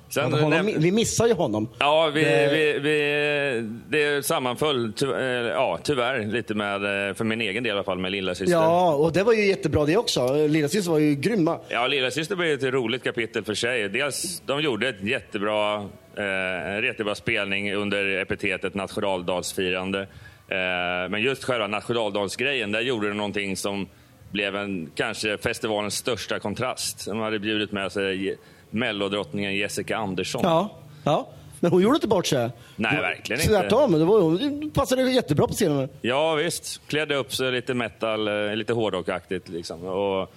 sen, 0.10 0.34
Honom, 0.34 0.66
vi 0.78 0.92
missar 0.92 1.28
ju 1.28 1.34
honom. 1.34 1.70
Ja, 1.80 2.12
vi, 2.14 2.24
Det- 2.24 2.50
vi, 2.54 2.80
vi, 2.80 3.70
det 3.90 4.26
sammanföll 4.26 4.94
ty, 4.94 5.06
eh, 5.06 5.22
ja, 5.48 5.80
tyvärr 5.84 6.26
lite 6.26 6.54
med, 6.54 6.82
för 7.18 7.24
min 7.24 7.42
egen 7.42 7.64
del 7.64 7.70
i 7.70 7.74
alla 7.74 7.84
fall, 7.84 8.00
med 8.00 8.12
lilla 8.12 8.36
syster. 8.36 8.56
Ja, 8.58 8.94
och 8.94 9.14
det 9.14 9.24
var 9.24 9.34
ju 9.34 9.46
jättebra 9.48 9.86
det 9.86 9.98
också. 9.98 10.48
Lillasyster 10.48 10.92
var 10.92 11.00
ju 11.00 11.16
grymma. 11.16 11.60
Ja, 11.70 11.88
Lillasyster 11.88 12.36
blev 12.36 12.54
ett 12.54 12.74
roligt 12.74 13.04
kapitel 13.04 13.44
för 13.44 13.54
sig. 13.54 13.90
Dels, 13.90 14.42
de 14.46 14.62
gjorde 14.62 14.90
ett 14.90 15.04
jättebra, 15.04 15.76
eh, 16.18 16.76
en 16.76 16.84
jättebra 16.84 17.16
spelning 17.16 17.74
under 17.76 18.06
epitetet 18.22 18.74
nationaldagsfirande. 18.76 20.00
Eh, 20.48 21.10
men 21.10 21.22
just 21.22 21.44
själva 21.44 21.68
nationaldagsgrejen, 21.68 22.72
där 22.72 22.82
gjorde 22.82 23.08
de 23.08 23.18
någonting 23.18 23.58
som 23.58 23.88
blev 24.32 24.56
en, 24.56 24.91
kanske 24.96 25.38
festivalens 25.38 25.96
största 25.98 26.39
kontrast. 26.39 27.06
De 27.06 27.20
hade 27.20 27.39
bjudit 27.39 27.72
med 27.72 27.91
sig 27.91 28.38
mellodrottningen 28.70 29.56
Jessica 29.56 29.98
Andersson. 29.98 30.41
Ja, 30.44 30.70
ja. 31.04 31.28
Men 31.60 31.72
hon 31.72 31.82
gjorde 31.82 31.96
inte 31.96 32.08
bort 32.08 32.26
sig. 32.26 32.50
Nej, 32.76 33.02
verkligen 33.02 33.41
inte. 33.41 33.54
Tvärtom. 33.54 33.91
Det, 33.91 34.06
var, 34.06 34.62
det 34.62 34.70
passade 34.74 35.12
jättebra 35.12 35.48
på 35.48 35.54
scenen. 35.54 35.89
Ja, 36.02 36.36
visst. 36.36 36.82
Klädde 36.88 37.15
upp 37.15 37.34
sig 37.34 37.52
lite 37.52 37.74
metal, 37.74 38.28
eh, 38.28 38.56
lite 38.56 38.74
hårdrockaktigt. 38.74 39.50
Liksom. 39.50 39.84
Och 39.84 40.34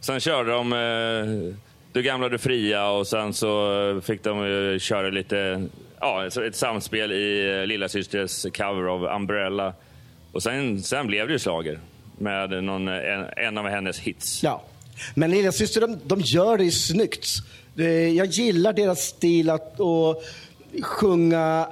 sen 0.00 0.20
körde 0.20 0.50
de 0.50 0.72
eh, 0.72 1.54
Du 1.92 2.02
gamla, 2.02 2.28
du 2.28 2.38
fria 2.38 2.90
och 2.90 3.06
sen 3.06 3.32
så 3.32 3.80
eh, 3.90 4.00
fick 4.00 4.22
de 4.22 4.78
köra 4.80 5.08
lite, 5.08 5.68
ja, 6.00 6.26
ett 6.26 6.56
samspel 6.56 7.12
i 7.12 7.58
eh, 7.60 7.66
Lillasysters 7.66 8.46
cover 8.56 8.88
av 8.88 9.04
Umbrella. 9.04 9.72
Och 10.32 10.42
sen, 10.42 10.82
sen 10.82 11.06
blev 11.06 11.26
det 11.26 11.32
ju 11.32 11.38
slager 11.38 11.78
med 12.20 12.64
någon, 12.64 12.88
en, 12.88 13.24
en 13.36 13.58
av 13.58 13.68
hennes 13.68 13.98
hits. 13.98 14.42
Ja. 14.42 14.62
Men 15.14 15.30
Lillasyster, 15.30 15.80
de, 15.80 15.98
de 16.04 16.20
gör 16.20 16.58
det 16.58 16.64
ju 16.64 16.70
snyggt. 16.70 17.26
Jag 18.16 18.26
gillar 18.26 18.72
deras 18.72 18.98
stil 19.00 19.50
att 19.50 19.80
och 19.80 20.22
sjunga 20.82 21.66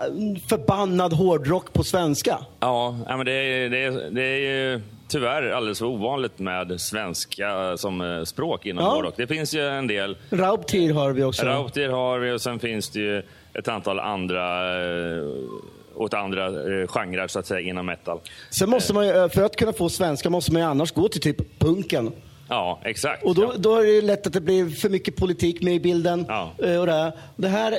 förbannad 0.49 1.13
hårdrock 1.13 1.73
på 1.73 1.85
svenska. 1.85 2.39
Ja, 2.61 2.97
men 3.07 3.27
det 3.27 3.33
är, 3.33 3.69
det, 3.71 3.79
är, 3.79 4.11
det 4.11 4.23
är 4.23 4.39
ju 4.39 4.81
tyvärr 5.09 5.51
alldeles 5.51 5.79
för 5.79 5.87
ovanligt 5.87 6.39
med 6.39 6.81
svenska 6.81 7.77
som 7.77 8.01
eh, 8.01 8.25
språk 8.25 8.67
inom 8.67 8.85
Ja. 8.85 8.91
hårdrock. 8.91 9.15
Det 9.17 9.27
finns 9.27 9.55
ju 9.55 9.69
en 9.69 9.87
del 9.87 10.17
Raubtir 10.31 10.93
har 10.93 11.13
vi 11.13 11.23
också. 11.25 11.47
Raubtir 11.47 11.89
har 11.89 12.19
vi 12.19 12.31
och 12.33 12.41
sen 12.41 12.59
finns 12.59 12.89
det 12.91 13.01
ju 13.01 13.23
ett 13.55 13.69
antal 13.69 13.99
andra 14.01 14.75
eh, 14.83 15.23
åt 15.99 16.15
andra 16.15 16.47
eh, 16.47 16.87
genrer 16.89 17.29
så 17.29 17.39
att 17.39 17.47
säga 17.47 17.61
inom 17.61 17.87
metal. 17.87 18.21
Sen 18.51 18.71
måste 18.71 18.95
man 18.95 19.07
ju, 19.07 19.29
för 19.29 19.43
att 19.43 19.57
kunna 19.57 19.73
få 19.73 19.89
svenska 19.89 20.31
måste 20.31 20.53
man 20.53 20.63
ju 20.63 20.69
annars 20.69 20.93
gå 20.93 21.09
till 21.09 21.21
typ 21.21 21.59
punken. 21.59 22.13
Ja, 22.49 22.81
exakt. 22.85 23.25
Och 23.25 23.35
då, 23.35 23.43
ja. 23.43 23.53
då 23.59 23.77
är 23.77 23.87
det 23.87 24.03
lätt 24.03 24.27
att 24.27 24.33
det 24.33 24.41
blir 24.41 24.71
för 24.71 24.89
mycket 24.89 25.17
politik 25.17 25.63
med 25.63 25.75
i 25.75 25.81
bilden. 25.81 26.25
Ja. 26.29 26.51
eh, 26.59 26.81
Och 26.81 26.87
det, 26.87 26.93
här. 26.93 27.13
det 27.37 27.49
här, 27.49 27.73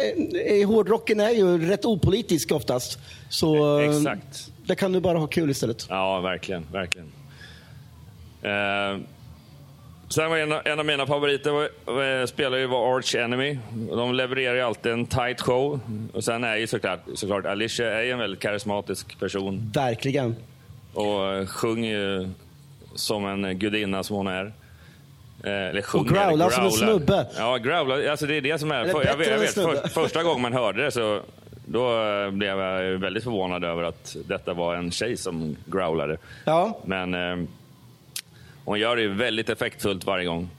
eh, 0.62 0.68
hårdrocken 0.68 1.20
är 1.20 1.30
ju 1.30 1.70
rätt 1.70 1.86
opolitisk 1.86 2.52
oftast. 2.52 3.00
Så 3.30 3.80
eh, 3.80 3.90
Exakt. 3.98 4.52
där 4.66 4.76
kan 4.76 4.92
du 4.92 5.00
bara 5.00 5.18
ha 5.18 5.28
kul 5.28 5.50
istället. 5.50 5.86
Ja, 5.90 6.20
verkligen. 6.20 6.66
verkligen. 6.72 7.12
Eh, 8.42 9.00
sen 10.10 10.30
var 10.30 10.38
en, 10.38 10.52
en 10.52 10.80
av 10.80 10.86
mina 10.86 11.08
favoriter 11.08 11.52
var, 11.52 12.26
spelare 12.26 12.60
ju 12.60 12.68
var 12.68 12.98
Arch 12.98 13.16
Enemy. 13.16 13.58
De 13.72 14.14
levererar 14.14 14.56
ju 14.56 14.62
alltid 14.62 14.92
en 14.92 15.06
tight 15.06 15.42
show. 15.42 15.80
Och 16.14 16.24
sen 16.24 16.44
är 16.44 16.56
ju 16.56 16.68
såklart, 16.68 17.00
såklart 17.16 17.46
Alicia 17.46 17.94
är 17.94 18.04
ju 18.04 18.12
en 18.12 18.20
väldigt 18.20 18.40
karismatisk 18.40 19.20
person 19.20 19.72
Verkligen. 19.76 20.36
och 20.94 21.34
eh, 21.34 21.46
sjunger 21.46 21.90
ju 21.90 22.30
som 22.96 23.26
en 23.26 23.60
gudinna 23.60 24.04
som 24.04 24.16
hon 24.16 24.28
är. 24.28 24.46
Eh, 25.44 25.52
eller 25.52 25.82
sjunger, 25.82 26.06
Och 26.06 26.10
growlar 26.16 26.34
eller 26.34 26.50
som 26.50 26.64
en 26.64 26.72
snubbe. 26.72 27.28
Ja, 27.38 27.58
growlar. 27.58 28.08
Alltså 28.08 28.26
det 28.26 28.38
är 28.38 28.42
det 28.42 28.60
som 28.60 28.72
är... 28.72 28.82
Eller 28.82 28.94
För, 28.94 29.06
jag 29.06 29.18
vet, 29.18 29.28
jag 29.28 29.40
vet, 29.40 29.54
för, 29.54 29.88
första 29.88 30.24
gången 30.24 30.42
man 30.42 30.54
hörde 30.54 30.84
det 30.84 30.92
så 30.92 31.22
då 31.66 32.04
eh, 32.04 32.32
blev 32.32 32.60
jag 32.60 32.98
väldigt 32.98 33.24
förvånad 33.24 33.64
över 33.64 33.84
att 33.84 34.16
detta 34.28 34.54
var 34.54 34.76
en 34.76 34.92
tjej 34.92 35.18
som 35.18 35.56
growlade. 35.66 36.18
Ja. 36.46 36.80
Men 36.86 37.14
eh, 37.14 37.48
hon 38.70 38.80
gör 38.80 38.96
det 38.96 39.08
väldigt 39.08 39.50
effektfullt 39.50 40.06
varje 40.06 40.26
gång. 40.26 40.50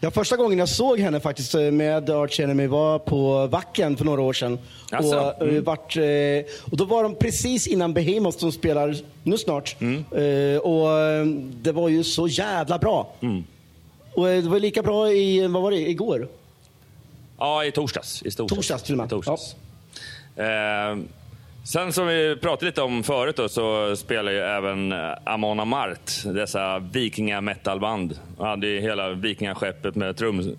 Ja, 0.00 0.10
första 0.10 0.36
gången 0.36 0.58
jag 0.58 0.68
såg 0.68 0.98
henne 0.98 1.20
faktiskt 1.20 1.54
eh, 1.54 1.60
med 1.60 2.10
Arch 2.10 2.40
Enemy 2.40 2.66
var 2.66 2.98
på 2.98 3.46
Wacken 3.46 3.96
för 3.96 4.04
några 4.04 4.20
år 4.20 4.32
sedan. 4.32 4.58
Asså? 4.90 5.34
Och, 5.40 5.48
eh, 5.48 5.62
vart, 5.62 5.96
eh, 5.96 6.02
och 6.70 6.76
då 6.76 6.84
var 6.84 7.02
de 7.02 7.14
precis 7.14 7.66
innan 7.66 7.94
Behemoth 7.94 8.38
som 8.38 8.52
spelar 8.52 8.96
nu 9.22 9.38
snart. 9.38 9.76
Mm. 9.80 10.04
Och 10.58 10.88
det 11.62 11.72
var 11.72 11.88
ju 11.88 12.04
så 12.04 12.28
jävla 12.28 12.78
bra. 12.78 13.12
Mm. 13.20 13.44
Och 14.14 14.26
det 14.26 14.40
var 14.48 14.60
lika 14.60 14.82
bra 14.82 15.12
i, 15.12 15.46
vad 15.46 15.62
var 15.62 15.70
det, 15.70 15.88
igår? 15.90 16.28
Ja, 17.38 17.64
i 17.64 17.72
torsdags. 17.72 18.22
I 18.22 18.30
torsdags, 18.30 18.54
Torsdags 18.56 18.82
till 18.82 18.94
och 18.94 18.98
med. 18.98 19.10
Torsdags. 19.10 19.56
Eh, 20.36 20.96
sen 21.64 21.92
som 21.92 22.06
vi 22.06 22.36
pratade 22.36 22.66
lite 22.66 22.82
om 22.82 23.02
förut 23.02 23.36
då, 23.36 23.48
så 23.48 23.96
spelar 23.96 24.32
ju 24.32 24.38
även 24.38 24.92
eh, 24.92 25.12
Amon 25.24 25.60
Amart, 25.60 26.10
dessa 26.24 26.78
vikingametalband. 26.78 28.18
Och 28.36 28.46
hade 28.46 28.66
ju 28.66 28.80
hela 28.80 29.10
vikingaskeppet 29.10 29.94
med 29.94 30.16
trum, 30.16 30.56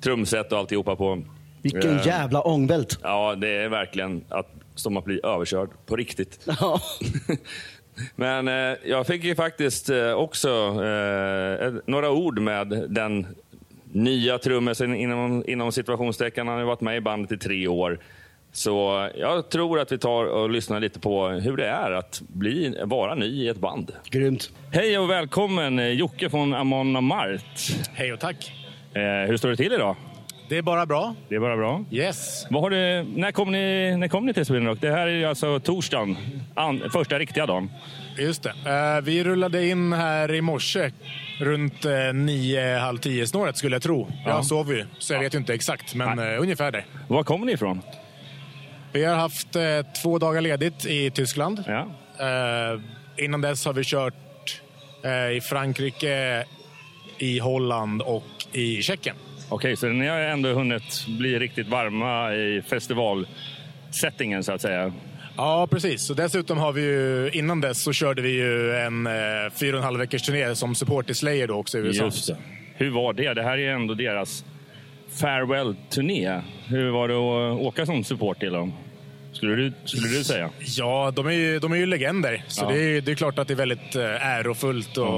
trumset 0.00 0.52
och 0.52 0.58
alltihopa 0.58 0.96
på. 0.96 1.22
Vilken 1.62 1.98
Eh, 1.98 2.06
jävla 2.06 2.40
ångvält. 2.40 2.98
Ja, 3.02 3.34
det 3.34 3.48
är 3.48 3.68
verkligen 3.68 4.24
att, 4.28 4.48
som 4.74 4.96
att 4.96 5.04
bli 5.04 5.20
överkörd 5.24 5.70
på 5.86 5.96
riktigt. 5.96 6.40
Ja. 6.60 6.80
Men 8.16 8.48
eh, 8.48 8.76
jag 8.84 9.06
fick 9.06 9.24
ju 9.24 9.34
faktiskt 9.34 9.90
eh, 9.90 10.12
också 10.12 10.48
eh, 10.84 11.72
några 11.86 12.10
ord 12.10 12.38
med 12.38 12.84
den 12.88 13.26
nya 13.92 14.38
trummisen 14.38 14.94
inom, 14.94 15.44
inom 15.46 15.72
situationstecken. 15.72 16.46
Han 16.46 16.54
har 16.54 16.60
ju 16.60 16.66
varit 16.66 16.80
med 16.80 16.96
i 16.96 17.00
bandet 17.00 17.32
i 17.32 17.38
tre 17.38 17.68
år. 17.68 17.98
Så 18.52 19.08
jag 19.16 19.48
tror 19.48 19.80
att 19.80 19.92
vi 19.92 19.98
tar 19.98 20.24
och 20.24 20.50
lyssnar 20.50 20.80
lite 20.80 21.00
på 21.00 21.28
hur 21.28 21.56
det 21.56 21.66
är 21.66 21.90
att 21.90 22.22
bli, 22.28 22.78
vara 22.84 23.14
ny 23.14 23.26
i 23.26 23.48
ett 23.48 23.58
band. 23.58 23.92
Grymt. 24.10 24.50
Hej 24.72 24.98
och 24.98 25.10
välkommen 25.10 25.96
Jocke 25.96 26.30
från 26.30 26.54
Amon 26.54 26.96
Amart. 26.96 27.70
Hej 27.94 28.12
och 28.12 28.20
tack. 28.20 28.52
Eh, 28.94 29.28
hur 29.28 29.36
står 29.36 29.48
det 29.48 29.56
till 29.56 29.72
idag? 29.72 29.96
Det 30.48 30.58
är 30.58 30.62
bara 30.62 30.86
bra. 30.86 31.14
Det 31.28 31.34
är 31.34 31.40
bara 31.40 31.56
bra. 31.56 31.84
Yes. 31.90 32.46
Vad 32.50 32.62
har 32.62 32.70
du, 32.70 33.02
när, 33.02 33.32
kom 33.32 33.52
ni, 33.52 33.96
när 33.96 34.08
kom 34.08 34.26
ni 34.26 34.34
till 34.34 34.46
Sweden 34.46 34.66
Rock? 34.66 34.78
Det 34.80 34.90
här 34.90 35.06
är 35.06 35.26
alltså 35.26 35.60
torsdagen, 35.60 36.16
an, 36.54 36.82
första 36.92 37.18
riktiga 37.18 37.46
dagen. 37.46 37.70
Just 38.18 38.42
det. 38.42 38.50
Eh, 38.96 39.04
vi 39.04 39.24
rullade 39.24 39.66
in 39.66 39.92
här 39.92 40.34
i 40.34 40.40
morse 40.40 40.90
runt 41.40 41.84
eh, 41.84 42.12
nio, 42.14 42.78
halv 42.78 42.98
tio 42.98 43.26
snåret 43.26 43.56
skulle 43.56 43.74
jag 43.74 43.82
tro. 43.82 44.08
Ja. 44.24 44.30
Jag 44.30 44.44
sov 44.44 44.72
ju, 44.72 44.86
så 44.98 45.12
jag 45.14 45.20
vet 45.20 45.34
ju 45.34 45.38
inte 45.38 45.54
exakt, 45.54 45.94
men 45.94 46.18
eh, 46.18 46.40
ungefär 46.40 46.70
där. 46.72 46.86
Var 47.08 47.22
kommer 47.22 47.46
ni 47.46 47.52
ifrån? 47.52 47.82
Vi 48.92 49.04
har 49.04 49.16
haft 49.16 49.56
eh, 49.56 49.62
två 50.02 50.18
dagar 50.18 50.40
ledigt 50.40 50.86
i 50.86 51.10
Tyskland. 51.10 51.64
Ja. 51.66 51.86
Eh, 52.20 52.80
innan 53.24 53.40
dess 53.40 53.64
har 53.64 53.72
vi 53.72 53.84
kört 53.84 54.62
eh, 55.04 55.36
i 55.36 55.40
Frankrike, 55.40 56.44
i 57.18 57.38
Holland 57.38 58.02
och 58.02 58.24
i 58.52 58.82
Tjeckien. 58.82 59.16
Okej, 59.48 59.76
så 59.76 59.86
ni 59.86 60.06
har 60.06 60.18
ändå 60.18 60.52
hunnit 60.52 61.06
bli 61.06 61.38
riktigt 61.38 61.68
varma 61.68 62.34
i 62.34 62.62
festivalsettingen 62.62 64.44
så 64.44 64.52
att 64.52 64.60
säga. 64.60 64.92
Ja, 65.36 65.68
precis. 65.70 66.10
Och 66.10 66.16
dessutom 66.16 66.58
har 66.58 66.72
vi 66.72 66.82
ju, 66.82 67.30
innan 67.32 67.60
dess 67.60 67.82
så 67.82 67.92
körde 67.92 68.22
vi 68.22 68.30
ju 68.30 68.72
en 68.76 69.06
eh, 69.06 69.12
fyra 69.54 69.72
och 69.72 69.78
en 69.78 69.84
halv 69.84 69.98
veckors 69.98 70.22
turné 70.22 70.54
som 70.54 70.74
support 70.74 71.06
till 71.06 71.14
Slayer 71.14 71.46
då 71.46 71.54
också 71.54 71.78
i 71.78 71.80
USA. 71.80 72.04
Just 72.04 72.26
det. 72.26 72.36
Hur 72.74 72.90
var 72.90 73.12
det? 73.12 73.34
Det 73.34 73.42
här 73.42 73.58
är 73.58 73.74
ändå 73.74 73.94
deras 73.94 74.44
farewell-turné. 75.14 76.40
Hur 76.68 76.90
var 76.90 77.08
det 77.08 77.14
att 77.14 77.60
åka 77.60 77.86
som 77.86 78.04
support 78.04 78.40
till 78.40 78.52
dem? 78.52 78.72
Skulle 79.32 79.54
du, 79.54 79.72
skulle 79.84 80.08
du 80.08 80.24
säga? 80.24 80.50
Ja, 80.78 81.12
de 81.16 81.26
är 81.26 81.30
ju, 81.30 81.58
de 81.58 81.72
är 81.72 81.76
ju 81.76 81.86
legender. 81.86 82.44
Så 82.48 82.64
Ja. 82.64 82.68
det, 82.70 82.78
är, 82.82 83.00
det 83.00 83.10
är 83.12 83.14
klart 83.16 83.38
att 83.38 83.48
det 83.48 83.54
är 83.54 83.56
väldigt 83.56 83.96
eh, 83.96 84.26
ärofullt 84.26 84.96
och 84.96 85.08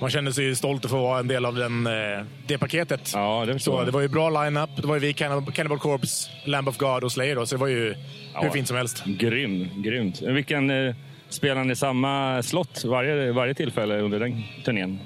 man 0.00 0.10
känner 0.10 0.30
sig 0.30 0.44
ju 0.44 0.54
stolt 0.54 0.84
att 0.84 0.90
få 0.90 0.96
vara 1.02 1.18
en 1.20 1.28
del 1.28 1.44
av 1.46 1.54
den, 1.54 1.86
eh, 1.86 2.24
det 2.46 2.58
paketet. 2.58 3.10
Ja, 3.14 3.44
det 3.46 3.58
Så 3.58 3.70
jag. 3.70 3.86
det 3.86 3.90
var 3.92 4.00
ju 4.00 4.08
bra 4.08 4.30
line-up. 4.44 4.70
Det 4.76 4.86
var 4.86 4.94
ju 4.94 5.00
vi, 5.00 5.12
Cannibal, 5.12 5.78
Corpse, 5.78 6.30
Lamb 6.44 6.68
of 6.68 6.76
God 6.76 7.04
och 7.04 7.12
Slayer 7.12 7.34
då, 7.36 7.46
så 7.46 7.54
det 7.54 7.60
var 7.60 7.68
ju 7.68 7.94
hur 8.42 8.50
fint 8.50 8.68
som 8.68 8.76
helst. 8.76 9.04
Grym, 9.06 9.68
grymt. 9.82 10.22
Vilken, 10.22 10.70
eh, 10.70 10.94
spelar 11.28 11.64
ni 11.64 11.76
samma 11.76 12.42
slott 12.42 12.84
varje, 12.84 13.32
varje 13.32 13.54
tillfälle 13.54 13.98
under 14.00 14.20
den 14.20 14.42
turnén? 14.64 14.98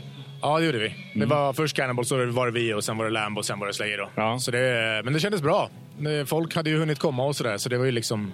Ja, 0.43 0.59
det 0.59 0.67
gjorde 0.67 0.79
vi. 0.79 0.95
Det 1.15 1.27
var 1.27 1.53
först 1.53 1.77
Cannibal, 1.77 2.05
så 2.05 2.27
var 2.27 2.47
det 2.47 2.53
vi 2.53 2.75
och 2.75 2.85
sen 2.85 2.97
var 2.99 3.05
det 3.05 3.11
Lamb 3.11 3.39
och 3.39 3.45
sen 3.45 3.59
var 3.59 3.67
det 3.67 3.73
Slayer 3.75 3.99
då. 3.99 4.11
Ja. 4.15 4.39
Så 4.39 4.51
det, 4.51 5.01
men 5.05 5.13
det 5.13 5.21
kändes 5.21 5.43
bra. 5.43 5.71
Det- 5.99 6.27
Folk 6.29 6.55
hade 6.55 6.71
ju 6.71 6.79
hunnit 6.79 6.99
komma 6.99 7.25
och 7.25 7.37
sådär, 7.37 7.59
så 7.59 7.69
det 7.69 7.79
var 7.79 7.85
ju 7.85 7.91
liksom 7.93 8.33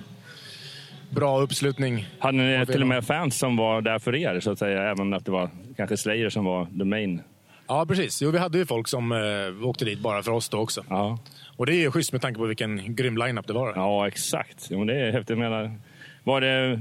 bra 1.11 1.41
uppslutning. 1.41 2.07
Hade 2.19 2.39
ni 2.39 2.67
till 2.67 2.81
och 2.83 2.89
med 2.89 3.07
fans 3.07 3.39
som 3.39 3.57
var 3.57 3.81
där 3.83 3.99
för 3.99 4.15
er, 4.15 4.41
så 4.41 4.51
att 4.51 4.59
säga? 4.59 4.83
Även 4.91 5.15
att 5.15 5.25
det 5.25 5.31
var 5.31 5.51
kanske 5.77 5.97
Slayer 5.97 6.31
som 6.31 6.45
var 6.45 6.65
the 6.79 6.85
main? 6.85 7.23
Ja, 7.69 7.87
precis. 7.89 8.23
Jo, 8.23 8.31
vi 8.31 8.39
hade 8.39 8.59
ju 8.59 8.67
folk 8.67 8.89
som 8.89 9.13
eh, 9.13 9.67
åkte 9.69 9.85
dit 9.85 9.99
bara 10.01 10.23
för 10.23 10.33
oss 10.33 10.49
då 10.49 10.59
också. 10.59 10.85
Ja, 10.91 11.19
Och 11.57 11.67
det 11.67 11.73
är 11.75 11.81
ju 11.81 11.91
schysst 11.91 12.13
med 12.13 12.23
tanke 12.23 12.39
på 12.39 12.45
vilken 12.47 12.95
grym 12.97 13.17
line-up 13.17 13.47
det 13.47 13.53
var. 13.53 13.73
ja 13.77 14.09
exakt. 14.09 14.67
Jo, 14.71 14.85
det 14.85 14.95
är 15.01 15.13
häftigt. 15.13 15.29
Jag 15.31 15.39
menar, 15.39 15.73
var 16.25 16.41
det 16.41 16.81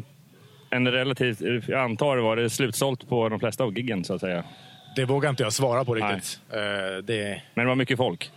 en 0.70 0.88
relativt... 0.92 1.42
Jag 1.68 1.80
antar 1.82 2.18
var 2.18 2.36
det 2.36 2.50
slutsålt 2.50 3.10
på 3.10 3.30
de 3.30 3.40
flesta 3.40 3.64
av 3.64 3.78
giggen, 3.78 4.04
så 4.04 4.14
att 4.14 4.22
säga? 4.22 4.44
Det 4.96 5.06
vågar 5.06 5.30
inte 5.30 5.44
jag 5.44 5.54
svara 5.54 5.86
på 5.86 5.96
riktigt. 5.96 6.40
Eh, 6.50 6.58
det... 7.04 7.42
Men 7.54 7.66
det 7.66 7.70
var 7.70 7.76
mycket 7.76 7.98
folk. 7.98 8.32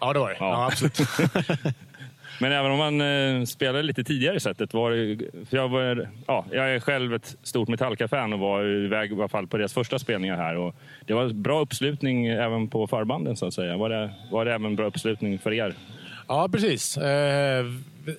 Ja, 0.00 0.12
det 0.12 0.18
var 0.18 0.28
det. 0.28 0.36
Ja. 0.40 0.50
Ja. 0.50 0.66
absolut. 0.66 0.98
Men 2.40 2.52
även 2.52 2.70
om 2.70 2.78
man 2.78 3.00
eh, 3.00 3.44
spelade 3.44 3.82
lite 3.82 4.04
tidigare 4.04 4.36
i 4.36 4.40
sättet 4.40 4.74
var 4.74 4.90
för 5.44 5.56
jag, 5.56 5.68
var, 5.68 6.08
ja, 6.26 6.44
jag 6.52 6.74
är 6.74 6.80
själv 6.80 7.14
ett 7.14 7.36
stort 7.42 7.68
Metallica-fan 7.68 8.32
och 8.32 8.38
var 8.38 8.64
iväg 8.64 9.12
i 9.12 9.14
alla 9.14 9.28
fall 9.28 9.46
på 9.46 9.56
deras 9.56 9.72
första 9.72 9.98
spelningar 9.98 10.36
här. 10.36 10.56
Och 10.56 10.74
det 11.06 11.14
var 11.14 11.28
bra 11.28 11.60
uppslutning 11.60 12.26
även 12.26 12.68
på 12.68 12.86
förbanden 12.86 13.36
så 13.36 13.46
att 13.46 13.54
säga. 13.54 13.76
Var 13.76 13.88
det, 13.88 14.10
var 14.30 14.44
det 14.44 14.54
även 14.54 14.76
bra 14.76 14.86
uppslutning 14.86 15.38
för 15.38 15.52
er? 15.52 15.74
ja, 16.28 16.48
precis. 16.52 16.96
Eh, 16.96 17.66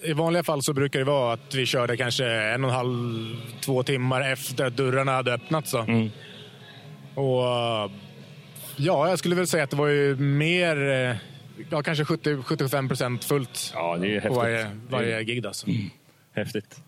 I 0.04 0.14
vanliga 0.14 0.44
fall 0.44 0.62
så 0.64 0.74
brukar 0.74 1.00
det 1.00 1.06
vara 1.06 1.34
att 1.34 1.56
vi 1.56 1.66
körde 1.66 1.98
kanske 1.98 2.26
en 2.26 2.64
och 2.64 2.70
en 2.70 2.76
halv, 2.76 3.36
två 3.62 3.84
timmar 3.84 4.32
efter 4.32 4.66
att 4.66 4.78
dörrarna 4.78 5.12
hade 5.12 5.34
öppnats. 5.34 5.72
Så. 5.72 5.80
Mm. 5.80 6.10
Och 7.20 7.48
eh, 7.48 7.92
ja, 8.78 9.10
jag 9.10 9.20
skulle 9.20 9.36
väl 9.36 9.48
säga 9.48 9.64
att 9.64 9.70
det 9.70 9.76
var 9.78 9.88
ju 9.88 10.16
mer, 10.16 10.90
eh, 10.90 11.16
ja 11.70 11.82
kanske 11.84 12.04
70-75 12.04 12.88
procent 12.88 13.24
fullt 13.24 13.72
Ja, 13.76 13.98
det 13.98 14.08
är 14.08 14.14
häftigt. 14.14 14.30
på 14.34 14.40
varje, 14.40 14.72
varje 14.90 15.24
gig. 15.24 15.46
Alltså. 15.46 15.68
Häftigt. 16.34 16.82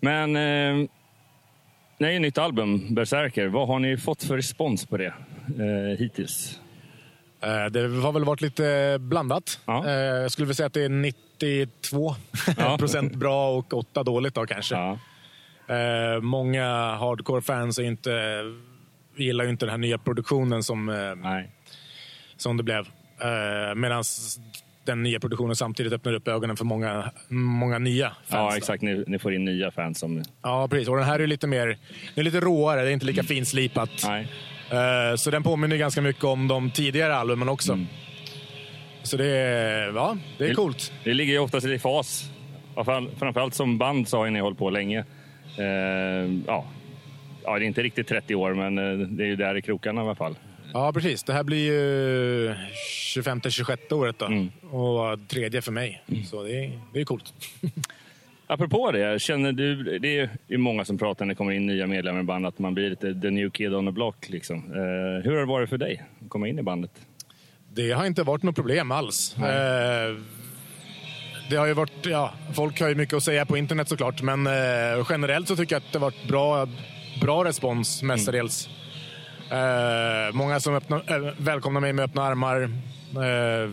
Men 0.00 0.36
eh, 0.36 0.88
det 1.98 2.04
är 2.06 2.10
ju 2.10 2.18
nytt 2.18 2.38
album, 2.38 2.94
Berserker. 2.94 3.46
Vad 3.46 3.68
har 3.68 3.78
ni 3.78 3.96
fått 3.96 4.24
för 4.24 4.36
respons 4.36 4.86
på 4.86 4.96
det 4.96 5.06
eh, 5.58 5.98
hittills? 5.98 6.60
Eh, 7.40 7.64
Det 7.66 7.80
har 8.02 8.12
väl 8.12 8.24
varit 8.24 8.40
lite 8.40 8.96
blandat. 9.00 9.60
Ja. 9.66 9.90
Jag 9.90 10.32
skulle 10.32 10.46
väl 10.46 10.54
säga 10.54 10.66
att 10.66 10.72
det 10.72 10.84
är 10.84 10.88
92 10.88 12.14
Ja. 12.58 12.78
procent 12.78 13.14
bra 13.14 13.50
och 13.50 13.74
8 13.74 14.02
dåligt 14.02 14.34
då 14.34 14.46
kanske. 14.46 14.74
Ja. 14.74 14.98
Många 16.22 16.64
hardcore-fans 16.96 17.78
är 17.78 17.82
inte, 17.82 18.42
gillar 19.16 19.44
ju 19.44 19.50
inte 19.50 19.66
den 19.66 19.70
här 19.70 19.78
nya 19.78 19.98
produktionen 19.98 20.62
som, 20.62 20.88
eh, 20.88 21.14
Nej. 21.14 21.50
som 22.36 22.56
det 22.56 22.62
blev. 22.62 22.80
Eh, 23.20 23.74
Medan 23.76 24.04
den 24.84 25.02
nya 25.02 25.20
produktionen 25.20 25.56
samtidigt 25.56 25.92
öppnar 25.92 26.12
upp 26.12 26.28
ögonen 26.28 26.56
för 26.56 26.64
många, 26.64 27.10
många 27.28 27.78
nya 27.78 28.08
fans. 28.08 28.24
Ja, 28.30 28.56
exakt. 28.56 28.82
Ni, 28.82 29.04
ni 29.06 29.18
får 29.18 29.34
in 29.34 29.44
nya 29.44 29.70
fans 29.70 29.98
som... 29.98 30.22
Ja, 30.42 30.68
precis. 30.68 30.88
Och 30.88 30.96
den 30.96 31.04
här 31.04 31.18
är 31.20 31.26
lite 31.26 31.46
mer, 31.46 31.66
den 31.66 31.76
är 32.14 32.22
lite 32.22 32.40
råare, 32.40 32.82
det 32.82 32.88
är 32.88 32.92
inte 32.92 33.06
lika 33.06 33.22
finslipat. 33.22 33.90
Nej. 34.06 34.28
Eh, 34.70 35.16
Så 35.16 35.30
den 35.30 35.42
påminner 35.42 35.76
ganska 35.76 36.02
mycket 36.02 36.24
om 36.24 36.48
de 36.48 36.70
tidigare 36.70 37.16
albumen 37.16 37.48
också. 37.48 37.72
Mm. 37.72 37.86
Så 39.02 39.16
det 39.16 39.26
är, 39.26 39.92
ja, 39.94 40.16
det 40.38 40.46
är 40.48 40.54
coolt. 40.54 40.92
Det 41.04 41.14
ligger 41.14 41.32
ju 41.32 41.38
oftast 41.38 41.66
i 41.66 41.78
fas. 41.78 42.30
Framförallt 43.18 43.54
som 43.54 43.78
band 43.78 44.08
så 44.08 44.18
har 44.18 44.30
ni 44.30 44.40
hållit 44.40 44.58
på 44.58 44.70
länge. 44.70 45.04
Eh, 45.58 45.64
ja. 46.46 46.64
Ja, 47.46 47.58
det 47.58 47.64
är 47.64 47.66
inte 47.66 47.82
riktigt 47.82 48.08
30 48.08 48.34
år, 48.34 48.54
men 48.54 48.78
eh, 48.78 49.06
det 49.08 49.24
är 49.24 49.28
ju 49.28 49.36
där 49.36 49.54
i 49.54 49.62
krokarna 49.62 50.00
i 50.00 50.04
alla 50.04 50.14
fall. 50.14 50.36
Ja, 50.72 50.92
precis. 50.92 51.22
Det 51.22 51.32
här 51.32 51.42
blir 51.42 51.72
ju 51.72 52.54
25-26 53.14 53.92
året 53.92 54.18
då. 54.18 54.26
Mm. 54.26 54.48
Och 54.70 55.28
tredje 55.28 55.62
för 55.62 55.72
mig. 55.72 56.02
Så 56.30 56.42
det 56.42 56.64
är, 56.64 56.80
det 56.92 57.00
är 57.00 57.04
coolt. 57.04 57.34
Apropå 58.46 58.90
det, 58.90 59.22
känner 59.22 59.52
du, 59.52 59.98
det 59.98 60.18
är 60.18 60.30
ju 60.46 60.58
många 60.58 60.84
som 60.84 60.98
pratar 60.98 61.24
när 61.24 61.34
det 61.34 61.38
kommer 61.38 61.52
in 61.52 61.66
nya 61.66 61.86
medlemmar 61.86 62.20
i 62.20 62.22
bandet, 62.22 62.54
att 62.54 62.58
man 62.58 62.74
blir 62.74 62.90
lite 62.90 63.20
the 63.20 63.30
new 63.30 63.50
kid 63.50 63.74
on 63.74 63.86
the 63.86 63.92
block. 63.92 64.28
Liksom. 64.28 64.56
Eh, 64.56 65.24
hur 65.24 65.30
har 65.30 65.38
det 65.38 65.44
varit 65.44 65.68
för 65.68 65.78
dig 65.78 66.02
att 66.24 66.28
komma 66.28 66.48
in 66.48 66.58
i 66.58 66.62
bandet? 66.62 66.90
Det 67.74 67.92
har 67.92 68.06
inte 68.06 68.22
varit 68.22 68.42
något 68.42 68.54
problem 68.54 68.90
alls. 68.90 69.36
Eh, 69.38 70.16
det 71.50 71.56
har 71.56 71.66
ju 71.66 71.72
varit, 71.72 72.06
ja, 72.06 72.32
folk 72.54 72.80
har 72.80 72.88
ju 72.88 72.94
mycket 72.94 73.14
att 73.14 73.22
säga 73.22 73.46
på 73.46 73.56
internet 73.56 73.88
såklart, 73.88 74.22
men 74.22 74.46
eh, 74.46 75.06
generellt 75.10 75.48
så 75.48 75.56
tycker 75.56 75.74
jag 75.74 75.80
att 75.80 75.92
det 75.92 75.98
har 75.98 76.06
varit 76.06 76.28
bra, 76.28 76.68
bra 77.20 77.44
respons 77.44 78.02
mestadels. 78.02 78.68
Eh, 79.50 80.34
många 80.34 80.60
som 80.60 80.74
öppnar, 80.74 81.26
äh, 81.26 81.32
välkomnar 81.38 81.80
mig 81.80 81.92
med 81.92 82.04
öppna 82.04 82.22
armar. 82.22 82.70
Eh, 83.16 83.70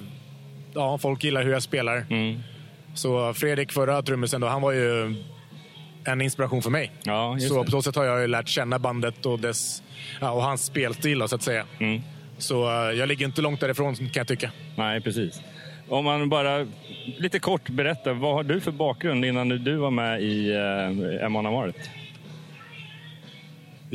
ja, 0.73 0.97
folk 0.97 1.23
gillar 1.23 1.43
hur 1.43 1.51
jag 1.51 1.63
spelar. 1.63 2.05
Mm. 2.09 2.39
Så 2.93 3.33
Fredrik, 3.33 3.71
förra 3.71 4.01
trummisen, 4.01 4.41
då, 4.41 4.47
han 4.47 4.61
var 4.61 4.71
ju 4.71 5.15
en 6.05 6.21
inspiration 6.21 6.61
för 6.61 6.69
mig. 6.69 6.91
Ja, 7.03 7.37
så 7.39 7.59
det. 7.59 7.65
på 7.65 7.71
så 7.71 7.81
sätt 7.81 7.95
har 7.95 8.05
jag 8.05 8.21
ju 8.21 8.27
lärt 8.27 8.47
känna 8.47 8.79
bandet 8.79 9.25
och, 9.25 9.39
dess, 9.39 9.83
ja, 10.21 10.31
och 10.31 10.43
hans 10.43 10.65
spelstil, 10.65 11.19
då, 11.19 11.27
så 11.27 11.35
att 11.35 11.43
säga. 11.43 11.65
Mm. 11.79 12.01
Så 12.37 12.63
eh, 12.63 12.97
jag 12.97 13.07
ligger 13.07 13.25
inte 13.25 13.41
långt 13.41 13.59
därifrån 13.59 13.95
kan 13.95 14.09
jag 14.13 14.27
tycka. 14.27 14.51
Nej, 14.75 15.01
precis. 15.01 15.41
Om 15.89 16.05
man 16.05 16.29
bara 16.29 16.67
lite 17.17 17.39
kort 17.39 17.69
berättar, 17.69 18.13
vad 18.13 18.33
har 18.33 18.43
du 18.43 18.61
för 18.61 18.71
bakgrund 18.71 19.25
innan 19.25 19.49
du 19.49 19.75
var 19.75 19.91
med 19.91 20.21
i 20.21 20.51
eh, 21.19 21.25
Amon 21.25 21.45
Amarth? 21.45 21.79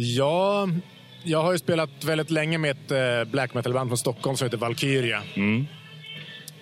Ja, 0.00 0.68
jag 1.22 1.42
har 1.42 1.52
ju 1.52 1.58
spelat 1.58 2.04
väldigt 2.04 2.30
länge 2.30 2.58
med 2.58 2.70
ett 2.70 2.90
eh, 2.90 3.30
black 3.32 3.54
metal-band 3.54 3.90
från 3.90 3.98
Stockholm 3.98 4.36
som 4.36 4.46
heter 4.46 4.58
Valkyria. 4.58 5.22
Mm. 5.34 5.66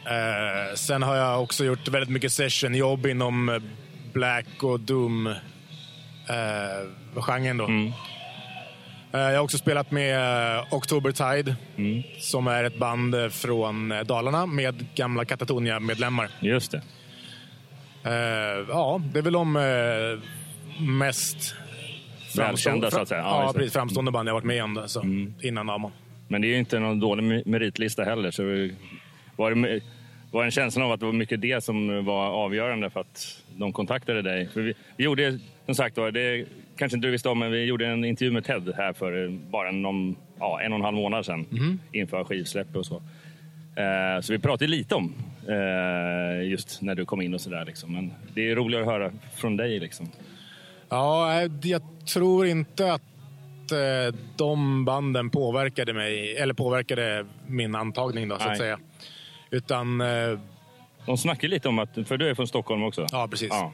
Eh, 0.05 0.75
sen 0.75 1.03
har 1.03 1.17
jag 1.17 1.43
också 1.43 1.65
gjort 1.65 1.89
väldigt 1.89 2.11
mycket 2.11 2.33
sessionjobb 2.33 3.07
inom 3.07 3.49
eh, 3.49 3.59
black 4.13 4.63
och 4.63 4.81
doom 4.81 5.27
eh, 5.27 5.35
då. 7.57 7.65
Mm. 7.65 7.93
Eh, 9.13 9.21
jag 9.21 9.33
har 9.37 9.39
också 9.39 9.59
spelat 9.59 9.91
med 9.91 10.57
eh, 10.57 10.75
October 10.75 11.13
Tide 11.13 11.57
Mm. 11.77 12.03
som 12.21 12.47
är 12.47 12.65
ett 12.65 12.79
band 12.79 13.33
från 13.33 13.89
Dalarna 14.07 14.47
med 14.47 14.87
gamla 14.95 15.25
Katatonia-medlemmar. 15.25 16.31
Just 16.41 16.71
det. 16.73 16.83
Ja, 18.69 19.01
det 19.13 19.19
är 19.19 19.23
väl 19.23 19.33
de 19.33 19.53
mest 20.79 21.55
Välkända, 22.39 22.91
så 22.91 23.01
att 23.01 23.09
säga. 23.09 23.21
Ja, 23.21 23.43
Ja, 23.47 23.53
precis. 23.53 23.73
Framstående 23.73 24.11
band 24.13 24.29
jag 24.29 24.35
varit 24.35 24.45
med 24.45 24.65
om 24.65 24.75
det, 24.75 24.89
så, 24.89 25.01
Mm. 25.03 25.35
innan 25.43 25.71
Amon. 25.71 25.93
Men 26.29 26.41
det 26.43 26.47
är 26.49 26.51
ju 26.51 26.59
inte 26.59 26.79
någon 26.79 27.01
dålig 27.01 27.23
me- 27.25 27.43
meritlista 27.47 28.05
heller. 28.05 28.31
Så 28.31 28.43
var 29.37 29.51
det 29.55 29.81
var 30.31 30.45
en 30.45 30.51
känsla 30.51 30.85
av 30.85 30.93
att 30.93 31.01
det 31.01 31.07
var 31.07 31.13
mycket 31.13 31.41
det 31.41 31.65
som 31.65 32.05
var 32.05 32.27
avgörande 32.27 32.91
för 32.91 33.01
att 33.01 33.43
de 33.57 33.73
kontaktade 33.73 34.23
dig? 34.23 34.49
För 34.49 34.61
vi, 34.61 34.75
vi 34.97 35.05
gjorde, 35.05 35.39
som 35.67 35.75
sagt 35.75 35.97
var, 35.97 36.11
det 36.11 36.45
kanske 36.77 36.97
inte 36.97 37.07
du 37.09 37.11
visste 37.13 37.29
om, 37.29 37.39
men 37.39 37.51
vi 37.53 37.65
gjorde 37.65 37.87
en 37.87 38.05
intervju 38.05 38.33
med 38.33 38.45
Ted 38.45 38.73
här 38.77 38.93
för 38.93 39.29
bara 39.51 39.71
någon, 39.71 40.17
ja, 40.39 40.61
en 40.61 40.73
och 40.73 40.79
en 40.79 40.85
halv 40.85 40.97
månad 40.97 41.27
sedan 41.27 41.47
Mhm. 41.51 41.79
inför 41.93 42.25
skivsläpp 42.25 42.77
och 42.77 42.87
så. 42.87 42.95
Eh, 43.77 44.21
så 44.21 44.33
vi 44.33 44.39
pratade 44.39 44.71
lite 44.71 44.95
om 44.95 45.15
eh, 45.49 46.49
just 46.49 46.83
när 46.83 46.95
du 46.95 47.05
kom 47.05 47.21
in 47.23 47.35
och 47.35 47.41
sådär. 47.41 47.65
Liksom. 47.65 47.93
Men 47.93 48.13
det 48.35 48.51
är 48.51 48.57
roligare 48.57 48.83
att 48.85 48.91
höra 48.91 49.11
från 49.37 49.57
dig. 49.57 49.79
Liksom. 49.81 50.09
Ja, 50.97 51.43
eh, 51.43 51.51
jag 51.63 51.83
tror 52.15 52.47
inte 52.47 52.93
att 52.93 53.03
eh, 53.73 54.15
de 54.37 54.85
banden 54.85 55.31
påverkade 55.31 55.93
mig, 55.93 56.37
eller 56.37 56.55
påverkade 56.55 57.27
min 57.47 57.75
antagning 57.75 58.29
då, 58.29 58.39
så 58.39 58.45
Nej. 58.45 58.53
att 58.53 58.59
säga. 58.59 58.79
Utan, 59.51 60.01
eh, 60.01 60.39
De 61.07 61.19
snackar 61.19 61.49
lite 61.49 61.69
om 61.69 61.79
att, 61.79 61.95
för 62.07 62.17
du 62.17 62.29
är 62.29 62.35
från 62.35 62.49
Stockholm 62.49 62.83
också? 62.83 63.07
ja 63.13 63.29
precis. 63.31 63.49
Ja. 63.51 63.73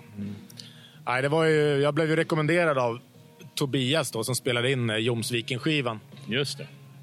Nej, 1.06 1.22
det 1.22 1.28
var 1.28 1.44
ju, 1.44 1.76
jag 1.82 1.94
blev 1.94 2.10
ju 2.10 2.16
rekommenderad 2.16 2.78
av 2.78 2.98
Tobias 3.54 4.10
då, 4.10 4.24
som 4.24 4.34
spelade 4.34 4.72
in 4.72 4.88
Jomsviken-skivan. 4.98 6.00
Just 6.26 6.58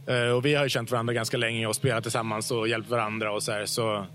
det. 0.05 0.31
Och 0.31 0.45
vi 0.45 0.55
har 0.55 0.63
ju 0.63 0.69
känt 0.69 0.91
varandra 0.91 1.13
ganska 1.13 1.37
länge 1.37 1.67
och 1.67 1.75
spelat 1.75 2.03
tillsammans 2.03 2.51
och 2.51 2.67
hjälpt 2.67 2.89
varandra 2.89 3.31
och 3.31 3.43
så 3.43 3.51
här. 3.51 3.65
Så, 3.65 4.05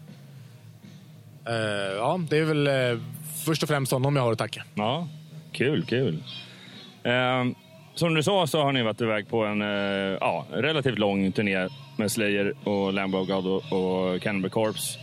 ja, 1.97 2.21
det 2.31 2.39
är 2.39 2.45
väl 2.45 2.69
först 3.45 3.63
och 3.63 3.69
främst 3.69 3.93
honom 3.93 4.17
jag 4.17 4.23
har 4.23 4.33
att 4.33 4.39
tacka. 4.39 4.65
Ja, 4.75 5.09
kul, 5.55 5.85
kul. 5.85 6.19
Ehm, 7.05 7.55
som 7.95 8.15
du 8.15 8.23
sa 8.23 8.47
så 8.47 8.63
har 8.63 8.73
ni 8.73 8.83
varit 8.83 9.01
iväg 9.01 9.29
på 9.29 9.45
en 9.45 9.63
eh, 9.63 10.19
ja, 10.21 10.47
relativt 10.53 10.99
lång 10.99 11.33
turné 11.33 11.69
med 11.99 12.11
Slayer 12.13 12.55
och 12.65 12.93
Lamb 12.93 13.15
of 13.15 13.29
God 13.29 13.47
och, 13.47 13.63
och 13.73 14.23
Cannibal 14.23 14.51
Corpse. 14.51 14.99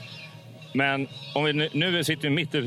Men 0.73 1.07
om 1.35 1.43
vi, 1.43 1.53
nu- 1.53 1.69
nu 1.73 2.03
sitter 2.03 2.29
vi 2.29 2.35
mitt 2.35 2.55
eh, 2.55 2.61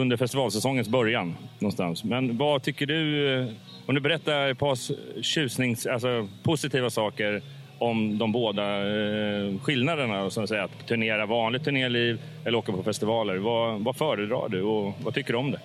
under 0.00 0.16
festivalsäsongens 0.16 0.88
början 0.88 1.34
någonstans. 1.58 2.04
Men 2.04 2.36
vad 2.38 2.62
tycker 2.62 2.86
du, 2.86 3.32
eh, 3.40 3.46
om 3.86 3.94
du 3.94 4.00
berättar 4.00 4.48
ett 4.48 4.58
par 4.58 4.76
tjusnings, 5.22 5.86
alltså 5.86 6.28
positiva 6.42 6.90
saker 6.90 7.42
om 7.78 8.18
de 8.18 8.32
båda 8.32 8.62
eh, 8.78 9.58
skillnaderna, 9.62 10.30
så 10.30 10.42
att 10.42 10.48
säga, 10.48 10.64
att 10.64 10.86
turnera 10.86 11.26
vanligt 11.26 11.64
turnéliv 11.64 12.20
eller 12.44 12.58
åka 12.58 12.72
på 12.72 12.82
festivaler. 12.82 13.36
Vad, 13.36 13.80
vad 13.80 13.96
föredrar 13.96 14.48
du 14.48 14.62
och 14.62 14.94
vad 15.04 15.14
tycker 15.14 15.32
du 15.32 15.38
om 15.38 15.50
det? 15.50 15.60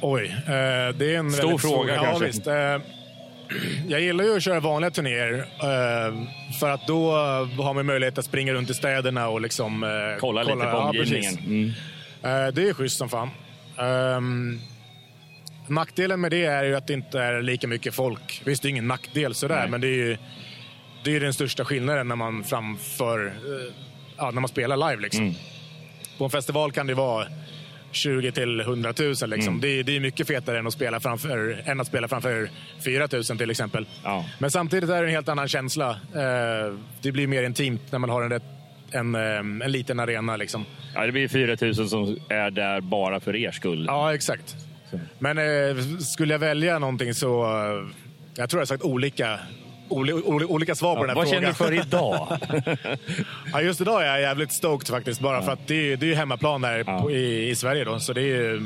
Oj, 0.00 0.36
eh, 0.46 0.96
det 0.96 1.14
är 1.14 1.18
en 1.18 1.32
Stor 1.32 1.58
fråga 1.58 1.94
ja, 1.94 2.02
kanske. 2.04 2.26
Visst, 2.26 2.46
eh, 2.46 2.54
jag 3.88 4.00
gillar 4.00 4.24
ju 4.24 4.36
att 4.36 4.42
köra 4.42 4.60
vanliga 4.60 4.90
turnéer 4.90 5.34
eh, 5.38 6.14
för 6.60 6.70
att 6.70 6.86
då 6.86 7.10
har 7.58 7.74
man 7.74 7.86
möjlighet 7.86 8.18
att 8.18 8.24
springa 8.24 8.52
runt 8.52 8.70
i 8.70 8.74
städerna 8.74 9.28
och 9.28 9.40
liksom... 9.40 9.82
eh, 9.82 9.90
Kolla, 10.20 10.42
lite 10.42 10.56
på 10.56 10.62
ja, 10.64 10.88
omgivningen. 10.88 11.36
precis. 11.36 11.46
Mm. 11.46 11.72
Det 12.54 12.68
är 12.68 12.74
schysst 12.74 12.98
som 12.98 13.08
fan. 13.08 13.30
Ehm, 13.78 14.60
nackdelen 15.66 16.20
med 16.20 16.30
det 16.30 16.44
är 16.44 16.64
ju 16.64 16.76
att 16.76 16.86
det 16.86 16.92
inte 16.92 17.20
är 17.20 17.42
lika 17.42 17.66
mycket 17.68 17.94
folk. 17.94 18.42
Visst, 18.44 18.62
det 18.62 18.68
är 18.68 18.70
ingen 18.70 18.88
nackdel 18.88 19.34
sådär, 19.34 19.60
Nej. 19.60 19.70
men 19.70 19.80
det 19.80 19.86
är 19.86 19.96
ju 19.96 20.16
det 21.04 21.16
är 21.16 21.20
den 21.20 21.34
största 21.34 21.64
skillnaden 21.64 22.08
när 22.08 22.16
man 22.16 22.44
framför, 22.44 23.34
ja, 24.16 24.30
när 24.30 24.40
man 24.40 24.48
spelar 24.48 24.90
live. 24.90 25.02
Liksom. 25.02 25.24
Mm. 25.24 25.34
På 26.18 26.24
en 26.24 26.30
festival 26.30 26.72
kan 26.72 26.86
det 26.86 26.94
vara 26.94 27.26
20 27.92 28.32
till 28.32 28.60
100 28.60 28.92
000. 28.98 29.08
Liksom. 29.08 29.30
Mm. 29.30 29.60
Det, 29.60 29.68
är- 29.68 29.82
det 29.84 29.96
är 29.96 30.00
mycket 30.00 30.26
fetare 30.26 30.58
än 30.58 30.66
att 30.66 30.72
spela 30.72 31.00
framför, 31.00 31.62
än 31.64 31.80
att 31.80 31.86
spela 31.86 32.08
framför 32.08 32.50
4 32.84 33.08
000 33.12 33.24
till 33.24 33.50
exempel. 33.50 33.86
Ja. 34.04 34.24
Men 34.38 34.50
samtidigt 34.50 34.90
är 34.90 35.02
det 35.02 35.08
en 35.08 35.14
helt 35.14 35.28
annan 35.28 35.48
känsla. 35.48 35.90
Eh, 35.90 36.74
det 37.02 37.12
blir 37.12 37.26
mer 37.26 37.42
intimt 37.42 37.82
när 37.92 37.98
man 37.98 38.10
har 38.10 38.22
en, 38.22 38.30
rätt, 38.30 38.42
en, 38.90 39.14
eh, 39.14 39.38
en 39.38 39.72
liten 39.72 40.00
arena. 40.00 40.36
Liksom. 40.36 40.64
Ja, 40.94 41.06
det 41.06 41.12
blir 41.12 41.28
4 41.28 41.56
000 41.60 41.88
som 41.88 42.16
är 42.28 42.50
där 42.50 42.80
bara 42.80 43.20
för 43.20 43.36
er 43.36 43.50
skull. 43.50 43.84
Ja, 43.88 44.14
exakt. 44.14 44.56
Men 45.18 45.38
eh, 45.38 45.82
skulle 45.98 46.34
jag 46.34 46.38
välja 46.38 46.78
någonting 46.78 47.14
så... 47.14 47.42
Eh, 47.44 47.88
jag 48.34 48.50
tror 48.50 48.58
jag 48.58 48.62
har 48.62 48.66
sagt 48.66 48.82
olika, 48.82 49.26
oli, 49.28 49.38
oli, 49.38 49.38
olika 49.90 50.74
svar 50.74 50.94
på 50.96 51.00
den 51.00 51.08
här 51.10 51.16
vad 51.16 51.28
frågan. 51.28 51.42
känner 51.42 51.48
du 51.48 51.54
för 51.54 51.86
idag? 51.86 52.38
ja, 53.52 53.60
just 53.62 53.80
idag 53.80 54.02
är 54.02 54.06
jag 54.06 54.20
jävligt 54.20 54.52
stoked 54.52 54.88
faktiskt. 54.88 55.20
Bara 55.20 55.42
för 55.42 55.52
att 55.52 55.66
det, 55.66 55.92
är- 55.92 55.96
det 55.96 56.06
är 56.06 56.08
ju 56.08 56.14
hemmaplan 56.14 56.62
Ja. 56.86 57.00
på, 57.02 57.10
i, 57.10 57.48
i 57.50 57.54
Sverige. 57.56 57.84
Då, 57.84 57.98
så 57.98 58.12
det 58.12 58.22
är 58.22 58.60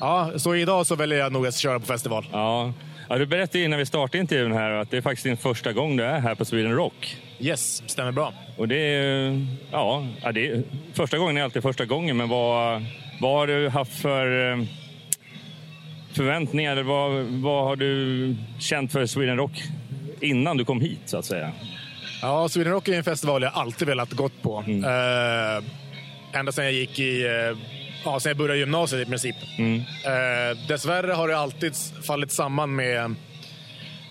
Ja, 0.00 0.30
så 0.36 0.54
idag 0.54 0.86
så 0.86 0.94
väljer 0.96 1.18
jag 1.18 1.32
nog 1.32 1.46
att 1.46 1.56
köra 1.56 1.80
på 1.80 1.86
festival. 1.86 2.26
ja. 2.32 2.72
Ja, 3.08 3.18
du 3.18 3.26
berättade 3.26 3.64
innan 3.64 3.78
vi 3.78 3.86
startade 3.86 4.18
intervjun 4.18 4.52
här 4.52 4.70
att 4.70 4.90
det 4.90 4.96
är 4.96 5.00
faktiskt 5.02 5.24
din 5.24 5.36
första 5.36 5.72
gång 5.72 5.96
du 5.96 6.04
är 6.04 6.20
här 6.20 6.34
på 6.34 6.44
Sweden 6.44 6.72
Rock. 6.74 7.16
Yes, 7.40 7.82
stämmer 7.90 8.12
bra. 8.12 8.32
Och 8.56 8.68
det 8.68 8.76
är, 8.76 9.46
ja, 9.72 10.06
ja, 10.22 10.32
det 10.32 10.48
är, 10.48 10.62
första 10.94 11.18
gången 11.18 11.36
är 11.36 11.42
alltid 11.42 11.62
första 11.62 11.84
gången, 11.84 12.16
men 12.16 12.28
vad, 12.28 12.84
vad 13.20 13.32
har 13.38 13.46
du 13.46 13.68
haft 13.68 13.98
för 14.00 14.52
eh, 14.52 14.58
förväntningar? 16.12 16.82
Vad, 16.82 17.24
vad 17.24 17.64
har 17.64 17.76
du 17.76 18.36
känt 18.58 18.92
för 18.92 19.06
Sweden 19.06 19.36
Rock 19.36 19.62
innan 20.20 20.56
du 20.56 20.64
kom 20.64 20.80
hit, 20.80 21.00
så 21.04 21.18
att 21.18 21.24
säga? 21.24 21.52
Ja, 22.22 22.48
Sweden 22.48 22.72
Rock 22.72 22.88
är 22.88 22.92
en 22.92 23.04
festival 23.04 23.42
jag 23.42 23.52
alltid 23.54 23.88
velat 23.88 24.12
gått 24.12 24.42
på. 24.42 24.64
Eh, 24.68 25.64
ända 26.40 26.52
sedan 26.52 26.64
jag 26.64 26.74
gick 26.74 26.98
i... 26.98 27.24
eh, 27.26 27.58
ja, 28.04 28.20
sen 28.20 28.30
jag 28.30 28.36
började 28.36 28.58
gymnasiet 28.58 29.02
i 29.06 29.10
princip. 29.10 29.36
Eh, 30.04 30.58
dessvärre 30.68 31.12
har 31.12 31.28
det 31.28 31.38
alltid 31.38 31.72
fallit 32.06 32.32
samman 32.32 32.74
med 32.76 33.14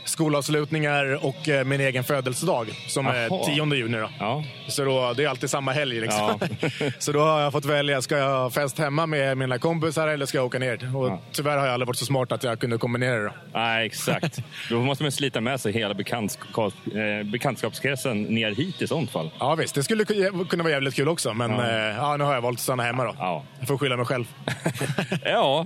skolavslutningar 0.06 1.26
och 1.26 1.50
eh, 1.50 1.64
min 1.66 1.82
egen 1.82 2.04
födelsedag 2.04 2.68
som 2.88 3.06
Jaha. 3.06 3.16
är 3.16 3.46
10 3.46 3.76
juni. 3.76 3.98
Då. 3.98 4.10
Ja, 4.20 4.44
Så 4.68 4.86
då, 4.86 5.14
det 5.14 5.24
är 5.24 5.28
alltid 5.30 5.50
samma 5.50 5.72
helg. 5.72 6.02
Liksom. 6.02 6.40
Ja. 6.42 6.90
så 7.00 7.12
då 7.12 7.20
har 7.20 7.42
jag 7.42 7.52
fått 7.52 7.66
välja, 7.66 8.02
ska 8.02 8.18
jag 8.18 8.54
fest 8.54 8.80
hemma 8.80 9.06
med 9.06 9.38
mina 9.38 9.58
kompisar 9.60 10.08
eller 10.08 10.26
ska 10.26 10.38
jag 10.38 10.46
åka 10.46 10.60
ner? 10.60 10.96
Och 10.98 11.08
Ja. 11.08 11.20
Tyvärr 11.32 11.58
har 11.58 11.66
jag 11.66 11.74
aldrig 11.74 11.88
varit 11.88 11.98
så 11.98 12.06
smart 12.06 12.32
att 12.32 12.44
jag 12.44 12.60
kunde 12.60 12.78
kombinera 12.78 13.24
det. 13.24 13.32
Nej, 13.54 13.86
exakt. 13.86 14.40
Då 14.70 14.80
måste 14.82 15.04
man 15.04 15.12
slita 15.12 15.42
med 15.42 15.62
sig 15.62 15.72
hela 15.74 15.94
bekantskap, 15.94 16.74
eh, 16.86 17.26
bekantskapskretsen 17.32 18.24
ner 18.24 18.52
hit 18.56 18.82
i 18.82 18.88
sånt 18.88 19.12
fall. 19.12 19.32
Ja 19.40 19.56
visst, 19.56 19.76
det 19.76 19.84
skulle 19.84 20.04
ku- 20.04 20.48
kunna 20.48 20.64
vara 20.64 20.74
jävligt 20.74 20.96
kul 20.96 21.08
också. 21.10 21.34
Men 21.34 21.52
Ja. 21.52 21.78
ja, 21.78 22.18
nu 22.18 22.24
har 22.24 22.34
jag 22.34 22.42
valt 22.42 22.58
att 22.58 22.64
stanna 22.64 22.84
hemma 22.84 23.04
då. 23.04 23.16
Ja. 23.20 23.44
Jag 23.60 23.68
får 23.68 23.78
skylla 23.78 23.98
mig 23.98 24.06
själv. 24.06 24.26
Ja, 25.26 25.66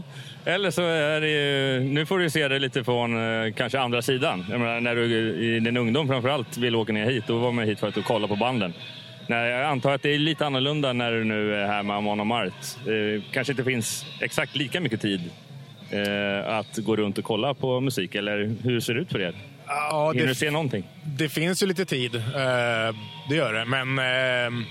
eller 0.50 0.72
så 0.72 0.82
är 0.82 1.22
det 1.22 1.28
ju, 1.30 1.80
Nu 1.80 2.06
får 2.06 2.20
du 2.20 2.30
se 2.30 2.48
det 2.48 2.60
lite 2.60 2.84
från 2.84 3.44
eh, 3.46 3.54
kanske 3.54 3.80
andra 3.80 4.02
sidan. 4.02 4.46
Jag 4.50 4.60
menar, 4.60 4.80
när 4.82 4.96
du 4.96 5.06
i 5.56 5.60
din 5.60 5.78
ungdom 5.78 6.08
framförallt 6.08 6.58
vill 6.58 6.76
åka 6.76 6.94
ner 6.94 7.06
hit, 7.06 7.24
då 7.28 7.38
var 7.38 7.52
man 7.52 7.66
hit 7.66 7.80
för 7.80 7.88
att 7.88 8.04
kolla 8.06 8.28
på 8.28 8.36
banden. 8.36 8.74
Nej, 9.28 9.50
jag 9.52 9.64
antar 9.66 9.92
att 9.94 10.02
det 10.02 10.14
är 10.14 10.18
lite 10.20 10.46
annorlunda 10.46 10.94
när 10.94 11.12
du 11.12 11.24
nu 11.24 11.56
är 11.56 11.68
här 11.68 11.84
med 11.84 11.96
Amon 11.96 12.20
och 12.20 12.28
Mart. 12.28 12.54
Eh, 12.88 13.24
kanske 13.32 13.54
inte 13.54 13.64
finns 13.64 14.06
exakt 14.22 14.56
lika 14.56 14.82
mycket 14.82 15.02
tid 15.02 15.22
eh, 15.92 16.54
att 16.58 16.78
gå 16.78 16.96
runt 16.96 17.18
och 17.18 17.24
kolla 17.24 17.54
på 17.54 17.80
musik, 17.80 18.16
eller 18.16 18.56
hur 18.64 18.80
ser 18.80 18.94
det 18.94 19.00
ut 19.02 19.12
för 19.12 19.22
er? 19.22 19.34
Ja, 19.68 20.12
Hinner 20.14 20.26
det, 20.26 20.32
du 20.32 20.36
se 20.36 20.52
någonting? 20.52 20.84
det 21.04 21.30
finns 21.30 21.64
ju 21.64 21.68
lite 21.68 21.86
tid. 21.86 22.16
eh, 22.16 22.22
det 23.30 23.36
gör 23.36 23.54
det. 23.54 23.66
Men 23.66 24.00
eh, 24.00 24.66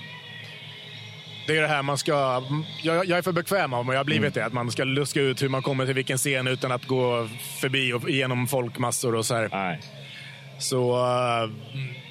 det 1.49 1.57
är 1.57 1.61
det 1.61 1.67
här 1.67 1.83
man 1.83 1.97
ska... 1.97 2.43
Jag, 2.83 3.05
jag 3.05 3.17
är 3.17 3.21
för 3.21 3.31
bekväm 3.31 3.73
av 3.73 3.85
mig, 3.85 3.93
jag 3.93 3.99
har 3.99 4.05
blivit 4.05 4.33
det. 4.33 4.45
Att 4.45 4.53
man 4.53 4.71
ska 4.71 4.83
luska 4.83 5.21
ut 5.21 5.41
hur 5.43 5.49
man 5.49 5.61
kommer 5.61 5.85
till 5.85 5.95
vilken 5.95 6.17
scen 6.17 6.47
utan 6.47 6.71
att 6.71 6.85
gå 6.85 7.27
förbi 7.61 7.93
och 7.93 8.09
igenom 8.09 8.47
folkmassor 8.47 9.15
och 9.15 9.25
så 9.25 9.35
här. 9.35 9.49
Nej. 9.51 9.79
Så 10.59 10.91
eh, 10.91 11.49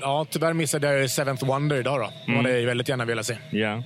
ja, 0.00 0.26
tyvärr 0.30 0.52
missade 0.52 0.92
jag 0.94 1.10
Seventh 1.10 1.46
Wonder 1.46 1.76
idag 1.76 2.00
då. 2.00 2.10
Det 2.26 2.36
hade 2.36 2.58
jag 2.58 2.66
väldigt 2.66 2.88
gärna 2.88 3.04
velat 3.04 3.26
se. 3.26 3.36
Ja, 3.50 3.82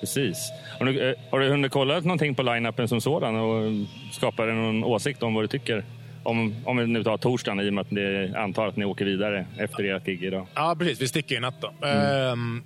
precis. 0.00 0.52
Har 0.78 0.86
du, 0.86 1.10
eh, 1.10 1.16
har 1.30 1.40
du 1.40 1.48
hunnit 1.48 1.72
kolla 1.72 2.00
någonting 2.00 2.34
på 2.34 2.42
line-upen 2.42 2.88
som 2.88 3.00
sådan 3.00 3.36
och 3.36 3.72
skapa 4.12 4.46
dig 4.46 4.54
någon 4.54 4.84
åsikt 4.84 5.22
om 5.22 5.34
vad 5.34 5.44
du 5.44 5.48
tycker? 5.48 5.84
Om, 6.22 6.54
om 6.64 6.76
vi 6.76 6.86
nu 6.86 7.04
tar 7.04 7.16
torsdagen 7.16 7.60
i 7.60 7.68
och 7.68 7.74
med 7.74 7.82
att 7.82 7.90
det 7.90 8.34
antar 8.36 8.66
att 8.66 8.76
ni 8.76 8.84
åker 8.84 9.04
vidare 9.04 9.46
efter 9.58 9.84
ert 9.84 10.04
gig 10.06 10.24
idag. 10.24 10.46
Ja, 10.54 10.76
precis. 10.78 11.00
Vi 11.00 11.08
sticker 11.08 11.30
ju 11.30 11.36
i 11.36 11.40
natt 11.40 11.60
då. 11.60 11.86
Ehm, 11.86 12.62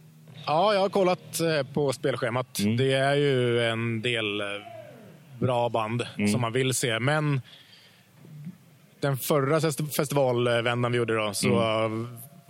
ja, 0.46 0.74
jag 0.74 0.80
har 0.80 0.88
kollat 0.88 1.40
eh, 1.40 1.62
på 1.72 1.92
spelschemat. 1.92 2.58
Det 2.78 2.92
är 2.92 3.14
ju 3.14 3.62
en 3.64 4.02
del 4.02 4.40
eh, 4.40 4.46
bra 5.38 5.68
band 5.68 6.06
som 6.32 6.40
man 6.40 6.52
vill 6.52 6.74
se, 6.74 6.98
men 6.98 7.40
den 9.00 9.16
förra 9.16 9.60
fest- 9.60 9.96
festivalvändan 9.96 10.92
vi 10.92 10.98
gjorde 10.98 11.14
då, 11.16 11.34
så 11.34 11.48
eh, 11.48 11.90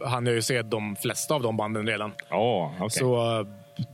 hann 0.08 0.26
jag 0.26 0.34
ju 0.34 0.42
se 0.42 0.62
de 0.62 0.96
flesta 0.96 1.34
av 1.34 1.42
de 1.42 1.56
banden 1.56 1.86
redan. 1.86 2.12
Ja, 2.30 2.74
okej. 2.76 2.90
Så 2.90 3.38
eh, 3.40 3.46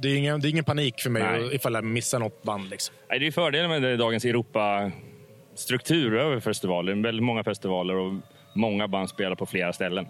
det 0.03 0.09
är, 0.09 0.17
ingen, 0.17 0.41
det 0.41 0.49
är 0.49 0.51
ingen 0.51 0.65
panik 0.65 1.01
för 1.01 1.11
mig 1.11 1.23
Nej. 1.23 1.55
ifall 1.55 1.75
jag 1.75 1.85
missar 1.85 2.19
något 2.19 2.43
band. 2.43 2.71
Liksom. 2.71 2.95
Nej, 3.11 3.19
det 3.19 3.27
är 3.27 3.31
fördelen 3.31 3.83
med 3.83 3.99
dagens 3.99 4.25
Europa-struktur 4.25 6.17
över 6.17 6.41
festivaler. 6.41 7.03
Väldigt 7.03 7.25
många 7.25 7.45
festivaler 7.45 7.95
och 7.95 8.15
många 8.57 8.89
band 8.89 9.09
spelar 9.09 9.35
på 9.37 9.47
flera 9.47 9.73
ställen. 9.73 10.07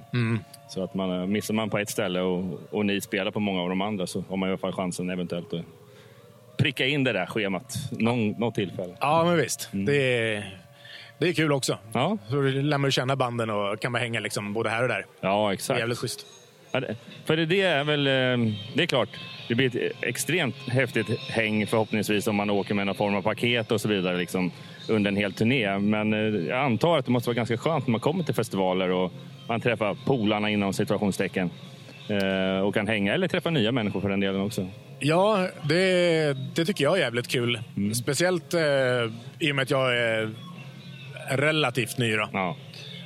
Så 0.69 0.85
att 0.85 0.95
man, 0.95 1.21
eh, 1.21 1.27
missar 1.27 1.55
man 1.55 1.71
på 1.71 1.79
ett 1.79 1.91
ställe 1.91 2.21
och, 2.21 2.45
och 2.71 2.87
ni 2.87 3.01
spelar 3.01 3.31
på 3.31 3.41
många 3.41 3.61
av 3.63 3.69
de 3.69 3.81
andra 3.81 4.07
så 4.07 4.25
har 4.29 4.37
man 4.37 4.49
i 4.49 4.51
alla 4.53 4.59
fall 4.59 4.73
chansen 4.73 5.11
eventuellt 5.11 5.53
att 5.55 5.65
pricka 6.57 6.87
in 6.87 7.05
det 7.05 7.13
där 7.13 7.27
schemat 7.27 7.75
någon, 7.91 8.31
något 8.31 8.55
tillfälle. 8.55 8.97
Ja, 9.01 9.25
men 9.25 9.37
visst. 9.37 9.69
Det, 9.73 9.97
är, 10.35 10.59
det 11.19 11.29
är 11.29 11.33
kul 11.33 11.53
också. 11.53 11.79
Ja, 11.93 12.19
Så 12.29 12.41
lär 12.41 12.79
man 12.79 12.91
känna 12.91 13.17
banden 13.17 13.51
och 13.51 13.81
kan 13.81 13.93
man 13.93 14.01
hänga 14.01 14.21
liksom 14.21 14.53
både 14.53 14.71
här 14.71 14.83
och 14.83 14.89
där. 14.89 15.07
ja 15.21 15.43
Det 15.47 15.51
är 15.51 15.53
exakt. 15.55 15.81
jävligt 15.81 15.99
schysst. 15.99 16.27
För 17.25 17.37
det 17.37 17.61
är 17.61 17.85
väl, 17.85 18.07
eh, 18.07 18.53
det 18.75 18.83
är 18.83 18.87
klart, 18.87 19.09
det 19.49 19.55
blir 19.55 19.77
ett 19.77 19.93
extremt 20.01 20.69
häftigt 20.69 21.21
häng 21.21 21.67
förhoppningsvis 21.67 22.27
om 22.27 22.37
man 22.37 22.51
åker 22.51 22.75
med 22.75 22.87
någon 22.87 22.97
form 22.97 23.15
av 23.15 23.23
paket 23.23 23.73
och 23.73 23.81
så 23.81 23.89
vidare 23.89 24.17
liksom, 24.17 24.51
under 24.89 25.11
en 25.11 25.17
hel 25.17 25.33
turné. 25.33 25.79
Men 25.79 26.13
eh, 26.13 26.47
jag 26.49 26.59
antar 26.59 26.99
att 26.99 27.05
det 27.05 27.13
måste 27.13 27.29
vara 27.29 27.37
ganska 27.37 27.57
skönt 27.57 27.87
när 27.87 27.93
man 27.93 28.01
kommer 28.01 28.25
till 28.25 28.35
festivaler 28.35 28.91
och 28.91 29.13
man 29.49 29.61
träffar 29.61 29.97
polarna 30.07 30.51
inom 30.51 30.73
situationstecken. 30.73 31.51
Eh, 32.09 32.61
och 32.61 32.75
kan 32.75 32.87
hänga 32.87 33.15
eller 33.15 33.29
träffa 33.29 33.51
nya 33.51 33.73
människor 33.73 34.01
för 34.01 34.09
den 34.09 34.21
delen 34.21 34.41
också. 34.41 34.69
Ja, 34.99 35.49
det, 35.69 36.37
det 36.55 36.65
tycker 36.65 36.85
jag 36.85 36.97
är 36.97 37.01
jävligt 37.01 37.29
kul. 37.29 37.61
Speciellt 37.95 38.55
eh, 38.55 38.61
i 39.39 39.53
och 39.53 39.57
med 39.57 39.63
att 39.63 39.71
jag 39.71 39.99
är 39.99 40.31
relativt 41.31 41.99
ny. 41.99 42.13
Då. 42.13 42.29
Ja. 42.33 42.57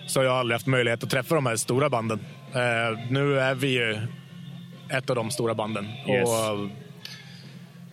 Så 0.07 0.23
jag 0.23 0.31
har 0.31 0.39
aldrig 0.39 0.55
haft 0.55 0.67
möjlighet 0.67 1.05
att 1.05 1.11
träffa 1.11 1.35
de 1.35 1.47
här 1.47 1.57
stora 1.57 1.91
banden. 1.91 2.21
Eh, 2.55 2.99
nu 3.11 3.41
är 3.41 3.55
vi 3.55 3.69
ju 3.69 3.99
ett 4.89 5.11
av 5.11 5.17
de 5.17 5.31
stora 5.31 5.55
banden. 5.55 5.87
Yes. 6.09 6.29
Och, 6.29 6.69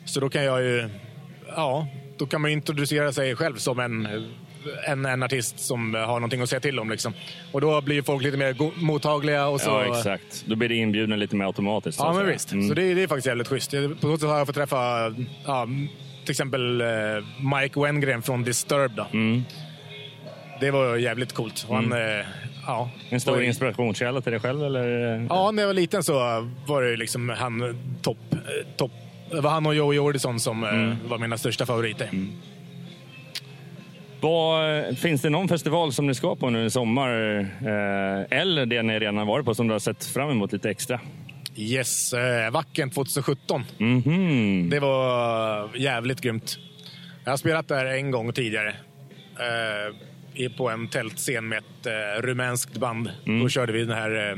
så 0.05 0.20
då 0.20 0.30
kan 0.30 0.43
jag 0.43 0.64
ju... 0.64 0.89
Ja, 1.55 1.88
då 2.18 2.26
kan 2.26 2.41
man 2.41 2.51
introducera 2.51 3.14
sig 3.14 3.36
själv 3.36 3.55
som 3.55 3.80
en, 3.80 4.08
en, 4.88 5.05
en 5.05 5.24
artist 5.24 5.60
som 5.60 5.93
har 5.93 6.08
någonting 6.08 6.41
att 6.41 6.49
säga 6.49 6.60
till 6.60 6.80
om. 6.80 6.89
Liksom. 6.89 7.14
Och 7.51 7.62
då 7.62 7.82
blir 7.82 8.01
folk 8.01 8.24
lite 8.24 8.38
mer 8.38 8.82
mottagliga. 8.82 9.47
Och 9.47 9.62
så, 9.62 9.70
ja, 9.70 9.97
exakt. 9.97 10.45
Då 10.47 10.55
blir 10.55 10.70
det 10.70 10.76
inbjuden 10.76 11.20
lite 11.20 11.36
mer 11.36 11.45
automatiskt. 11.45 11.99
Ja, 11.99 12.05
men 12.05 12.16
säga. 12.16 12.34
visst. 12.34 12.51
Mm. 12.51 12.68
Så 12.68 12.74
det, 12.74 12.93
det 12.93 13.03
är 13.03 13.08
faktiskt 13.08 13.28
jävligt 13.28 13.47
schysst. 13.47 13.72
På 13.72 14.08
så 14.08 14.18
sätt 14.18 14.30
har 14.30 14.38
jag 14.38 14.47
fått 14.47 14.55
träffa 14.55 15.14
ja, 15.45 15.68
till 16.24 16.32
exempel 16.32 16.82
eh, 16.82 16.88
Mike 17.62 17.80
Wengren 17.80 18.22
från 18.22 18.43
Disturbed. 18.43 19.05
Mm. 19.14 19.43
Det 20.60 20.72
var 20.72 20.95
jävligt 20.95 21.34
coolt. 21.34 21.66
Och 21.70 21.76
han, 21.76 21.91
eh, 21.91 22.26
ja, 22.68 22.89
En 23.09 23.22
stor 23.22 23.43
inspirationskälla 23.43 24.22
till 24.22 24.32
dig 24.32 24.41
själv? 24.41 24.63
Eller? 24.63 24.88
Ja, 25.30 25.51
när 25.51 25.63
jag 25.63 25.68
var 25.68 25.74
liten 25.74 26.03
så 26.03 26.13
var 26.68 26.82
det 26.82 26.97
liksom 26.97 27.30
han 27.30 27.78
topp. 28.01 28.18
eh, 28.32 28.38
Top. 28.78 28.91
Det 29.32 29.41
var 29.41 29.49
han 29.51 29.65
och 29.65 29.76
Joey 29.76 29.97
Jordison 29.97 30.39
som 30.39 30.63
eh, 30.63 30.70
Mm. 30.74 30.95
var 31.07 31.18
mina 31.18 31.38
största 31.38 31.65
favoriter. 31.65 32.09
Vad, 34.22 34.97
finns 34.97 35.22
det 35.22 35.30
någon 35.30 35.47
festival 35.47 35.93
som 35.93 36.07
ni 36.07 36.15
ska 36.15 36.36
på 36.36 36.49
nu 36.49 36.65
i 36.65 36.70
sommar? 36.70 37.39
Eh, 37.39 38.39
eller 38.39 38.65
det 38.65 38.84
ni 38.84 38.99
redan 38.99 39.28
varit 39.28 39.45
på 39.45 39.55
som 39.55 39.68
du 39.68 39.74
har 39.74 39.80
sett 39.80 40.05
fram 40.05 40.30
emot 40.30 40.51
lite 40.53 40.70
extra? 40.70 40.99
Yes, 41.55 42.13
eh, 42.13 42.51
Wacken 42.51 42.89
2017. 42.89 43.63
Mhm. 43.78 44.70
Det 44.70 44.80
var 44.80 45.70
jävligt 45.78 46.22
grymt. 46.22 46.57
Jag 47.24 47.32
har 47.32 47.38
spelat 47.38 47.68
där 47.68 47.86
en 47.86 48.11
gång 48.11 48.34
tidigare. 48.34 48.70
Eh, 49.39 49.95
på 50.57 50.69
en 50.69 50.88
tältscen 50.88 51.47
med 51.47 51.57
ett 51.57 51.85
eh, 51.85 52.21
rumänskt 52.21 52.77
band. 52.77 53.11
Mm. 53.25 53.39
Då 53.43 53.49
körde 53.49 53.73
vi 53.73 53.79
den 53.85 53.97
här 53.97 54.29
eh, 54.31 54.35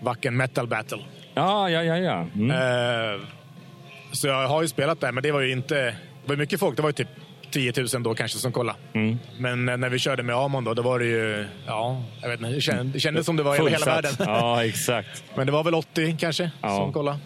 Wacken 0.00 0.36
Metal 0.36 0.66
Battle. 0.66 0.98
Ja, 1.34 1.70
ja, 1.70 1.82
ja. 1.82 1.96
ja. 1.98 2.26
Mm. 2.34 2.50
Eh, 2.50 3.20
så 4.12 4.26
jag 4.26 4.48
har 4.48 4.62
ju 4.62 4.68
spelat 4.68 5.00
där, 5.00 5.12
men 5.12 5.22
det 5.22 5.32
var 5.32 5.40
ju 5.40 5.52
inte... 5.52 5.74
Det 5.74 6.28
var 6.28 6.36
mycket 6.36 6.60
folk. 6.60 6.76
Det 6.76 6.82
var 6.82 6.88
ju 6.88 6.92
typ 6.92 7.08
10 7.50 7.72
000 7.94 8.02
då 8.02 8.14
kanske 8.14 8.38
som 8.38 8.52
kollade. 8.52 8.78
Mm. 8.92 9.18
Men 9.38 9.68
eh, 9.68 9.76
när 9.76 9.88
vi 9.88 9.98
körde 9.98 10.22
med 10.22 10.36
Amon 10.36 10.64
då, 10.64 10.74
då 10.74 10.82
var 10.82 10.98
det 10.98 11.04
ju... 11.04 11.46
Ja, 11.66 12.02
jag 12.22 12.28
vet 12.28 12.40
inte. 12.40 12.82
Det 12.92 13.00
kändes, 13.00 13.26
som 13.26 13.36
det 13.36 13.42
var 13.42 13.54
hela, 13.56 13.68
hela 13.70 13.78
Fullsatt. 13.78 14.04
världen. 14.20 14.34
Ja, 14.34 14.64
exakt. 14.64 15.24
Men 15.36 15.46
det 15.46 15.52
var 15.52 15.64
väl 15.64 15.74
80 15.74 16.16
kanske 16.20 16.50
Ja. 16.62 16.76
som 16.76 16.92
kollade. 16.92 17.18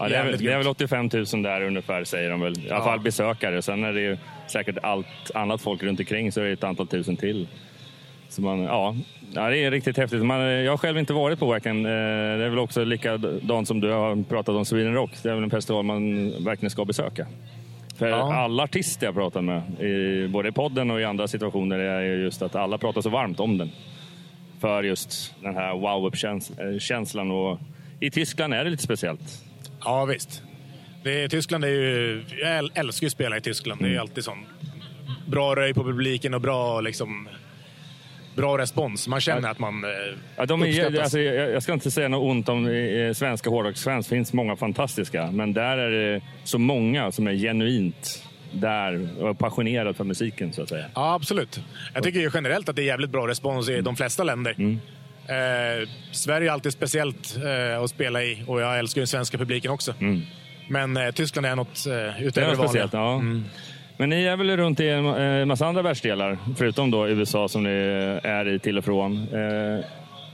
Ja, 0.00 0.08
det, 0.08 0.16
är, 0.16 0.24
väl- 0.24 0.38
det 0.38 0.52
är 0.52 0.58
väl 0.58 0.66
85 0.68 1.10
000 1.32 1.42
där 1.42 1.62
ungefär, 1.62 2.04
säger 2.04 2.30
de 2.30 2.40
väl. 2.40 2.58
I 2.58 2.70
alla 2.70 2.78
Ja. 2.78 2.84
fall 2.84 3.00
besökare. 3.00 3.62
Sen 3.62 3.84
är 3.84 3.92
det 3.92 4.00
ju 4.00 4.16
säkert 4.46 4.76
allt 4.82 5.06
annat 5.34 5.60
folk 5.60 5.82
runt 5.82 6.00
omkring 6.00 6.32
så 6.32 6.40
är 6.40 6.44
det 6.44 6.52
ett 6.52 6.64
antal 6.64 6.86
tusen 6.86 7.16
till. 7.16 7.48
Så 8.28 8.42
man, 8.42 8.60
ja, 8.60 8.96
ja, 9.34 9.48
det 9.48 9.58
är 9.64 9.70
riktigt 9.70 9.96
häftigt. 9.96 10.24
Man, 10.24 10.40
jag 10.40 10.72
har 10.72 10.76
själv 10.78 10.98
inte 10.98 11.12
varit 11.12 11.38
på 11.38 11.46
Wacken. 11.46 11.76
Eh, 11.86 11.90
Det 11.90 12.44
är 12.44 12.48
väl 12.48 12.58
också 12.58 12.84
likadant 12.84 13.68
som 13.68 13.80
du 13.80 13.90
har 13.90 14.22
pratat 14.28 14.54
om 14.54 14.64
Sweden 14.64 14.94
Rock. 14.94 15.10
Det 15.22 15.28
är 15.30 15.34
väl 15.34 15.44
en 15.44 15.50
festival 15.50 15.84
man 15.84 16.30
verkligen 16.44 16.70
ska 16.70 16.84
besöka. 16.84 17.26
För 17.98 18.08
Ja. 18.08 18.34
alla 18.34 18.62
artister 18.62 19.06
jag 19.06 19.14
pratar 19.14 19.40
med, 19.42 19.62
i, 19.80 20.28
både 20.28 20.48
i 20.48 20.52
podden 20.52 20.90
och 20.90 21.00
i 21.00 21.04
andra 21.04 21.28
situationer, 21.28 21.78
är 21.78 22.00
ju 22.00 22.22
just 22.22 22.42
att 22.42 22.54
alla 22.54 22.78
pratar 22.78 23.00
så 23.00 23.10
varmt 23.10 23.40
om 23.40 23.58
den. 23.58 23.70
För 24.60 24.82
just 24.82 25.34
den 25.42 25.54
här 25.54 25.72
wow-up-känslan. 25.76 27.30
Och 27.30 27.58
I 28.00 28.10
Tyskland 28.10 28.54
är 28.54 28.64
det 28.64 28.70
lite 28.70 28.82
speciellt. 28.82 29.44
Ja, 29.84 30.04
visst. 30.04 30.42
Det, 31.02 31.22
är- 31.24 31.28
Tyskland 31.28 31.64
är 31.64 31.68
ju... 31.68 32.22
Jag 32.40 32.48
äl- 32.64 32.70
älskar 32.74 33.04
ju 33.04 33.06
att 33.06 33.12
spela 33.12 33.36
i 33.36 33.40
Tyskland. 33.40 33.80
Det 33.80 33.84
Mm. 33.86 33.96
är 33.96 34.00
alltid 34.00 34.24
sån 34.24 34.46
bra 35.26 35.54
röj 35.56 35.74
på 35.74 35.84
publiken 35.84 36.34
och 36.34 36.40
bra 36.40 36.80
liksom... 36.80 37.28
Bra 38.36 38.58
respons. 38.58 39.08
Man 39.08 39.20
känner 39.20 39.50
att 39.50 39.58
man 39.58 39.84
eh, 39.84 39.90
Ja, 40.36 40.46
de 40.46 40.62
är, 40.62 41.00
alltså, 41.00 41.18
jag, 41.20 41.50
jag 41.50 41.62
ska 41.62 41.72
inte 41.72 41.90
säga 41.90 42.08
något 42.08 42.30
ont 42.30 42.48
om 42.48 42.66
eh, 42.66 43.12
svenska 43.12 43.50
hårdrocksfans. 43.50 44.06
Det 44.08 44.14
finns 44.16 44.32
många 44.32 44.56
fantastiska. 44.56 45.30
Men 45.30 45.52
där 45.52 45.78
är 45.78 45.90
det 46.14 46.20
så 46.44 46.58
många 46.58 47.12
som 47.12 47.26
är 47.26 47.34
genuint 47.34 48.24
där 48.52 49.08
och 49.24 49.38
passionerade 49.38 49.94
för 49.94 50.04
musiken. 50.04 50.52
så 50.52 50.62
att 50.62 50.68
säga. 50.68 50.84
Ja, 50.94 51.14
absolut. 51.14 51.60
Jag 51.94 52.02
tycker 52.02 52.30
generellt 52.34 52.68
att 52.68 52.76
det 52.76 52.82
är 52.82 52.86
jävligt 52.86 53.10
bra 53.10 53.28
respons 53.28 53.68
i 53.68 53.80
de 53.80 53.96
flesta 53.96 54.24
länder. 54.24 54.54
Mm. 54.58 54.80
Eh, 55.28 55.88
Sverige 56.12 56.48
är 56.48 56.52
alltid 56.52 56.72
speciellt 56.72 57.36
eh, 57.36 57.82
att 57.82 57.90
spela 57.90 58.22
i 58.24 58.44
och 58.46 58.60
jag 58.60 58.78
älskar 58.78 59.00
den 59.00 59.06
svenska 59.06 59.38
publiken 59.38 59.70
också. 59.70 59.94
Men 60.68 60.96
eh, 60.96 61.10
Tyskland 61.10 61.46
är 61.46 61.56
något 61.56 61.86
eh, 61.86 61.92
Mm. 61.94 62.12
Det 62.18 62.24
utöver 62.24 62.46
det 62.46 62.56
något 62.56 62.58
vanliga. 62.66 62.68
speciellt. 62.88 62.92
Ja. 62.92 63.22
Men 63.96 64.08
ni 64.08 64.24
är 64.24 64.36
väl 64.36 64.56
runt 64.56 64.80
i 64.80 64.88
en 64.88 65.06
eh, 65.40 65.44
massa 65.44 65.66
andra 65.66 65.82
världsdelar, 65.82 66.38
förutom 66.56 66.90
då 66.90 67.08
USA 67.08 67.48
som 67.48 67.62
ni 67.62 67.70
är 68.22 68.48
i 68.48 68.58
till 68.58 68.78
och 68.78 68.84
från. 68.84 69.28
Eh, 69.34 69.84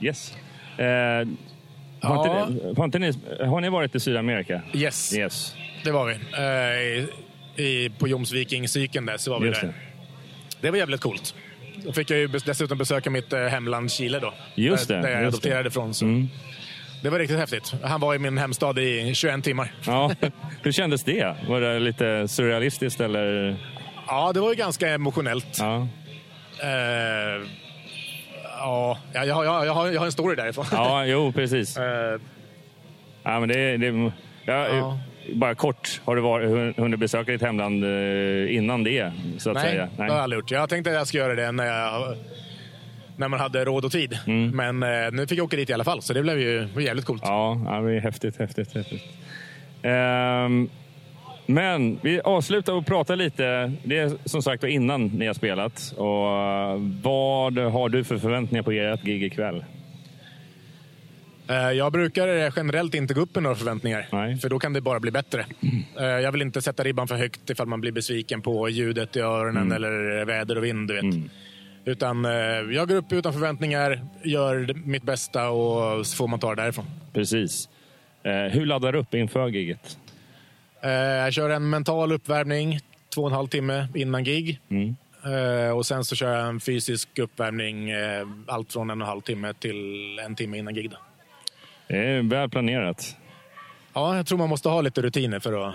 yes. 0.01 0.35
Eh, 0.79 0.85
har, 0.87 1.27
Ja. 2.01 2.47
inte, 2.49 2.67
har, 2.77 2.85
inte 2.85 2.99
ni, 2.99 3.13
har 3.47 3.61
ni 3.61 3.69
varit 3.69 3.95
i 3.95 4.01
Sydamerika? 4.01 4.63
Yes, 4.75 5.17
Yes. 5.17 5.55
det 5.85 5.91
var 5.91 6.07
vi. 6.07 6.15
Eh, 6.15 7.65
i, 7.65 7.65
i, 7.85 7.91
på 7.99 8.09
Jomsviking-cykeln 8.09 9.07
där 9.07 9.17
så 9.17 9.31
var 9.31 9.41
vi 9.41 9.47
Just 9.49 9.61
där. 9.61 9.69
det. 9.69 9.75
Det 10.61 10.71
var 10.71 10.79
jävligt 10.79 11.01
coolt. 11.01 11.35
Då 11.87 11.93
fick 11.93 12.11
jag 12.11 12.19
ju 12.19 12.27
dessutom 12.29 12.79
besöka 12.79 13.11
mitt 13.11 13.33
eh, 13.33 13.41
hemland 13.41 13.93
Chile 13.93 14.19
då. 14.19 14.35
Just 14.55 14.89
det, 14.89 15.03
där 15.03 15.09
jag 15.11 15.25
adopterade 15.25 15.69
ifrån. 15.69 15.95
Så. 15.95 16.27
Det 17.03 17.11
var 17.11 17.19
riktigt 17.19 17.39
häftigt. 17.39 17.75
Han 17.83 18.01
var 18.01 18.15
i 18.15 18.19
min 18.19 18.39
hemstad 18.39 18.79
i 18.79 19.15
21 19.15 19.45
timmar. 19.45 19.73
Ja. 19.87 20.11
Hur 20.63 20.73
kändes 20.73 21.05
det? 21.05 21.37
Var 21.49 21.61
det 21.61 21.79
lite 21.81 22.29
surrealistiskt 22.29 23.01
eller? 23.01 23.57
Ja, 24.07 24.33
det 24.33 24.41
var 24.41 24.49
ju 24.49 24.55
ganska 24.55 24.89
emotionellt. 24.89 25.59
Ja. 25.59 25.89
Eh, 26.63 26.69
ja, 28.59 28.99
jag, 29.13 29.35
har, 29.35 29.45
jag, 29.45 29.67
jag, 29.67 29.75
har, 29.75 29.87
jag 29.93 30.01
har 30.01 30.07
en 30.07 30.13
story 30.13 30.37
därifrån. 30.37 30.67
Ja, 30.73 31.05
jo, 31.05 31.33
precis. 31.37 31.77
Eh, 31.77 32.21
Ja, 33.23 33.41
men 33.41 33.49
det, 33.49 33.77
det, 33.77 34.13
ja, 34.45 34.69
Ja. 34.69 34.99
Bara 35.33 35.55
kort, 35.55 36.01
har 36.05 36.17
du 36.17 36.23
varit, 36.23 36.77
hunnit 36.77 37.01
besöka 37.01 37.33
ditt 37.33 37.43
hemland 37.43 37.85
eh, 37.85 38.57
innan 38.57 38.85
det? 38.85 39.13
Så 39.39 39.51
att 39.51 39.55
nej, 39.55 39.65
säga? 39.65 39.89
det 39.97 40.03
har 40.03 40.09
jag 40.09 40.19
aldrig 40.19 40.41
gjort. 40.41 40.51
Jag 40.51 40.69
tänkte 40.69 40.91
att 40.91 40.97
jag 40.97 41.07
skulle 41.07 41.23
göra 41.23 41.35
det 41.35 41.53
när, 41.53 41.67
jag, 41.67 42.17
när 43.17 43.29
man 43.29 43.41
hade 43.41 43.65
råd 43.65 43.85
och 43.85 43.93
tid. 43.93 44.19
Mm. 44.27 44.51
Men 44.51 44.83
eh, 44.83 45.13
nu 45.13 45.27
fick 45.27 45.39
jag 45.39 45.45
åka 45.45 45.57
dit 45.57 45.71
i 45.71 45.73
alla 45.73 45.85
fall, 45.85 46.03
så 46.03 46.13
det 46.13 46.23
blev 46.23 46.41
ju 46.41 46.69
jävligt 46.79 47.05
coolt. 47.05 47.23
Ja, 47.25 47.61
det 47.85 47.97
är 47.97 48.01
häftigt, 48.01 48.39
häftigt, 48.39 48.75
häftigt. 48.75 49.03
Ehm, 49.83 50.69
men 51.47 51.99
vi 52.03 52.21
avslutar 52.21 52.73
och 52.73 52.87
pratar 52.87 53.17
lite. 53.17 53.73
Det 53.83 53.99
är 53.99 54.13
som 54.25 54.43
sagt 54.43 54.63
var 54.63 54.71
innan 54.71 55.07
ni 55.07 55.27
har 55.27 55.35
spelat. 55.35 55.95
Och 55.97 56.29
eh, 56.29 56.77
vad 57.03 57.59
har 57.59 57.89
du 57.89 58.05
för 58.05 58.19
förväntningar 58.19 58.63
på 58.63 58.73
ert 58.73 59.03
gig 59.03 59.23
ikväll? 59.23 59.65
Eh, 61.49 61.71
Jag 61.73 61.93
brukar 61.93 62.53
generellt 62.57 62.95
inte 62.95 63.15
gå 63.15 63.21
upp 63.21 63.35
med 63.35 63.43
några 63.43 63.57
förväntningar, 63.57 64.09
Nej. 64.13 64.37
för 64.39 64.49
då 64.49 64.59
kan 64.59 64.73
det 64.73 64.81
bara 64.81 65.01
bli 65.01 65.11
bättre. 65.11 65.47
Eh, 65.99 66.05
Jag 66.05 66.33
vill 66.33 66.43
inte 66.43 66.63
sätta 66.63 66.83
ribban 66.85 67.09
för 67.09 67.15
högt 67.17 67.51
ifall 67.51 67.67
man 67.67 67.81
blir 67.81 67.93
besviken 67.93 68.43
på 68.43 68.69
ljudet 68.69 69.17
i 69.17 69.21
öronen 69.21 69.63
Mm. 69.63 69.73
eller 69.73 70.25
väder 70.25 70.59
och 70.59 70.65
vind. 70.65 70.89
Du 70.89 70.95
vet. 70.95 71.15
Utan 71.85 72.25
eh, 72.25 72.31
jag 72.71 72.89
går 72.89 72.97
upp 72.97 73.13
utan 73.13 73.33
förväntningar, 73.33 74.01
gör 74.25 74.75
mitt 74.85 75.03
bästa 75.03 75.49
och 75.51 76.07
så 76.07 76.17
får 76.17 76.29
man 76.29 76.41
ta 76.41 76.55
det 76.55 76.63
därifrån. 76.63 76.87
Precis. 77.13 77.69
Eh, 78.23 78.33
hur 78.33 78.67
laddar 78.67 78.93
du 78.93 78.99
upp 78.99 79.15
inför 79.15 79.49
giget? 79.49 79.99
Eh, 80.81 80.91
Jag 80.91 81.33
kör 81.33 81.51
en 81.51 81.71
mental 81.71 82.13
uppvärmning 82.13 82.81
två 83.15 83.23
och 83.23 83.29
en 83.29 83.35
halv 83.35 83.49
timme 83.49 83.89
innan 83.95 84.25
gig. 84.25 84.61
Mm. 84.69 84.97
Eh, 85.25 85.71
Och 85.77 85.87
sen 85.87 86.05
så 86.05 86.17
kör 86.17 86.39
jag 86.39 86.49
en 86.49 86.61
fysisk 86.61 87.19
uppvärmning 87.19 87.91
eh, 87.91 88.27
allt 88.47 88.73
från 88.73 88.91
en 88.91 89.01
och 89.01 89.07
en 89.07 89.09
halv 89.11 89.21
timme 89.21 89.53
till 89.61 90.19
en 90.19 90.35
timme 90.37 90.59
innan 90.59 90.75
gig. 90.75 90.91
Då. 90.91 90.97
Det 91.89 91.97
är 91.97 92.23
väl 92.23 92.51
planerat. 92.51 93.17
Ja, 93.95 94.17
jag 94.17 94.27
tror 94.27 94.39
man 94.39 94.49
måste 94.49 94.69
ha 94.69 94.81
lite 94.81 95.03
rutiner 95.03 95.41
för 95.41 95.69
att, 95.69 95.75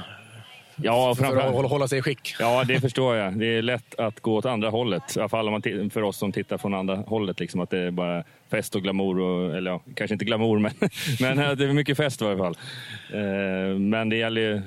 Ja, 0.83 1.15
för 1.15 1.25
att 1.25 1.69
hålla, 1.69 1.87
sig 1.87 1.99
i 1.99 2.01
skick. 2.01 2.35
Ja, 2.39 2.63
det 2.63 2.79
förstår 2.79 3.15
jag. 3.15 3.39
Det 3.39 3.45
är 3.45 3.61
lätt 3.61 3.99
att 3.99 4.19
gå 4.19 4.35
åt 4.35 4.45
andra 4.45 4.69
hållet. 4.69 5.17
I 5.17 5.19
alla 5.19 5.29
fall 5.29 5.47
om 5.47 5.51
man 5.51 5.89
för 5.89 6.01
oss 6.01 6.17
som 6.17 6.31
tittar 6.31 6.57
från 6.57 6.73
andra 6.73 6.95
hållet. 6.95 7.39
Liksom, 7.39 7.61
att 7.61 7.69
det 7.69 7.79
är 7.79 7.91
bara 7.91 8.23
fest 8.51 8.75
och 8.75 8.81
glamour. 8.81 9.19
Och, 9.19 9.55
eller 9.55 9.71
ja, 9.71 9.81
kanske 9.95 10.13
inte 10.13 10.25
glamour, 10.25 10.59
men, 10.59 10.71
men 11.19 11.57
det 11.57 11.65
är 11.65 11.73
mycket 11.73 11.97
fest 11.97 12.21
i 12.21 12.25
varje 12.25 12.37
fall. 12.37 12.57
Eh, 13.13 13.79
men 13.79 14.09
det 14.09 14.15
gäller 14.15 14.41
ju... 14.41 14.61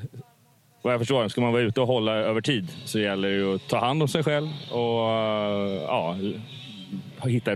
Vad 0.82 0.92
jag 0.92 1.00
förstår, 1.00 1.28
ska 1.28 1.40
man 1.40 1.52
vara 1.52 1.62
ute 1.62 1.80
och 1.80 1.86
hålla 1.86 2.12
över 2.12 2.40
tid 2.40 2.68
så 2.84 2.98
gäller 2.98 3.28
det 3.28 3.34
ju 3.34 3.54
att 3.54 3.68
ta 3.68 3.78
hand 3.78 4.02
om 4.02 4.08
sig 4.08 4.22
själv 4.22 4.48
och 4.70 5.10
ja, 5.88 6.16
hitta 7.22 7.50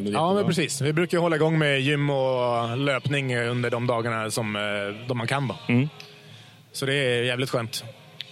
väl 0.00 0.12
Ja, 0.12 0.34
men 0.34 0.46
precis. 0.46 0.80
Vi 0.80 0.92
brukar 0.92 1.18
hålla 1.18 1.36
igång 1.36 1.58
med 1.58 1.80
gym 1.80 2.10
och 2.10 2.78
löpning 2.78 3.36
under 3.36 3.70
de 3.70 3.86
dagarna 3.86 4.30
som 4.30 4.56
eh, 4.56 5.06
de 5.08 5.18
man 5.18 5.26
kan. 5.26 5.52
Mm. 5.68 5.88
Så 6.72 6.86
det 6.86 6.94
är 6.94 7.22
jävligt 7.22 7.50
skönt. 7.50 7.84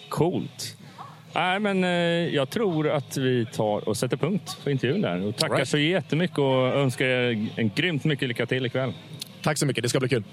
Coolt. 0.09 0.77
Nej, 1.33 1.61
men 1.61 1.85
eh, 1.85 1.91
jag 2.35 2.51
tror 2.51 2.89
att 2.89 3.17
vi 3.17 3.47
tar 3.47 3.89
och 3.89 3.97
sätter 3.97 4.17
punkt 4.17 4.59
för 4.65 4.71
intervjun 4.71 5.01
där. 5.01 5.27
Och 5.27 5.37
tackar 5.37 5.55
Alright. 5.55 5.69
så 5.69 5.79
jättemycket 5.79 6.39
och 6.39 6.67
önskar 6.67 7.07
er 7.07 7.49
en 7.57 7.71
grymt 7.75 8.05
mycket 8.05 8.29
lycka 8.29 8.47
till 8.47 8.67
ikväll. 8.67 8.93
Tack 9.43 9.59
så 9.59 9.67
mycket, 9.67 9.83
det 9.83 9.89
ska 9.89 10.01
bli 10.01 10.09
kul. 10.09 10.25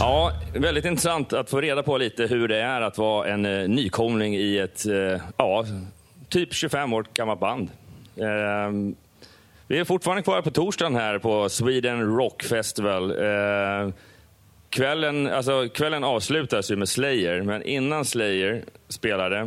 Ja, 0.00 0.32
väldigt 0.54 0.84
intressant 0.84 1.32
att 1.32 1.50
få 1.50 1.60
reda 1.60 1.82
på 1.82 1.98
lite 1.98 2.26
hur 2.26 2.48
det 2.48 2.56
är 2.56 2.80
att 2.80 2.98
vara 2.98 3.28
en 3.28 3.46
eh, 3.46 3.68
nykomling 3.68 4.34
i 4.36 4.58
ett, 4.58 4.86
eh, 4.86 5.20
ja, 5.36 5.64
typ 6.28 6.54
25 6.54 6.92
år 6.92 7.06
gammalt 7.14 7.40
band. 7.40 7.70
Eh, 8.16 8.94
vi 9.66 9.78
är 9.78 9.84
fortfarande 9.84 10.22
kvar 10.22 10.42
på 10.42 10.50
torsdagen 10.50 10.94
här 10.94 11.18
på 11.18 11.48
Sweden 11.48 12.16
Rock 12.16 12.42
Festival. 12.42 13.10
Eh, 13.10 13.92
kvällen, 14.70 15.26
alltså, 15.26 15.68
kvällen 15.68 16.04
avslutas 16.04 16.70
ju 16.70 16.76
med 16.76 16.88
Slayer, 16.88 17.42
men 17.42 17.62
innan 17.62 18.04
Slayer 18.04 18.64
spelade 18.88 19.38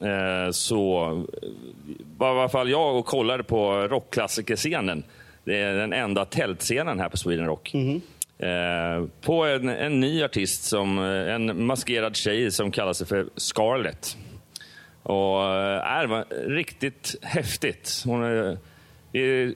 eh, 0.00 0.50
så 0.50 1.04
eh, 1.06 1.48
var 2.18 2.36
i 2.36 2.38
alla 2.38 2.48
fall 2.48 2.70
jag 2.70 2.96
och 2.96 3.06
kollade 3.06 3.42
på 3.42 3.72
rockklassikerscenen. 3.72 5.04
Det 5.46 5.58
är 5.60 5.74
den 5.74 5.92
enda 5.92 6.24
tältscenen 6.24 7.00
här 7.00 7.08
på 7.08 7.16
Sweden 7.16 7.46
Rock. 7.46 7.74
Eh, 8.38 9.04
på 9.22 9.44
en, 9.44 9.68
en 9.68 10.00
ny 10.00 10.22
artist, 10.24 10.62
som, 10.64 10.98
eh, 10.98 11.34
en 11.34 11.66
maskerad 11.66 12.16
tjej 12.16 12.50
som 12.50 12.70
kallar 12.70 12.92
sig 12.92 13.06
för 13.06 13.26
Scarlett. 13.36 14.16
Och 15.02 15.42
eh, 15.42 15.92
är 15.98 16.06
va- 16.06 16.24
riktigt 16.46 17.14
häftigt. 17.22 18.02
Hon 18.04 18.22
är, 18.24 18.58
i, 19.18 19.54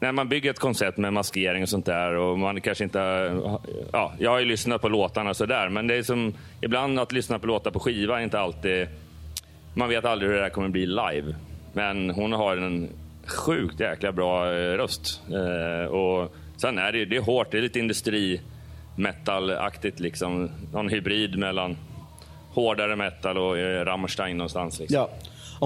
när 0.00 0.12
man 0.12 0.28
bygger 0.28 0.50
ett 0.50 0.58
koncept 0.58 0.98
med 0.98 1.12
maskering 1.12 1.62
och 1.62 1.68
sånt 1.68 1.86
där 1.86 2.14
och 2.14 2.38
man 2.38 2.60
kanske 2.60 2.84
inte... 2.84 2.98
Ja, 3.92 4.12
jag 4.18 4.30
har 4.30 4.38
ju 4.38 4.44
lyssnat 4.44 4.80
på 4.82 4.88
låtarna 4.88 5.30
och 5.30 5.36
sådär, 5.36 5.68
men 5.68 5.86
det 5.86 5.94
är 5.94 6.02
som 6.02 6.34
ibland 6.60 6.98
att 7.00 7.12
lyssna 7.12 7.38
på 7.38 7.46
låtar 7.46 7.70
på 7.70 7.80
skiva 7.80 8.18
är 8.20 8.24
inte 8.24 8.40
alltid... 8.40 8.86
Man 9.74 9.88
vet 9.88 10.04
aldrig 10.04 10.30
hur 10.30 10.36
det 10.36 10.42
där 10.42 10.50
kommer 10.50 10.68
bli 10.68 10.86
live. 10.86 11.34
Men 11.72 12.10
hon 12.10 12.32
har 12.32 12.56
en 12.56 12.88
sjukt 13.26 13.80
jäkla 13.80 14.12
bra 14.12 14.46
eh, 14.46 14.76
röst. 14.76 15.20
Eh, 15.28 15.92
och 15.92 16.34
sen 16.56 16.78
är 16.78 16.92
det, 16.92 17.04
det 17.04 17.16
är 17.16 17.20
hårt, 17.20 17.50
det 17.50 17.58
är 17.58 17.62
lite 17.62 17.78
industri 17.78 18.40
metal-aktigt 18.96 20.00
liksom. 20.00 20.50
Någon 20.72 20.88
hybrid 20.88 21.38
mellan 21.38 21.76
hårdare 22.50 22.96
metal 22.96 23.38
och 23.38 23.58
eh, 23.58 23.84
Rammstein 23.84 24.36
någonstans. 24.36 24.78
Liksom. 24.78 24.96
Ja. 24.96 25.10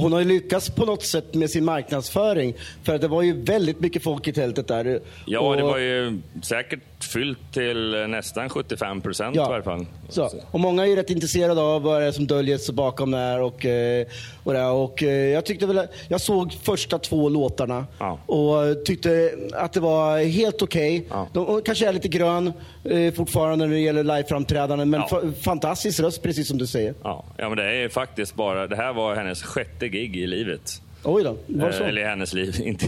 Hon 0.00 0.12
har 0.12 0.20
ju 0.20 0.26
lyckats 0.26 0.70
på 0.70 0.84
något 0.84 1.02
sätt 1.02 1.34
med 1.34 1.50
sin 1.50 1.64
marknadsföring. 1.64 2.54
För 2.82 2.94
att 2.94 3.00
det 3.00 3.08
var 3.08 3.22
ju 3.22 3.42
väldigt 3.42 3.80
mycket 3.80 4.02
folk 4.02 4.28
i 4.28 4.32
tältet 4.32 4.68
där. 4.68 5.00
Ja, 5.24 5.40
och, 5.40 5.56
det 5.56 5.62
var 5.62 5.78
ju 5.78 6.18
säkert 6.42 6.95
fyllt 7.06 7.52
till 7.52 8.04
nästan 8.08 8.48
75 8.48 9.00
procent 9.00 9.36
i 9.36 9.38
varje 9.38 9.62
fall. 9.62 9.86
Så. 10.08 10.30
Och 10.50 10.60
många 10.60 10.82
är 10.82 10.86
ju 10.86 10.96
rätt 10.96 11.10
intresserade 11.10 11.60
av 11.60 11.82
vad 11.82 12.00
det 12.02 12.06
är 12.06 12.12
som 12.12 12.26
döljer 12.26 12.58
sig 12.58 12.74
bakom 12.74 13.10
det 13.10 13.16
här. 13.18 13.40
Och, 13.42 13.64
eh, 13.66 14.06
och, 14.44 14.52
det 14.52 14.58
här. 14.58 14.70
och 14.72 15.02
eh, 15.02 15.08
jag 15.08 15.44
tyckte 15.46 15.66
väl, 15.66 15.80
jag 16.08 16.20
såg 16.20 16.52
första 16.62 16.98
två 16.98 17.28
låtarna 17.28 17.86
Ja. 17.98 18.18
och 18.26 18.84
tyckte 18.84 19.30
att 19.54 19.72
det 19.72 19.80
var 19.80 20.18
helt 20.18 20.62
okej. 20.62 21.06
Ja. 21.10 21.28
De 21.32 21.62
kanske 21.62 21.88
är 21.88 21.92
lite 21.92 22.08
grön 22.08 22.52
eh, 22.84 23.12
fortfarande 23.14 23.66
när 23.66 23.74
det 23.74 23.80
gäller 23.80 24.04
liveframträdanden, 24.04 24.90
men 24.90 25.00
Ja. 25.00 25.06
fa- 25.20 25.32
fantastisk 25.42 26.00
röst 26.00 26.22
precis 26.22 26.48
som 26.48 26.58
du 26.58 26.66
säger. 26.66 26.94
Ja, 27.02 27.24
ja, 27.36 27.48
men 27.48 27.58
det 27.58 27.64
är 27.84 27.88
faktiskt 27.88 28.34
bara... 28.34 28.66
Det 28.66 28.76
här 28.76 28.92
var 28.92 29.14
hennes 29.14 29.42
sjätte 29.42 29.88
gig 29.88 30.16
i 30.16 30.26
livet. 30.26 30.82
Oj 31.08 31.24
då, 31.24 31.36
var 31.46 31.70
så? 31.72 31.82
Eh, 31.82 31.88
Eller 31.88 32.02
i 32.02 32.04
hennes 32.04 32.32
liv. 32.34 32.60
Inte, 32.64 32.86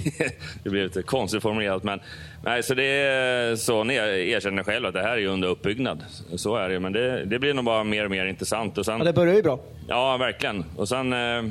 det 0.62 0.70
blev 0.70 0.84
lite 0.84 1.02
konstigt 1.02 1.42
formulerat. 1.42 1.82
Men, 1.82 2.00
nej, 2.44 2.62
så 2.62 2.74
det 2.74 2.84
är 2.84 3.56
så 3.56 3.84
ni 3.84 3.94
erkänner 3.94 4.62
själv 4.62 4.86
att 4.86 4.94
det 4.94 5.02
här 5.02 5.18
är 5.18 5.26
under 5.26 5.48
uppbyggnad. 5.48 6.04
Så 6.36 6.56
är 6.56 6.68
det 6.68 6.80
Men 6.80 6.92
det, 6.92 7.24
det 7.24 7.38
blir 7.38 7.54
nog 7.54 7.64
bara 7.64 7.84
mer 7.84 8.04
och 8.04 8.10
mer 8.10 8.26
intressant. 8.26 8.78
Och 8.78 8.84
sen, 8.84 8.98
Ja, 8.98 9.04
det 9.04 9.12
börjar 9.12 9.34
ju 9.34 9.42
bra. 9.42 9.60
Ja, 9.88 10.16
verkligen. 10.16 10.64
Och 10.76 10.88
sen 10.88 11.12
eh, 11.12 11.42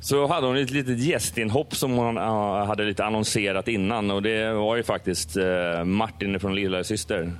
så 0.00 0.26
hade 0.26 0.46
hon 0.46 0.56
ett 0.56 0.70
litet 0.70 0.98
gästinhopp 0.98 1.74
som 1.74 1.92
hon 1.92 2.16
eh, 2.16 2.64
hade 2.66 2.84
lite 2.84 3.04
annonserat 3.04 3.68
innan. 3.68 4.10
Och 4.10 4.22
det 4.22 4.52
var 4.52 4.76
ju 4.76 4.82
faktiskt 4.82 5.36
Martin 5.84 6.40
från 6.40 6.54
Lilla 6.54 6.84
Syster 6.84 7.32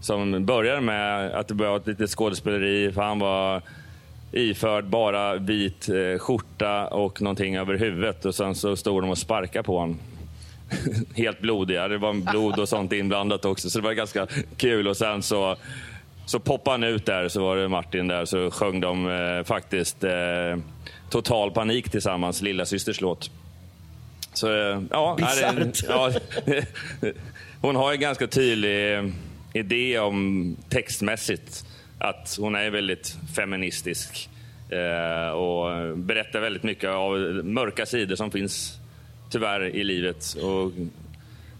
Som 0.00 0.46
började 0.46 0.80
med 0.80 1.30
att 1.30 1.48
det 1.48 1.54
var 1.54 1.76
ett 1.76 1.86
litet 1.86 2.10
skådespeleri, 2.10 2.92
för 2.92 3.02
han 3.02 3.18
var 3.18 3.62
iförd 4.32 4.84
bara 4.84 5.36
vit 5.36 5.88
eh, 5.88 6.18
skjorta 6.18 6.86
och 6.86 7.22
någonting 7.22 7.56
över 7.56 7.74
huvudet. 7.74 8.24
Och 8.24 8.34
sen 8.34 8.54
så 8.54 8.76
stod 8.76 9.02
de 9.02 9.10
och 9.10 9.18
sparkade 9.18 9.62
på 9.62 9.78
honom. 9.78 9.98
Helt 11.14 11.40
blodiga. 11.40 11.88
Det 11.88 11.98
var 11.98 12.32
blod 12.32 12.58
och 12.58 12.68
sånt 12.68 12.92
inblandat 12.92 13.44
också, 13.44 13.70
så 13.70 13.78
det 13.78 13.84
var 13.84 13.92
ganska 13.92 14.26
kul. 14.56 14.88
Och 14.88 14.96
sen 14.96 15.22
så 15.22 15.56
så 16.26 16.38
poppade 16.40 16.74
han 16.74 16.84
ut 16.84 17.06
där, 17.06 17.28
så 17.28 17.40
var 17.40 17.56
det 17.56 17.68
Martin 17.68 18.08
där, 18.08 18.24
så 18.24 18.50
sjöng 18.50 18.80
de 18.80 19.10
eh, 19.10 19.44
faktiskt 19.44 20.04
eh, 20.04 20.56
Total 21.10 21.50
panik 21.50 21.90
tillsammans, 21.90 22.42
Lilla 22.42 22.66
systers 22.66 23.00
låt. 23.00 23.30
Så 24.32 24.52
eh, 24.52 24.82
ja, 24.90 25.18
är 25.20 25.72
ja, 25.88 26.12
hon 27.60 27.76
har 27.76 27.92
en 27.92 28.00
ganska 28.00 28.26
tydlig 28.26 28.94
eh, 28.94 29.04
idé 29.52 29.98
om 29.98 30.56
textmässigt 30.68 31.66
att 31.98 32.36
hon 32.40 32.54
är 32.54 32.70
väldigt 32.70 33.16
feministisk 33.36 34.28
eh, 34.70 35.30
och 35.30 35.98
berättar 35.98 36.40
väldigt 36.40 36.62
mycket 36.62 36.90
av 36.90 37.18
mörka 37.44 37.86
sidor 37.86 38.16
som 38.16 38.30
finns 38.30 38.78
tyvärr 39.30 39.60
i 39.60 39.84
livet. 39.84 40.36
Och, 40.42 40.72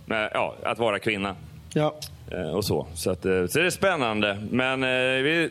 ja, 0.08 0.54
att 0.62 0.78
vara 0.78 0.98
kvinna. 0.98 1.36
Ja. 1.74 1.94
Eh, 2.30 2.48
och 2.48 2.64
så. 2.64 2.86
Så, 2.94 3.10
att, 3.10 3.24
eh, 3.24 3.46
så 3.46 3.58
det 3.58 3.66
är 3.66 3.70
spännande. 3.70 4.46
Men 4.50 4.80
vi, 5.24 5.50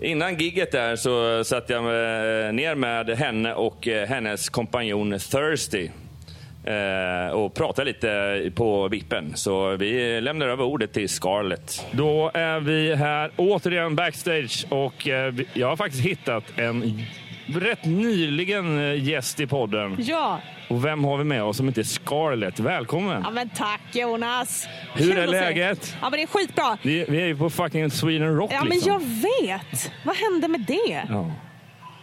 innan 0.00 0.36
gigget 0.36 0.72
där 0.72 0.96
så 0.96 1.44
satt 1.44 1.70
jag 1.70 1.84
ner 2.54 2.74
med 2.74 3.10
henne 3.10 3.54
och 3.54 3.86
hennes 3.86 4.48
kompanjon 4.48 5.10
Thirsty 5.10 5.90
och 7.32 7.54
pratade 7.54 7.84
lite 7.90 8.50
på 8.54 8.88
vippen. 8.88 9.32
Så 9.36 9.76
vi 9.76 10.20
lämnar 10.20 10.46
över 10.46 10.64
ordet 10.64 10.92
till 10.92 11.08
Scarlett. 11.08 11.86
Då 11.92 12.30
är 12.34 12.60
vi 12.60 12.94
här 12.94 13.30
återigen 13.36 13.96
backstage 13.96 14.66
och 14.68 15.08
eh, 15.08 15.34
jag 15.52 15.68
har 15.68 15.76
faktiskt 15.76 16.04
hittat 16.04 16.44
en 16.56 17.02
rätt 17.46 17.84
nyligen 17.84 18.78
eh, 18.78 19.04
gäst 19.08 19.40
i 19.40 19.46
podden. 19.46 19.96
Ja. 19.98 20.40
Och 20.68 20.84
vem 20.84 21.04
har 21.04 21.16
vi 21.16 21.24
med 21.24 21.42
oss 21.42 21.56
som 21.56 21.68
inte 21.68 21.80
är 21.80 21.84
Scarlett? 21.84 22.58
Välkommen! 22.60 23.22
ja, 23.24 23.30
men 23.30 23.48
tack 23.48 23.80
Jonas. 23.92 24.68
Hur 24.94 25.18
är 25.18 25.26
läget? 25.26 25.96
Ja, 26.00 26.10
men 26.10 26.18
det 26.18 26.22
är 26.22 26.26
skitbra. 26.26 26.78
Vi, 26.82 27.04
vi 27.08 27.22
är 27.22 27.26
ju 27.26 27.36
på 27.36 27.50
fucking 27.50 27.90
Sweden 27.90 28.36
Rock 28.36 28.50
Ja, 28.52 28.58
men 28.60 28.68
liksom. 28.68 28.92
jag 28.92 29.00
vet. 29.00 29.92
Vad 30.04 30.16
hände 30.16 30.48
med 30.48 30.60
det? 30.60 31.04
Ja. 31.08 31.30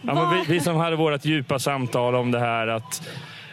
Ja, 0.06 0.14
men 0.14 0.34
vi, 0.34 0.52
vi 0.52 0.60
som 0.60 0.76
hade 0.76 0.96
vårt 0.96 1.24
djupa 1.24 1.58
samtal 1.58 2.14
om 2.14 2.30
det 2.30 2.38
här 2.38 2.66
att 2.66 3.02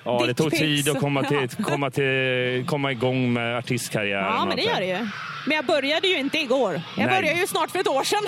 ja, 0.04 0.24
det 0.28 0.34
tog 0.34 0.52
tid 0.52 0.90
att 0.90 1.00
komma, 1.00 1.24
till, 1.24 1.38
Ja. 1.58 1.64
komma, 1.64 1.92
till, 1.92 2.64
komma 2.68 2.92
igång 2.92 3.34
med 3.34 3.58
artistkarriären. 3.58 4.26
Ja, 4.26 4.46
men 4.46 4.58
det 4.58 4.62
allt 4.64 4.72
gör 4.72 4.80
det 4.80 5.00
ju. 5.00 5.08
Men 5.48 5.56
jag 5.56 5.66
började 5.66 6.08
ju 6.08 6.18
inte 6.18 6.38
igår. 6.38 6.74
Jag 6.98 7.06
Nej. 7.08 7.22
började 7.22 7.40
ju 7.40 7.48
snart 7.48 7.72
för 7.72 7.80
ett 7.80 7.88
år 7.88 8.04
sedan. 8.04 8.24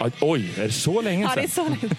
Ja, 0.00 0.10
Oj, 0.20 0.50
är 0.58 0.62
det 0.62 0.72
så 0.72 1.02
länge 1.02 1.22
Ja, 1.22 1.28
sedan? 1.30 1.38
det 1.42 1.44
är 1.44 1.48
så 1.48 1.68
länge. 1.68 1.94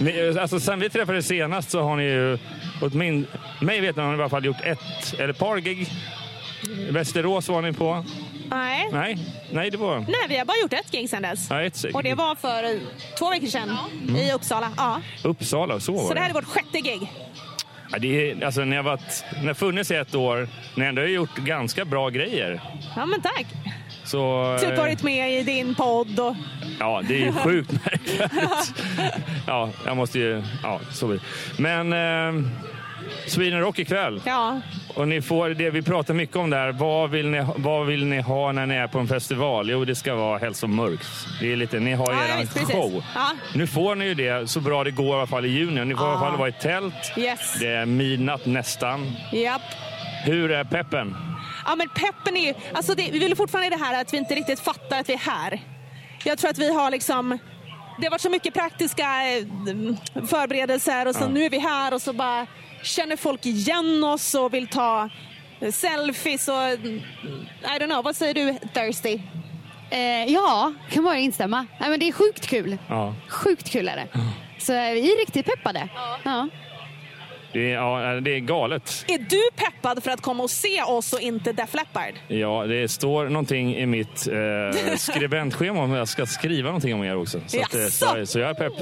Ni, 0.32 0.38
alltså, 0.38 0.60
sen 0.60 0.80
vi 0.80 0.90
träffades 0.90 1.26
senast 1.26 1.70
så 1.70 1.82
har 1.82 1.96
ni 1.96 2.02
ju, 2.04 2.38
åtmin, 2.82 3.26
mig 3.60 3.80
vet 3.80 3.96
ni, 3.96 4.02
har 4.02 4.10
ni 4.12 4.16
i 4.18 4.20
alla 4.20 4.28
fall 4.28 4.44
gjort 4.44 4.60
ett 4.64 5.14
eller 5.18 5.28
ett 5.28 5.38
par 5.38 5.56
gig. 5.56 5.88
Västerås 6.90 7.48
var 7.48 7.62
ni 7.62 7.72
på. 7.72 8.04
Nej. 8.50 8.88
Nej, 8.92 9.18
nej 9.52 9.70
det 9.70 9.76
var... 9.76 9.98
Nej, 9.98 10.14
vi 10.28 10.36
har 10.38 10.44
bara 10.44 10.56
gjort 10.62 10.72
ett 10.72 10.90
gig 10.90 11.10
sedan 11.10 11.22
dess. 11.22 11.46
Ja, 11.50 11.62
ett, 11.62 11.84
Och 11.94 12.02
det 12.02 12.14
var 12.14 12.34
för 12.34 12.80
två 13.18 13.30
veckor 13.30 13.46
sedan 13.46 13.76
i 14.18 14.32
Uppsala. 14.32 14.70
Ja. 14.76 15.00
Uppsala, 15.24 15.80
så 15.80 15.92
var 15.92 16.08
Så 16.08 16.14
det 16.14 16.20
här 16.20 16.30
är 16.30 16.34
det. 16.34 16.40
vårt 16.40 16.48
sjätte 16.48 16.80
gig. 16.80 17.12
Ja, 17.92 17.98
det 17.98 18.30
är, 18.30 18.44
alltså, 18.44 18.60
ni 18.64 18.76
har 18.76 18.82
varit, 18.82 19.24
har 19.46 19.54
funnits 19.54 19.90
i 19.90 19.94
ett 19.94 20.14
år. 20.14 20.48
Ni 20.74 20.82
har 20.82 20.88
ändå 20.88 21.02
gjort 21.02 21.36
ganska 21.36 21.84
bra 21.84 22.08
grejer. 22.10 22.60
Ja, 22.96 23.06
men 23.06 23.20
tack. 23.20 23.46
Så, 24.04 24.56
Typ 24.60 24.70
eh, 24.70 24.76
varit 24.76 25.02
med 25.02 25.32
i 25.40 25.42
din 25.42 25.74
podd 25.74 26.20
och... 26.20 26.34
Ja, 26.80 27.02
det 27.08 27.14
är 27.14 27.18
ju 27.18 27.32
sjukt 27.44 27.72
märkvärdigt. 27.72 28.74
Ja, 29.46 29.70
jag 29.86 29.96
måste 29.96 30.18
ju... 30.18 30.42
Ja, 30.62 30.80
så 30.92 31.06
blir 31.06 31.18
det. 31.18 31.62
Men 31.62 31.92
eh, 31.92 32.50
Sweden 33.26 33.60
Rock 33.60 33.78
ikväll. 33.78 34.22
Ja. 34.26 34.60
Och 34.94 35.08
ni 35.08 35.22
får 35.22 35.48
det 35.48 35.70
vi 35.70 35.82
pratar 35.82 36.14
mycket 36.14 36.36
om 36.36 36.50
där. 36.50 36.72
Vad 36.72 37.10
vill, 37.10 37.28
ni, 37.28 37.46
vad 37.56 37.86
vill 37.86 38.06
ni 38.06 38.20
ha 38.20 38.52
när 38.52 38.66
ni 38.66 38.74
är 38.74 38.86
på 38.86 38.98
en 38.98 39.08
festival? 39.08 39.70
Jo, 39.70 39.84
det 39.84 39.94
ska 39.94 40.14
vara 40.14 40.38
helst 40.38 40.60
som 40.60 40.74
mörkt. 40.76 41.06
Det 41.40 41.52
är 41.52 41.56
lite, 41.56 41.80
ni 41.80 41.92
har 41.92 42.12
Ja, 42.12 42.24
eran 42.28 42.40
visst, 42.40 42.72
show. 42.72 43.04
Ja. 43.14 43.30
Nu 43.54 43.66
får 43.66 43.94
ni 43.94 44.04
ju 44.04 44.14
det 44.14 44.50
så 44.50 44.60
bra 44.60 44.84
det 44.84 44.90
går 44.90 45.06
i 45.08 45.12
alla 45.18 45.26
fall 45.26 45.44
i 45.46 45.48
juni. 45.48 45.84
Ni 45.84 45.94
får 45.94 46.04
i 46.06 46.08
alla 46.10 46.14
Ja. 46.14 46.20
fall 46.30 46.38
vara 46.38 46.48
i 46.48 46.52
tält. 46.52 47.12
Yes. 47.16 47.56
Det 47.60 47.68
är 47.68 47.86
midnatt 47.86 48.46
nästan. 48.46 49.12
Japp. 49.32 49.62
Hur 50.24 50.50
är 50.50 50.64
peppen? 50.64 51.16
Ja, 51.66 51.76
men 51.76 51.88
peppen 51.88 52.36
är 52.36 52.46
ju... 52.46 52.54
Alltså 52.72 52.94
det, 52.94 53.08
vi 53.12 53.18
vill 53.18 53.36
fortfarande 53.36 53.70
det 53.76 53.84
här 53.84 54.00
att 54.00 54.12
vi 54.12 54.16
inte 54.18 54.34
riktigt 54.34 54.60
fattar 54.60 55.00
att 55.00 55.08
vi 55.08 55.12
är 55.12 55.18
här. 55.18 55.60
Jag 56.24 56.38
tror 56.38 56.50
att 56.50 56.58
vi 56.58 56.74
har 56.74 56.90
liksom... 56.90 57.38
Det 57.98 58.06
har 58.06 58.10
varit 58.10 58.20
så 58.20 58.30
mycket 58.30 58.54
praktiska 58.54 59.02
eh, 59.02 59.44
förberedelser 60.26 61.08
och 61.08 61.14
så 61.14 61.28
nu 61.28 61.44
är 61.44 61.50
vi 61.50 61.58
här 61.58 61.94
och 61.94 62.02
så 62.02 62.12
bara 62.12 62.46
känner 62.86 63.16
folk 63.16 63.46
igen 63.46 64.04
oss 64.04 64.34
och 64.34 64.54
vill 64.54 64.66
ta 64.66 65.08
eh, 65.60 65.72
selfies 65.72 66.48
och... 66.48 66.62
mm, 66.62 67.00
I 67.62 67.78
don't 67.78 67.86
know, 67.86 68.04
vad 68.04 68.16
säger 68.16 68.34
du 68.34 68.58
Thirsty? 68.74 69.20
Eh, 69.90 70.32
ja, 70.32 70.72
kan 70.90 71.04
bara 71.04 71.18
instämma. 71.18 71.66
Nej, 71.80 71.90
men 71.90 72.00
det 72.00 72.08
är 72.08 72.12
sjukt 72.12 72.46
kul. 72.46 72.78
Ja. 72.88 73.14
Sjukt 73.28 73.70
kul 73.70 73.88
är 73.88 73.96
det. 73.96 74.08
Så 74.58 74.72
eh, 74.72 74.92
vi 74.92 75.12
är 75.12 75.20
riktigt 75.20 75.46
peppade. 75.46 75.88
Ja. 76.24 76.48
Det 77.52 77.72
är, 77.72 77.74
ja, 77.74 78.20
det 78.20 78.30
är 78.30 78.38
galet. 78.40 79.04
Är 79.08 79.18
du 79.18 79.40
peppad 79.56 80.02
för 80.02 80.10
att 80.10 80.20
komma 80.20 80.42
och 80.42 80.50
se 80.50 80.82
oss 80.82 81.12
och 81.12 81.20
inte 81.20 81.52
Def 81.52 81.74
Leppard? 81.74 82.14
Ja, 82.28 82.66
det 82.66 82.88
står 82.88 83.28
någonting 83.28 83.76
i 83.76 83.86
mitt 83.86 84.28
eh, 84.28 84.96
skribentschema 84.96 85.80
om 85.82 85.92
jag 85.92 86.08
ska 86.08 86.26
skriva 86.26 86.66
någonting 86.68 86.94
om 86.94 87.04
er 87.04 87.16
också. 87.16 87.40
Så, 87.46 87.60
att, 87.60 87.74
eh, 87.74 87.86
så, 87.86 88.26
så 88.26 88.38
jag 88.38 88.50
är 88.50 88.54
pepp. 88.54 88.72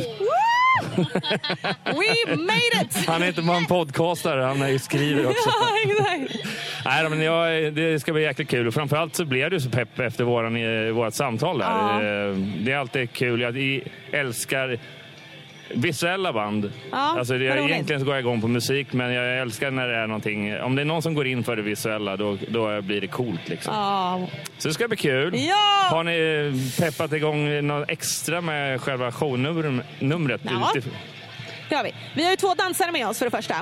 We 1.84 2.36
made 2.36 2.84
it! 2.84 3.06
Han 3.06 3.22
är 3.22 3.26
inte 3.28 3.42
bara 3.42 3.56
en 3.56 3.66
podcastare, 3.66 4.42
han 4.42 4.62
är 4.62 4.68
ju 4.68 4.78
skriver 4.78 5.26
också. 5.26 5.50
Nej, 6.84 7.08
men 7.10 7.20
jag, 7.22 7.72
det 7.74 8.00
ska 8.00 8.12
bli 8.12 8.22
jäkligt 8.22 8.48
kul. 8.50 8.66
Och 8.66 8.74
framförallt 8.74 9.16
så 9.16 9.24
blev 9.24 9.50
du 9.50 9.60
så 9.60 9.70
pepp 9.70 9.98
efter 9.98 10.24
våran, 10.24 10.56
eh, 10.86 10.92
vårt 10.92 11.14
samtal 11.14 11.58
där. 11.58 11.66
Ja. 11.66 12.02
Eh, 12.02 12.36
Det 12.64 12.72
är 12.72 12.76
alltid 12.76 13.12
kul. 13.12 13.40
Jag 13.40 13.80
älskar 14.20 14.78
visuella 15.74 16.32
band. 16.32 16.72
Ja, 16.92 16.96
alltså 17.18 17.34
roligt. 17.34 17.70
egentligen 17.70 18.00
så 18.00 18.06
går 18.06 18.14
jag 18.14 18.20
igång 18.20 18.40
på 18.40 18.48
musik, 18.48 18.92
men 18.92 19.12
jag 19.12 19.38
älskar 19.38 19.70
när 19.70 19.88
det 19.88 19.96
är 19.96 20.06
någonting. 20.06 20.60
Om 20.60 20.76
det 20.76 20.82
är 20.82 20.86
någon 20.86 21.02
som 21.02 21.14
går 21.14 21.26
in 21.26 21.44
för 21.44 21.56
det 21.56 21.62
visuella, 21.62 22.16
då, 22.16 22.38
då 22.48 22.80
blir 22.82 23.00
det 23.00 23.06
coolt. 23.06 23.48
Liksom. 23.48 23.74
Ja. 23.74 24.26
Så 24.58 24.68
det 24.68 24.74
ska 24.74 24.88
bli 24.88 24.96
kul. 24.96 25.34
Ja! 25.36 25.86
Har 25.90 26.04
ni 26.04 26.12
eh, 26.78 26.84
peppat 26.84 27.12
igång 27.12 27.66
något 27.66 27.90
extra 27.90 28.40
med 28.40 28.80
själva 28.80 29.12
shownumret? 29.12 30.40
Ja. 30.44 30.72
Det 31.68 31.74
har 31.76 31.84
vi. 31.84 31.94
Vi 32.14 32.24
har 32.24 32.30
ju 32.30 32.36
två 32.36 32.54
dansare 32.54 32.92
med 32.92 33.08
oss 33.08 33.18
för 33.18 33.24
det 33.24 33.30
första. 33.36 33.54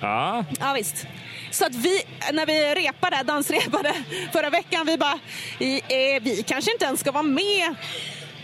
ja. 0.00 0.44
Ja, 0.60 0.72
visst. 0.76 1.06
Så 1.50 1.66
att 1.66 1.74
vi, 1.74 2.02
när 2.32 2.46
vi 2.46 2.74
repade, 2.88 3.22
dansrepade 3.22 3.92
förra 4.32 4.50
veckan, 4.50 4.86
vi 4.86 4.98
bara, 4.98 5.18
i- 5.58 5.76
eh, 6.16 6.22
vi 6.22 6.42
kanske 6.46 6.72
inte 6.72 6.84
ens 6.84 7.00
ska 7.00 7.12
vara 7.12 7.22
med 7.22 7.74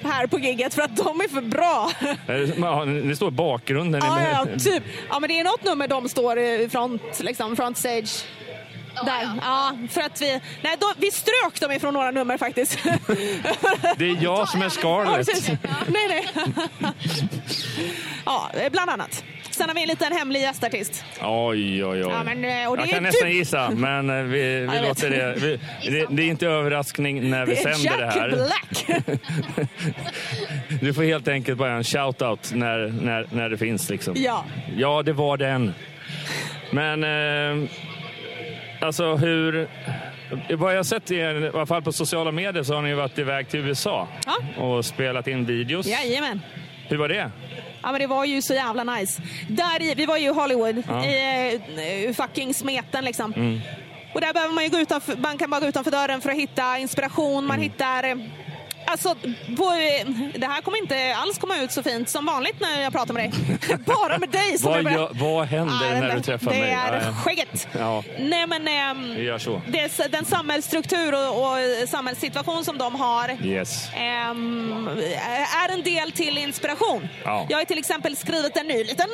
här 0.04 0.26
på 0.26 0.38
gigget 0.38 0.74
för 0.74 0.82
att 0.82 0.96
de 0.96 1.20
är 1.20 1.28
för 1.28 1.40
bra. 1.40 1.90
Ja, 2.60 2.84
Det 2.84 3.16
står 3.16 3.30
bakgrunden. 3.30 4.00
Ja, 4.04 4.20
ja, 4.32 4.46
typ. 4.58 4.82
Ja, 5.10 5.20
men 5.20 5.28
det 5.28 5.40
är 5.40 5.44
något 5.44 5.64
nummer 5.64 5.88
de 5.88 6.08
står 6.08 6.38
i 6.38 6.68
front, 6.72 7.02
liksom, 7.20 7.56
front 7.56 7.78
stage. 7.78 8.24
Där. 9.04 9.30
Ja, 9.42 9.72
för 9.90 10.00
att 10.00 10.22
vi, 10.22 10.40
nej, 10.62 10.76
de, 10.80 10.92
vi 10.96 11.10
strök 11.10 11.60
dem 11.60 11.72
ifrån 11.72 11.94
några 11.94 12.10
nummer 12.10 12.38
faktiskt. 12.38 12.78
Det 13.96 14.04
är 14.10 14.22
jag 14.22 14.48
som 14.48 14.60
är 14.60 14.64
Ja, 14.64 14.70
Scarlett. 14.70 15.26
precis. 15.26 15.48
Nej, 15.88 16.08
nej. 16.08 16.26
Ja, 18.24 18.50
bland 18.72 18.90
annat. 18.90 19.24
Sen 19.58 19.68
har 19.68 19.74
vi 19.74 19.82
en 19.82 19.88
liten 19.88 20.12
hemlig 20.12 20.40
gästartist. 20.40 21.04
Oj, 21.22 21.84
oj, 21.84 21.84
oj. 21.84 21.98
Ja, 21.98 22.22
men, 22.24 22.44
eh, 22.44 22.70
och 22.70 22.76
det 22.76 22.82
jag 22.82 22.90
kan 22.90 23.02
nästan 23.02 23.28
typ- 23.28 23.36
gissa, 23.36 23.70
men 23.70 24.10
eh, 24.10 24.16
vi, 24.16 24.68
vi 24.72 24.88
låter 24.88 25.10
det. 25.10 25.34
Vi, 25.36 25.60
det. 25.90 26.06
Det 26.10 26.22
är 26.22 26.26
inte 26.26 26.46
överraskning 26.46 27.30
när 27.30 27.46
vi 27.46 27.54
Det 27.54 27.60
sänder 27.60 27.96
det 27.98 28.04
Jack 28.04 28.14
här. 28.14 28.28
Black. 28.28 28.86
Du 30.80 30.94
får 30.94 31.02
helt 31.02 31.28
enkelt 31.28 31.58
bara 31.58 31.72
en 31.72 31.82
shout-out 31.82 32.54
när, 32.54 32.78
när, 33.02 33.26
när 33.32 33.48
det 33.48 33.58
finns. 33.58 33.90
Liksom. 33.90 34.14
Ja. 34.16 34.44
ja, 34.76 35.02
det 35.02 35.12
var 35.12 35.36
den. 35.36 35.74
Men 36.70 37.04
eh, 37.04 37.68
alltså 38.80 39.14
hur... 39.16 39.68
Vad 40.56 40.72
jag 40.72 40.78
har 40.78 40.82
sett 40.84 41.10
i 41.10 41.24
alla 41.24 41.66
fall 41.66 41.82
på 41.82 41.92
sociala 41.92 42.32
medier 42.32 42.62
så 42.62 42.74
har 42.74 42.82
ni 42.82 42.94
varit 42.94 43.18
iväg 43.18 43.48
till 43.48 43.60
USA 43.60 44.08
Ja. 44.26 44.62
och 44.62 44.84
spelat 44.84 45.26
in 45.26 45.44
videos. 45.44 45.86
Jajamän. 45.86 46.40
Hur 46.88 46.96
var 46.96 47.08
det? 47.08 47.30
Ja, 47.82 47.92
men 47.92 48.00
det 48.00 48.06
var 48.06 48.24
ju 48.24 48.42
så 48.42 48.54
jävla 48.54 48.84
nice. 48.84 49.22
Där 49.48 49.82
i, 49.82 49.94
vi 49.94 50.06
var 50.06 50.16
ju 50.16 50.24
i 50.24 50.28
Hollywood, 50.32 50.82
Ja. 50.88 51.04
i 51.04 52.06
eh, 52.06 52.12
fucking 52.14 52.54
smeten 52.54 53.04
liksom. 53.04 53.32
Mm. 53.32 53.60
Och 54.14 54.20
där 54.20 54.32
behöver 54.32 54.54
man 54.54 54.64
ju 54.64 54.70
gå 54.70 54.78
utanför, 54.78 55.16
man 55.16 55.38
kan 55.38 55.50
bara 55.50 55.60
gå 55.60 55.66
utanför 55.66 55.90
dörren 55.90 56.20
för 56.20 56.30
att 56.30 56.36
hitta 56.36 56.78
inspiration. 56.78 57.46
Man 57.46 57.56
Mm. 57.56 57.62
hittar... 57.70 58.28
Alltså, 58.90 59.14
på, 59.56 59.70
det 60.34 60.46
här 60.46 60.60
kommer 60.62 60.78
inte 60.78 61.16
alls 61.16 61.38
komma 61.38 61.56
ut 61.62 61.72
så 61.72 61.82
fint 61.82 62.08
som 62.08 62.26
vanligt 62.26 62.60
när 62.60 62.80
jag 62.82 62.92
pratar 62.92 63.14
med 63.14 63.30
dig. 63.30 63.78
Bara 63.86 64.18
med 64.18 64.28
dig. 64.30 64.58
som 64.58 64.70
Vad 64.72 64.82
jag 64.82 64.92
gör- 64.92 65.10
vad 65.12 65.46
händer 65.46 65.74
Ja, 65.94 66.00
när 66.00 66.08
det- 66.08 66.14
du 66.14 66.20
träffar 66.20 66.50
det 66.52 66.58
mig? 66.60 66.70
är 66.70 66.92
Ja, 66.94 67.00
ja. 67.06 67.12
skägget. 67.24 67.68
Ja. 67.78 68.02
Nej, 68.18 68.46
men, 68.46 68.68
ehm, 68.68 69.14
Vi 69.16 69.22
gör 69.22 69.38
så. 69.38 69.62
det 69.68 69.80
är 69.80 70.08
den 70.08 70.24
samhällsstruktur 70.24 71.12
och, 71.14 71.42
och 71.42 71.88
samhällssituation 71.88 72.64
som 72.64 72.78
de 72.78 72.94
har 72.94 73.36
Yes. 73.44 73.88
ehm, 73.96 74.88
är 75.64 75.72
en 75.72 75.82
del 75.82 76.12
till 76.12 76.38
inspiration. 76.38 77.08
Ja. 77.24 77.46
Jag 77.48 77.58
har 77.58 77.64
till 77.64 77.78
exempel 77.78 78.16
skrivit 78.16 78.56
en 78.56 78.66
ny 78.66 78.84
liten 78.84 79.06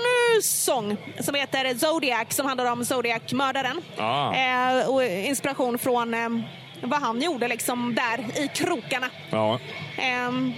sång 0.42 0.96
som 1.20 1.34
heter 1.34 1.74
Zodiac 1.78 2.26
som 2.28 2.46
handlar 2.46 2.72
om 2.72 2.84
Zodiac-mördaren. 2.84 3.80
Ah. 3.98 4.34
Eh, 4.34 4.88
och 4.88 5.04
inspiration 5.04 5.78
från 5.78 6.14
ehm, 6.14 6.42
vad 6.88 7.00
han 7.00 7.22
gjorde 7.22 7.48
liksom 7.48 7.94
där 7.94 8.42
i 8.44 8.48
krokarna. 8.48 9.06
Ja. 9.30 9.58
Ehm, 9.98 10.52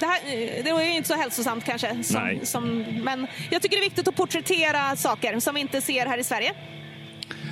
det, 0.00 0.06
här, 0.06 0.20
det 0.64 0.70
är 0.70 0.84
ju 0.84 0.96
inte 0.96 1.08
så 1.08 1.14
hälsosamt 1.16 1.64
kanske. 1.64 1.92
Nej. 1.94 2.04
Som, 2.04 2.46
som, 2.46 2.78
men 3.04 3.26
jag 3.50 3.62
tycker 3.62 3.76
det 3.76 3.80
är 3.80 3.84
viktigt 3.84 4.08
att 4.08 4.16
porträttera 4.16 4.96
saker 4.96 5.40
som 5.40 5.54
vi 5.54 5.60
inte 5.60 5.80
ser 5.80 6.06
här 6.06 6.18
i 6.18 6.24
Sverige. 6.24 6.52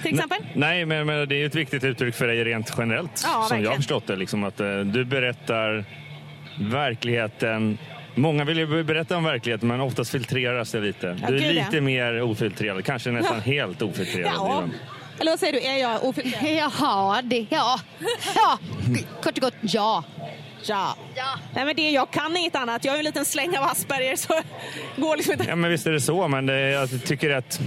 Till 0.02 0.14
exempel. 0.14 0.38
Nej, 0.54 0.84
men, 0.86 1.06
men 1.06 1.28
det 1.28 1.34
är 1.42 1.46
ett 1.46 1.54
viktigt 1.54 1.84
uttryck 1.84 2.14
för 2.14 2.26
dig 2.26 2.44
rent 2.44 2.72
generellt. 2.78 3.10
Ja, 3.24 3.30
som 3.30 3.40
verkligen. 3.40 3.62
jag 3.64 3.70
har 3.70 3.76
förstått 3.76 4.06
det. 4.06 4.16
Liksom, 4.16 4.44
att, 4.44 4.60
eh, 4.60 4.78
du 4.78 5.04
berättar 5.04 5.84
verkligheten. 6.60 7.78
Många 8.14 8.44
vill 8.44 8.58
ju 8.58 8.84
berätta 8.84 9.16
om 9.16 9.24
verkligheten, 9.24 9.68
men 9.68 9.80
oftast 9.80 10.10
filtreras 10.10 10.72
det 10.72 10.80
lite. 10.80 11.18
Ja, 11.22 11.28
du 11.30 11.36
är 11.44 11.52
lite 11.52 11.80
mer 11.80 12.22
ofiltrerad, 12.22 12.84
kanske 12.84 13.10
nästan 13.10 13.36
Ja. 13.36 13.52
helt 13.52 13.82
ofiltrerad. 13.82 14.32
Ja. 14.36 14.64
Eller 15.20 15.32
vad 15.32 15.40
säger 15.40 15.52
du? 15.52 15.60
Är 15.60 15.76
jag 15.78 16.04
ofiltrerad? 16.04 16.72
Jaha, 16.80 17.22
det, 17.22 17.46
ja. 17.50 17.80
ja. 18.34 18.58
Kort 19.22 19.36
och 19.36 19.42
gott, 19.42 19.54
ja. 19.60 20.04
Ja. 20.62 20.94
Nej, 21.54 21.64
men 21.64 21.76
det, 21.76 21.90
jag 21.90 22.10
kan 22.10 22.36
inget 22.36 22.56
annat. 22.56 22.84
Jag 22.84 22.92
har 22.92 22.96
ju 22.96 23.00
en 23.00 23.04
liten 23.04 23.24
släng 23.24 23.58
av 23.58 23.64
Asperger 23.64 24.16
så 24.16 24.34
går 24.96 25.16
liksom 25.16 25.32
inte. 25.32 25.44
Ja, 25.48 25.56
men 25.56 25.70
visst 25.70 25.86
är 25.86 25.92
det 25.92 26.00
så, 26.00 26.28
men 26.28 26.46
det, 26.46 26.70
jag 26.70 27.04
tycker 27.04 27.30
att 27.30 27.60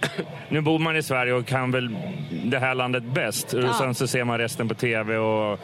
nu 0.48 0.60
bor 0.60 0.78
man 0.78 0.96
i 0.96 1.02
Sverige 1.02 1.32
och 1.32 1.46
kan 1.46 1.70
väl 1.70 1.96
det 2.30 2.58
här 2.58 2.74
landet 2.74 3.04
bäst. 3.04 3.52
Ja. 3.52 3.68
Och 3.68 3.74
sen 3.74 3.94
så 3.94 4.06
ser 4.06 4.24
man 4.24 4.38
resten 4.38 4.68
på 4.68 4.74
tv 4.74 5.16
och 5.16 5.60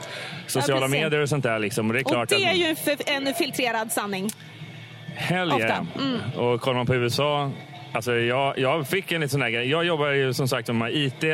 sociala 0.46 0.80
Ja, 0.80 0.88
medier 0.88 1.20
och 1.20 1.28
sånt 1.28 1.44
där. 1.44 1.58
Liksom. 1.58 1.86
Och 1.86 1.92
det 1.92 2.00
är 2.00 2.04
Och 2.04 2.10
klart 2.10 2.28
det 2.28 2.44
är 2.44 2.50
att, 2.50 2.56
ju 2.56 2.76
en, 3.06 3.26
en 3.26 3.34
filtrerad 3.34 3.92
sanning. 3.92 4.30
Hell 5.14 5.52
yeah. 5.58 5.84
Mm. 5.98 6.20
Och 6.36 6.60
kollar 6.60 6.76
man 6.76 6.86
på 6.86 6.94
USA, 6.94 7.50
alltså 7.92 8.14
jag, 8.14 8.58
jag 8.58 8.88
fick 8.88 9.12
en 9.12 9.20
liten 9.20 9.28
sån 9.30 9.40
där 9.40 9.48
grej. 9.50 9.68
Jag 9.70 9.84
jobbar 9.84 10.08
ju 10.08 10.34
som 10.34 10.48
sagt 10.48 10.68
med 10.74 10.94
IT 10.96 11.24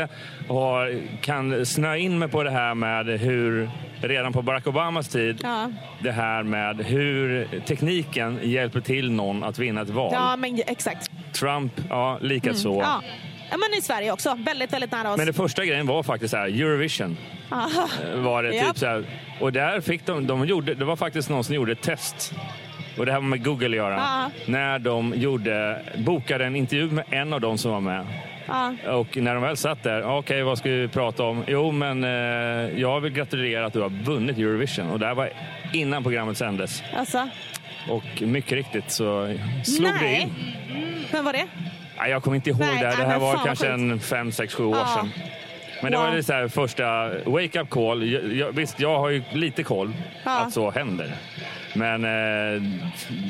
och 0.48 0.76
kan 1.20 1.66
snöa 1.66 1.96
in 1.96 2.18
mig 2.18 2.28
på 2.28 2.42
det 2.42 2.50
här 2.50 2.74
med 2.74 3.06
hur, 3.06 3.70
redan 4.00 4.32
på 4.32 4.42
Barack 4.42 4.66
Obamas 4.66 5.08
tid, 5.08 5.40
Ja. 5.42 5.70
det 6.02 6.12
här 6.12 6.42
med 6.42 6.76
hur 6.76 7.48
tekniken 7.66 8.38
hjälper 8.42 8.80
till 8.80 9.10
någon 9.10 9.44
att 9.44 9.58
vinna 9.58 9.80
ett 9.80 9.90
val. 9.90 10.10
Ja, 10.14 10.36
men 10.36 10.60
exakt. 10.66 11.10
Trump, 11.32 11.72
ja, 11.90 12.18
lika 12.20 12.54
så. 12.54 12.80
Ja. 12.82 13.02
ja, 13.50 13.56
men 13.56 13.78
i 13.78 13.82
Sverige 13.82 14.12
också. 14.12 14.34
Väldigt, 14.46 14.72
väldigt 14.72 14.92
nära 14.92 15.10
oss. 15.10 15.16
Men 15.16 15.26
det 15.26 15.32
första 15.32 15.64
grejen 15.64 15.86
var 15.86 16.02
faktiskt 16.02 16.30
så 16.30 16.36
här, 16.36 16.46
Eurovision. 16.46 17.16
Aha. 17.50 17.88
Var 18.16 18.42
det, 18.42 18.52
typ 18.66 18.78
så 18.78 18.86
här, 18.86 19.04
och 19.40 19.52
där 19.52 19.80
fick 19.80 20.06
de, 20.06 20.26
de 20.26 20.46
gjorde, 20.46 20.74
det 20.74 20.84
var 20.84 20.96
faktiskt 20.96 21.28
någon 21.30 21.44
som 21.44 21.54
gjorde 21.54 21.72
ett 21.72 21.82
test. 21.82 22.34
Och 22.98 23.06
det 23.06 23.12
här 23.12 23.20
med 23.20 23.44
Google 23.44 23.66
att 23.66 23.72
göra. 23.76 23.94
Ja. 23.96 24.30
När 24.46 24.78
de 24.78 25.14
gjorde, 25.16 25.82
bokade 25.98 26.44
en 26.44 26.56
intervju 26.56 26.90
med 26.90 27.04
en 27.10 27.32
av 27.32 27.40
dem 27.40 27.58
som 27.58 27.70
var 27.72 27.80
med. 27.80 28.06
Ja. 28.46 28.72
Och 28.92 29.16
när 29.16 29.34
de 29.34 29.42
väl 29.42 29.56
satt 29.56 29.82
där, 29.82 30.02
okej 30.18 30.42
vad 30.42 30.58
ska 30.58 30.70
vi 30.70 30.88
prata 30.88 31.22
om? 31.24 31.44
Jo 31.46 31.72
men 31.72 32.04
eh, 32.04 32.80
jag 32.80 33.00
vill 33.00 33.12
gratulera 33.12 33.66
att 33.66 33.72
du 33.72 33.80
har 33.80 33.88
vunnit 34.04 34.38
Eurovision. 34.38 34.90
Och 34.90 34.98
det 34.98 35.06
här 35.06 35.14
var 35.14 35.30
innan 35.72 36.02
programmet 36.02 36.36
sändes. 36.38 36.82
Alltså. 36.96 37.28
Och 37.90 38.22
mycket 38.22 38.52
riktigt 38.52 38.90
så 38.90 39.34
slog 39.64 39.88
det 39.92 40.00
Nej. 40.00 40.22
in. 40.22 40.32
Vem 41.12 41.24
var 41.24 41.32
det? 41.32 41.46
Nej, 41.98 42.10
jag 42.10 42.22
kommer 42.22 42.34
inte 42.36 42.50
ihåg 42.50 42.60
Nej, 42.60 42.78
det. 42.80 42.96
Det 42.96 43.04
här 43.06 43.18
var 43.18 43.40
kanske 43.44 43.68
en 43.68 44.00
fem, 44.00 44.32
sex, 44.32 44.54
sju 44.54 44.64
år 44.64 44.76
Ja. 44.76 44.86
sedan. 44.96 45.10
Men 45.82 45.92
det 45.92 45.98
Wow. 45.98 46.06
var 46.06 46.16
det 46.16 46.22
så 46.22 46.48
första 46.48 47.08
wake-up 47.24 47.70
call. 47.70 48.10
Jag, 48.12 48.32
jag, 48.32 48.52
visst, 48.52 48.80
jag 48.80 48.98
har 48.98 49.08
ju 49.08 49.22
lite 49.32 49.62
koll 49.62 49.92
Ja. 50.24 50.40
att 50.40 50.52
så 50.52 50.70
händer. 50.70 51.12
Men 51.74 52.04
eh, 52.04 52.62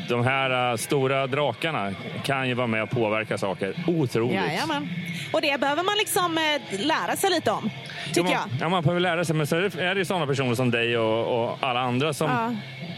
de 0.09 0.25
här 0.25 0.71
eh, 0.71 0.77
stora 0.77 1.27
drakarna 1.27 1.93
kan 2.25 2.49
ju 2.49 2.55
vara 2.55 2.67
med 2.67 2.83
och 2.83 2.91
påverka 2.91 3.39
saker 3.39 3.75
otroligt. 3.87 4.35
Jajamän. 4.35 4.89
Och 5.33 5.41
det 5.41 5.61
behöver 5.61 5.83
man 5.83 5.95
liksom 5.99 6.39
eh, 6.39 6.87
lära 6.87 7.17
sig 7.17 7.31
lite 7.31 7.51
om, 7.51 7.71
tycker 8.15 8.31
ja, 8.31 8.33
jag. 8.33 8.51
man, 8.51 8.59
ja, 8.61 8.69
man 8.69 8.83
behöver 8.83 9.01
lära 9.01 9.25
sig. 9.25 9.37
Men 9.37 9.47
så 9.47 9.57
är 9.57 9.61
det, 9.61 9.95
det 9.95 10.05
sådana 10.05 10.27
personer 10.27 10.55
som 10.55 10.71
dig 10.71 10.99
och, 10.99 11.45
och 11.51 11.59
alla 11.61 11.81
andra 11.81 12.13
som 12.15 12.31
Ja. 12.31 12.55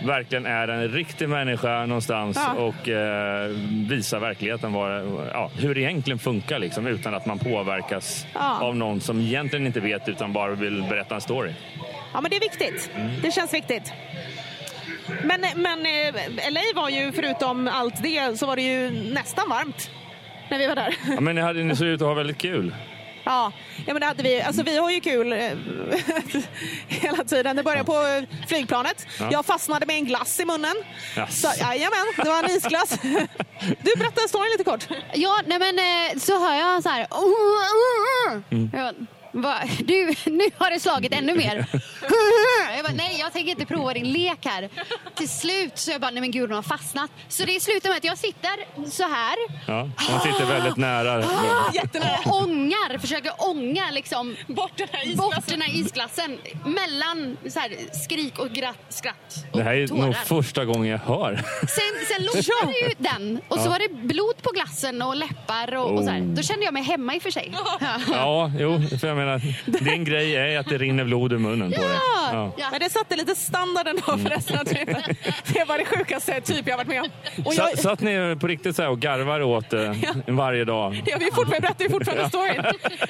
verkligen 0.07 0.47
är 0.47 0.69
en 0.69 0.89
riktig 0.89 1.29
människa 1.29 1.87
någonstans 1.87 2.41
Ja. 2.47 2.53
och 2.63 2.89
eh, 2.89 3.49
visar 3.89 4.19
verkligheten 4.19 4.73
vad, 4.73 5.03
ja, 5.33 5.51
hur 5.59 5.75
det 5.75 5.81
egentligen 5.81 6.19
funkar 6.19 6.59
liksom, 6.59 6.87
utan 6.87 7.15
att 7.15 7.27
man 7.27 7.39
påverkas 7.39 8.27
av 8.61 8.77
någon 8.77 9.01
som 9.01 9.21
egentligen 9.21 9.67
inte 9.67 9.81
vet 9.81 10.09
utan 10.09 10.33
bara 10.33 10.51
vill 10.51 10.83
berätta 10.89 11.15
en 11.15 11.21
story. 11.21 11.53
Ja, 12.13 12.21
men 12.21 12.31
det 12.31 12.37
är 12.37 12.41
viktigt. 12.41 12.91
Mm. 12.97 13.11
Det 13.23 13.31
känns 13.31 13.55
viktigt. 13.55 13.93
Men, 15.25 15.41
men 15.57 15.87
eh, 15.87 16.51
LA 16.51 16.61
var 16.75 16.89
ju, 16.89 17.13
förutom 17.13 17.69
allt 17.69 18.03
det, 18.03 18.39
så 18.39 18.47
var 18.47 18.57
det 18.57 18.63
ju 18.63 18.91
nästan 18.91 19.49
varmt 19.49 19.91
när 20.51 20.59
vi 20.59 20.67
var 20.67 20.75
där. 20.77 20.97
Ja, 21.15 21.21
men 21.21 21.35
ni, 21.35 21.41
hade, 21.41 21.65
ni 21.65 21.77
såg 21.77 21.87
ut 21.87 22.03
att 22.03 22.09
ha 22.09 22.15
väldigt 22.15 22.39
kul. 22.39 22.75
Ja, 23.25 23.53
ja 23.87 23.93
men 23.95 24.01
det 24.01 24.07
hade 24.07 24.23
vi. 24.23 24.43
Alltså 24.43 24.63
vi 24.63 24.77
har 24.79 24.91
ju 24.91 25.01
kul 25.01 25.33
eh, 25.33 25.39
hela 26.89 27.25
tiden. 27.25 27.57
Det 27.57 27.63
började 27.63 27.85
på 27.85 28.25
flygplanet. 28.49 29.07
Jag 29.31 29.47
fastnade 29.47 29.87
med 29.87 29.97
en 29.97 30.05
glass 30.05 30.41
i 30.41 30.45
munnen. 30.45 30.75
Yes. 31.19 31.41
Så, 31.41 31.49
jajamän, 31.61 32.07
det 32.17 32.29
var 32.29 32.45
en 32.45 32.51
isglass. 32.51 32.99
Du 33.61 33.93
berättar 33.99 34.29
storyn 34.29 34.51
lite 34.59 34.65
kort. 34.71 34.87
Ja, 35.15 35.41
nej 35.47 35.59
men 35.59 35.79
eh, 35.79 36.19
så 36.19 36.39
hör 36.49 36.55
jag 36.55 36.83
så 36.83 36.89
här. 36.89 37.07
"Oh, 37.11 38.41
oh, 39.33 39.39
oh." 39.39 39.43
Va? 39.43 39.61
Du, 39.79 40.15
nu 40.25 40.45
har 40.59 40.71
det 40.71 40.81
slagit 40.81 41.13
ännu 41.15 41.35
mer. 41.35 41.67
Jag 42.77 42.85
bara, 42.85 42.93
nej, 42.95 43.17
jag 43.21 43.33
tänker 43.33 43.51
inte 43.51 43.67
prova 43.67 43.95
din 43.95 44.13
lek 44.13 44.39
här. 44.47 44.69
Till 45.15 45.29
slut 45.29 45.79
så 45.79 45.91
jag 45.91 46.01
bara, 46.01 46.11
nej 46.11 46.21
men 46.21 46.31
gud, 46.31 46.49
hon 46.49 46.57
har 46.57 46.63
fastnat. 46.63 47.11
Så 47.29 47.45
det 47.45 47.61
slutar 47.63 47.89
med 47.89 47.97
att 47.99 48.05
jag 48.05 48.19
sitter 48.19 48.51
så 48.91 49.03
här 49.03 49.37
Ja, 49.67 49.91
man 50.11 50.21
sitter 50.21 50.47
väldigt 50.47 50.77
nära. 50.77 51.25
Jättenära. 51.75 52.19
och 52.27 52.37
ångar, 52.43 52.99
försöker 52.99 53.33
ånga 53.39 53.91
liksom 53.91 54.37
Bort 54.47 54.73
den 54.77 54.89
här 54.93 55.17
bort 55.17 55.33
isglassen. 55.35 55.59
den 55.59 55.63
här 55.63 55.81
isglassen 55.81 56.39
mellan 56.65 57.37
så 57.51 57.61
här, 57.61 57.73
skrik 58.05 58.39
och 58.39 58.51
gratt, 58.51 58.79
skratt 58.89 59.45
och 59.53 59.59
Det 59.59 59.65
här 59.65 59.75
är 59.75 59.87
tårar. 59.87 60.01
nog 60.03 60.17
första 60.17 60.65
gången 60.65 60.87
jag 60.91 60.99
hör. 60.99 61.37
Sen, 61.61 62.07
sen 62.17 62.25
lossnade 62.25 62.79
ju 62.83 62.89
den 62.99 63.41
och 63.49 63.59
så 63.59 63.69
var 63.69 63.79
det 63.79 63.95
blod 63.95 64.43
på 64.43 64.51
glassen 64.51 65.03
och 65.03 65.17
läppar 65.17 65.75
och, 65.75 65.91
och 65.99 66.05
så 66.05 66.11
här. 66.11 66.21
Då 66.21 66.43
kände 66.43 66.65
jag 66.65 66.75
mig 66.75 66.83
hemma 66.83 67.15
i 67.15 67.19
och 67.19 67.23
för 67.23 67.31
sig. 67.31 67.53
Ja, 68.13 68.53
jo, 68.59 68.81
för 69.01 69.09
jag 69.09 69.17
menar, 69.21 69.41
din 69.85 70.05
grej 70.05 70.37
är 70.37 70.59
att 70.59 70.67
det 70.67 70.79
rinner 70.79 71.05
blod 71.05 71.33
ur 71.33 71.39
munnen 71.39 71.73
på 71.73 71.81
dig. 71.81 71.91
Ja. 72.33 72.53
Ja. 72.59 72.69
Men 72.71 72.81
det 72.81 72.91
satte 72.91 73.17
lite 73.17 73.35
standarden 73.35 73.97
då 74.07 74.19
för 74.19 74.29
resten 74.29 74.59
av 74.59 74.65
trippen. 74.65 75.03
Det 75.53 75.65
var 75.65 75.79
det 75.79 75.85
sjukaste 75.85 76.41
typ 76.41 76.69
jag 76.69 76.77
varit 76.77 76.89
med 76.89 77.03
om. 77.03 77.11
Och 77.45 77.55
jag, 77.55 77.79
Satt 77.79 78.01
ni 78.01 78.37
på 78.41 78.47
riktigt 78.47 78.77
så 78.77 78.89
och 78.89 79.01
garvar 79.01 79.43
åt 79.43 79.71
det 79.71 79.97
varje 80.27 80.65
dag? 80.65 81.03
jag, 81.07 81.19
vi 81.19 81.25
fortfarande, 81.25 81.61
berättar 81.61 81.85
ju 81.85 81.91
fortfarande 81.91 82.29
storyn. 82.29 82.63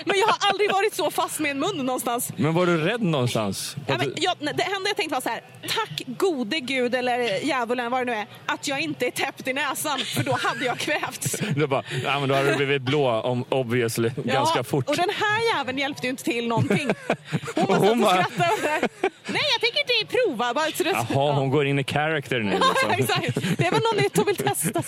Men 0.05 0.19
jag 0.19 0.27
har 0.27 0.51
aldrig 0.51 0.73
varit 0.73 0.95
så 0.95 1.11
fast 1.11 1.41
med 1.41 1.51
en 1.51 1.59
mun 1.59 1.77
någonstans. 1.87 2.33
Men 2.37 2.55
var 2.55 2.67
du 2.67 2.77
rädd 2.77 3.03
någonstans? 3.03 3.77
Ja, 3.87 3.95
men 3.99 4.13
jag, 4.17 4.37
det 4.41 4.47
enda 4.47 4.89
jag 4.89 4.97
tänkte 4.97 5.15
var 5.15 5.21
så 5.21 5.29
här, 5.29 5.41
tack 5.63 6.03
gode 6.07 6.61
gud 6.61 6.95
eller 6.95 7.47
djävulen 7.47 7.91
vad 7.91 8.01
det 8.01 8.05
nu 8.05 8.13
är, 8.19 8.27
att 8.47 8.69
jag 8.69 8.81
inte 8.81 9.07
är 9.07 9.11
täppt 9.11 9.49
i 9.49 9.53
näsan 9.53 9.99
för 9.99 10.23
då 10.25 10.33
hade 10.33 10.65
jag 10.65 10.79
kvävts. 10.79 11.37
Du 11.57 11.67
bara, 11.67 11.83
ja, 12.05 12.21
men 12.21 12.29
då 12.29 12.35
hade 12.35 12.51
du 12.51 12.57
blivit 12.57 12.83
blå 12.83 13.11
om, 13.21 13.45
obviously, 13.49 14.11
ganska 14.25 14.65
fort. 14.65 14.89
Och 14.89 14.97
den 14.97 15.11
här 15.11 15.57
jäveln 15.57 15.79
hjälpte 15.79 16.00
ju 16.07 16.11
inte 16.11 16.25
till 16.25 16.49
någonting. 16.49 16.89
Hon 17.55 17.67
bara 17.67 17.81
satt 17.81 17.91
och 17.91 17.97
bara- 17.99 18.11
skrattade. 18.25 18.89
och 19.03 19.11
Nej, 19.27 19.43
jag 19.53 19.61
tänker 19.61 20.01
inte 20.01 20.17
prova. 20.17 20.55
Bara, 20.55 20.71
så 20.75 20.83
det, 20.83 20.91
Jaha, 20.91 21.33
hon 21.33 21.51
går 21.51 21.67
in 21.67 21.79
i 21.79 21.85
character 21.85 22.39
nu. 22.41 22.59
Ja, 22.61 22.75
Liksom. 22.97 23.15
exakt. 23.23 23.59
Det 23.59 23.67
är 23.67 23.71
väl 23.71 23.81
något 23.81 24.03
nytt 24.03 24.17
hon 24.17 24.27
vill 24.27 24.37
testa. 24.37 24.83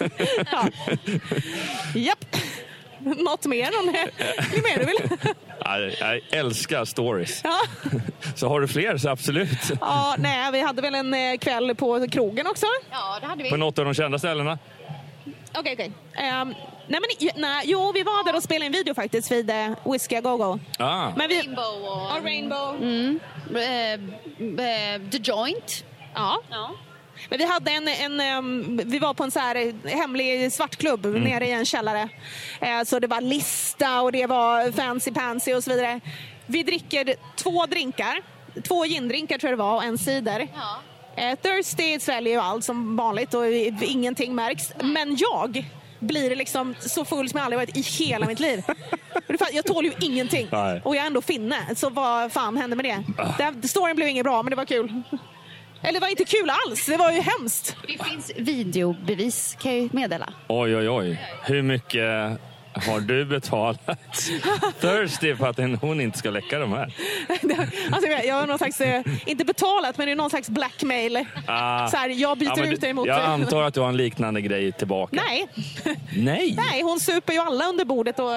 Ja. 0.53 0.69
Japp. 1.95 2.37
Något 2.99 3.47
mer? 3.47 3.71
Någon 3.85 3.93
mer, 4.63 4.79
du 4.79 4.85
vill? 4.85 5.19
Ja, 5.65 5.79
Jag 5.79 6.21
älskar 6.33 6.85
stories. 6.85 7.41
Ja. 7.45 7.59
Så 8.37 8.49
har 8.49 8.61
du 8.61 8.69
fler 8.69 8.97
så 8.97 9.09
absolut. 9.09 9.73
ja, 9.81 10.15
nej, 10.19 10.53
vi 10.53 10.61
hade 10.63 10.83
väl 10.83 10.95
en 10.95 11.15
eh, 11.15 11.39
kväll 11.39 11.75
på 11.75 12.07
krogen 12.13 12.47
också. 12.47 12.67
Ja, 12.91 13.19
det 13.21 13.27
hade 13.27 13.43
vi. 13.43 13.51
På 13.51 13.57
något 13.57 13.79
av 13.79 13.85
de 13.85 13.95
kända 13.95 14.19
ställena. 14.19 14.59
Okej, 15.55 15.73
okej. 15.73 15.93
Ehm, 16.15 16.55
nej, 16.87 17.01
men 17.01 17.29
nej, 17.37 17.65
jo, 17.67 17.93
vi 17.93 18.03
var 18.03 18.25
där 18.25 18.37
och 18.37 18.43
spelade 18.43 18.67
en 18.67 18.73
video 18.73 18.95
faktiskt 18.95 19.33
vid 19.33 19.51
uh, 19.51 19.93
Whiskey 19.93 20.21
Go 20.21 20.37
Go. 20.37 20.59
Ah. 20.79 21.13
Men 21.17 21.29
vi... 21.29 21.39
Rainbow 21.39 21.83
och... 21.83 22.03
Ja, 22.11 22.21
Rainbow. 22.23 22.77
Eh, 23.57 23.93
eh, 23.93 25.11
The 25.11 25.19
Joint. 25.19 25.85
Ja. 26.15 26.43
Ja. 26.51 26.71
Men 27.29 27.39
vi 27.39 27.45
hade 27.45 27.71
en, 27.71 27.89
en 27.89 28.21
ehm, 28.21 28.81
vi 28.85 28.99
var 28.99 29.15
på 29.15 29.25
en 29.25 29.31
så 29.31 29.39
här 29.39 29.57
eh, 29.57 29.97
hemlig 29.99 30.53
svartklubb 30.53 31.07
nere 31.07 31.47
i 31.47 31.51
en 31.51 31.65
källare. 31.65 32.09
Eh, 32.61 32.83
så 32.85 32.99
det 32.99 33.07
var 33.07 33.21
lista 33.21 34.01
och 34.01 34.13
det 34.13 34.27
var 34.27 34.73
fancy 34.73 35.13
pansy 35.13 35.55
och 35.55 35.65
så 35.65 35.71
vidare. 35.71 36.01
Vi 36.47 36.63
dricker 36.63 37.15
två 37.37 37.67
drinkar. 37.67 38.23
Två 38.63 38.85
gindrinkar 38.85 39.39
tror 39.39 39.51
jag 39.51 39.59
det 39.59 39.63
var 39.63 39.75
och 39.75 39.85
en 39.85 39.99
cider. 39.99 40.49
Ja. 40.55 40.79
Eh, 41.23 41.39
Thirsty 41.39 42.01
sväljer 42.01 42.33
ju 42.33 42.41
allt 42.41 42.65
som 42.65 42.97
vanligt 42.97 43.35
och 43.35 43.47
ingenting 43.83 44.35
märks. 44.35 44.73
Men 44.81 45.17
jag 45.17 45.65
blir 46.03 46.37
liksom 46.37 46.75
så 46.81 47.05
full 47.05 47.29
som 47.29 47.37
jag 47.39 47.45
aldrig 47.45 47.59
varit 47.59 47.77
i 47.77 47.81
hela 47.81 48.27
mitt 48.27 48.41
liv. 48.41 48.63
Jag 49.53 49.65
tål 49.65 49.85
ju 49.85 49.93
ingenting. 50.01 50.49
Nej. 50.53 50.81
Och 50.85 50.97
jag 50.97 51.03
är 51.03 51.07
ändå 51.07 51.23
finne. 51.23 51.57
Så 51.77 51.91
vad 51.91 52.33
fan 52.33 52.57
hände 52.57 52.77
med 52.77 52.85
det? 52.85 53.05
det 53.63 53.69
storyn 53.69 53.97
blev 53.97 54.09
inget 54.09 54.25
bra, 54.25 54.43
men 54.43 54.51
det 54.51 54.57
var 54.57 54.65
kul. 54.65 55.03
Eller 55.83 55.93
det 55.93 56.01
var 56.01 56.09
inte 56.09 56.25
kul 56.25 56.51
alls. 56.51 56.87
Det 56.87 56.97
var 56.97 57.13
ju 57.13 57.21
hemskt. 57.21 57.77
Det 57.87 58.05
finns 58.05 58.33
videobevis 58.37 59.57
kan 59.61 59.73
jag 59.73 59.81
ju 59.83 59.89
meddela. 59.93 60.33
Oj, 60.49 60.77
oj, 60.77 60.89
oj. 60.89 61.21
Hur 61.45 61.63
mycket 61.63 62.39
har 62.75 63.01
du 63.01 63.25
betalat 63.25 63.81
Thirsty 64.81 65.37
för 65.37 65.47
att 65.47 65.81
hon 65.81 66.01
inte 66.01 66.19
ska 66.19 66.31
läcka 66.31 66.59
de 66.59 66.73
här? 66.73 66.95
Alltså, 67.93 68.09
jag 68.11 68.27
jag 68.27 68.35
har 68.35 68.47
någon 68.47 68.59
slags, 68.59 68.81
eh, 68.81 69.03
inte 69.27 69.45
betalat, 69.45 69.99
men 69.99 70.07
det 70.07 70.13
är 70.13 70.17
någon 70.17 70.31
slags 70.31 70.51
blackmail. 70.51 71.25
Ah. 71.47 71.89
Så 71.89 71.97
här, 71.97 72.09
jag 72.09 72.39
byter 72.39 72.53
Ja, 72.59 72.67
ut 72.67 72.81
dig 72.81 72.93
mot... 72.93 73.07
Jag 73.07 73.21
antar 73.21 73.63
att 73.63 73.75
du 73.75 73.81
har 73.81 73.89
en 73.89 73.97
liknande 73.97 74.41
grej 74.41 74.73
tillbaka. 74.73 75.23
Nej. 75.27 75.49
Nej? 76.17 76.55
Nej, 76.57 76.83
hon 76.83 77.01
super 77.01 77.33
ju 77.33 77.39
alla 77.39 77.65
under 77.69 77.85
bordet. 77.85 78.19
Och... 78.19 78.33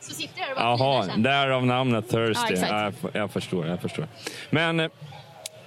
Så 0.00 0.14
sitter 0.14 0.40
jag 0.40 0.50
och 0.50 0.80
Jaha, 0.80 1.06
därav 1.16 1.66
namnet 1.66 2.08
Thirsty. 2.08 2.52
exakt. 2.54 2.70
Ja, 2.72 2.92
jag, 3.02 3.22
jag 3.22 3.30
förstår, 3.30 3.66
jag 3.66 3.80
förstår. 3.80 4.06
Men 4.50 4.80
eh, 4.80 4.88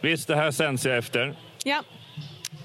visst, 0.02 0.28
det 0.28 0.36
här 0.36 0.52
sänds 0.52 0.86
ju 0.86 0.98
efter. 0.98 1.36
Ja. 1.64 1.84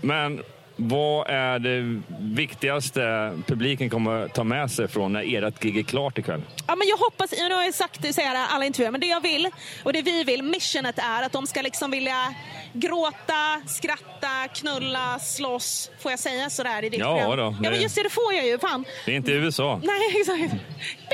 Men 0.00 0.42
vad 0.76 1.30
är 1.30 1.58
det 1.58 2.02
viktigaste 2.20 3.32
publiken 3.46 3.90
kommer 3.90 4.28
ta 4.28 4.44
med 4.44 4.70
sig 4.70 4.88
från 4.88 5.12
när 5.12 5.44
ert 5.44 5.60
gig 5.62 5.78
är 5.78 5.82
klart 5.82 6.18
ikväll? 6.18 6.42
Ja, 6.66 6.76
men 6.76 6.88
jag 6.88 6.96
hoppas, 6.96 7.32
jag 7.38 7.50
har 7.56 7.64
ju 7.64 7.72
sagt 7.72 8.02
det 8.02 8.18
i 8.18 8.22
alla 8.50 8.64
intervjuer, 8.64 8.90
men 8.90 9.00
det 9.00 9.06
jag 9.06 9.20
vill 9.20 9.48
och 9.82 9.92
det 9.92 10.02
vi 10.02 10.24
vill, 10.24 10.42
missionet 10.42 10.98
är 10.98 11.22
att 11.22 11.32
de 11.32 11.46
ska 11.46 11.62
liksom 11.62 11.90
vilja 11.90 12.34
gråta, 12.72 13.60
skratta, 13.66 14.48
knulla, 14.54 15.18
slåss. 15.18 15.90
Får 16.00 16.12
jag 16.12 16.18
säga 16.18 16.50
sådär 16.50 16.84
i 16.84 16.88
ditt 16.88 17.00
Ja, 17.00 17.18
program? 17.20 17.36
då, 17.38 17.64
Ja, 17.64 17.70
men 17.70 17.80
just 17.82 17.94
det, 17.94 18.02
det 18.02 18.10
får 18.10 18.34
jag 18.34 18.46
ju. 18.46 18.58
Fan. 18.58 18.84
Det 19.06 19.12
är 19.12 19.16
inte 19.16 19.32
USA. 19.32 19.80
Nej, 19.82 20.20
exakt. 20.20 20.52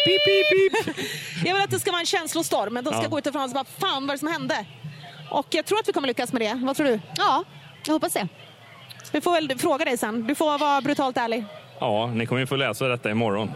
Pip, 0.05 0.21
pip, 0.27 0.87
pip. 0.97 0.97
Jag 1.45 1.55
vill 1.55 1.63
att 1.63 1.71
det 1.71 1.79
ska 1.81 1.91
vara 1.91 2.01
en 2.01 2.07
känslostorm. 2.07 2.75
men 2.75 2.85
De 2.85 2.93
ska 2.93 3.03
Ja. 3.03 3.09
gå 3.09 3.19
ut 3.19 3.27
ifrån 3.27 3.43
och 3.43 3.51
bara, 3.51 3.65
fan 3.65 4.03
vad 4.07 4.11
är 4.11 4.15
det 4.15 4.19
som 4.19 4.29
hände? 4.33 4.65
Och 5.31 5.47
jag 5.51 5.65
tror 5.67 5.79
att 5.79 5.89
vi 5.89 5.93
kommer 5.93 6.09
lyckas 6.09 6.33
med 6.33 6.43
det. 6.43 6.61
Vad 6.65 6.77
tror 6.77 6.87
du? 6.87 7.01
Ja, 7.17 7.45
jag 7.87 7.93
hoppas 7.93 8.13
det. 8.13 8.29
Vi 9.13 9.21
får 9.21 9.33
väl 9.33 9.59
fråga 9.59 9.85
dig 9.85 9.97
sen. 9.99 10.27
Du 10.27 10.35
får 10.35 10.59
vara 10.59 10.81
brutalt 10.81 11.17
ärlig. 11.17 11.45
Ja, 11.81 12.07
ni 12.15 12.27
kommer 12.27 12.41
ju 12.41 12.47
få 12.47 12.57
läsa 12.57 12.89
detta 12.89 13.11
imorgon. 13.11 13.51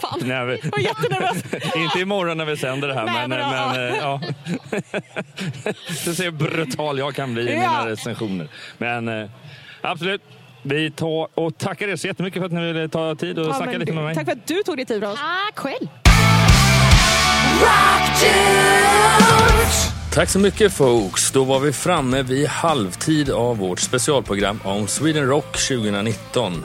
Fan, 0.00 0.20
När 0.22 0.44
vi- 0.44 0.60
jag 0.62 0.70
var 0.70 0.78
jättenervös. 0.78 1.74
Inte 1.76 2.00
imorgon 2.00 2.36
när 2.38 2.44
vi 2.44 2.56
sänder 2.56 2.88
det 2.88 2.94
här, 2.94 3.04
Nej, 3.04 3.28
men, 3.28 3.30
men 3.30 3.40
ja. 3.40 3.72
men 3.74 3.88
eh, 3.92 3.96
ja. 3.98 4.20
Du 6.04 6.14
ser 6.14 6.24
hur 6.24 6.30
brutal 6.30 6.98
jag 6.98 7.14
kan 7.14 7.34
bli 7.34 7.42
i 7.42 7.52
Ja. 7.54 7.58
mina 7.60 7.86
recensioner. 7.86 8.48
Men 8.78 9.08
eh, 9.08 9.28
absolut. 9.80 10.22
Vi 10.62 10.90
tar 10.90 11.28
och 11.40 11.58
tackar 11.58 11.88
er 11.88 11.96
så 11.96 12.06
jättemycket 12.06 12.40
för 12.40 12.46
att 12.46 12.52
ni 12.52 12.60
ville 12.72 12.88
ta 12.88 13.14
tid 13.14 13.38
och 13.38 13.46
Ja, 13.46 13.54
snacka 13.54 13.78
lite 13.78 13.92
med 13.92 14.04
mig. 14.04 14.14
Tack 14.14 14.24
för 14.24 14.32
att 14.32 14.46
du 14.46 14.62
tog 14.62 14.76
dig 14.76 14.86
tid 14.86 15.02
för 15.02 15.12
oss. 15.12 15.18
Tack 15.18 15.58
själv. 15.58 15.88
Tack 20.14 20.28
så 20.28 20.38
mycket 20.38 20.72
folks. 20.72 21.30
Då 21.30 21.44
var 21.44 21.60
vi 21.60 21.72
framme 21.72 22.22
vid 22.22 22.46
halvtid 22.46 23.30
av 23.30 23.58
vårt 23.58 23.80
specialprogram 23.80 24.60
om 24.64 24.86
Sweden 24.86 25.26
Rock 25.26 25.68
2019. 25.68 26.64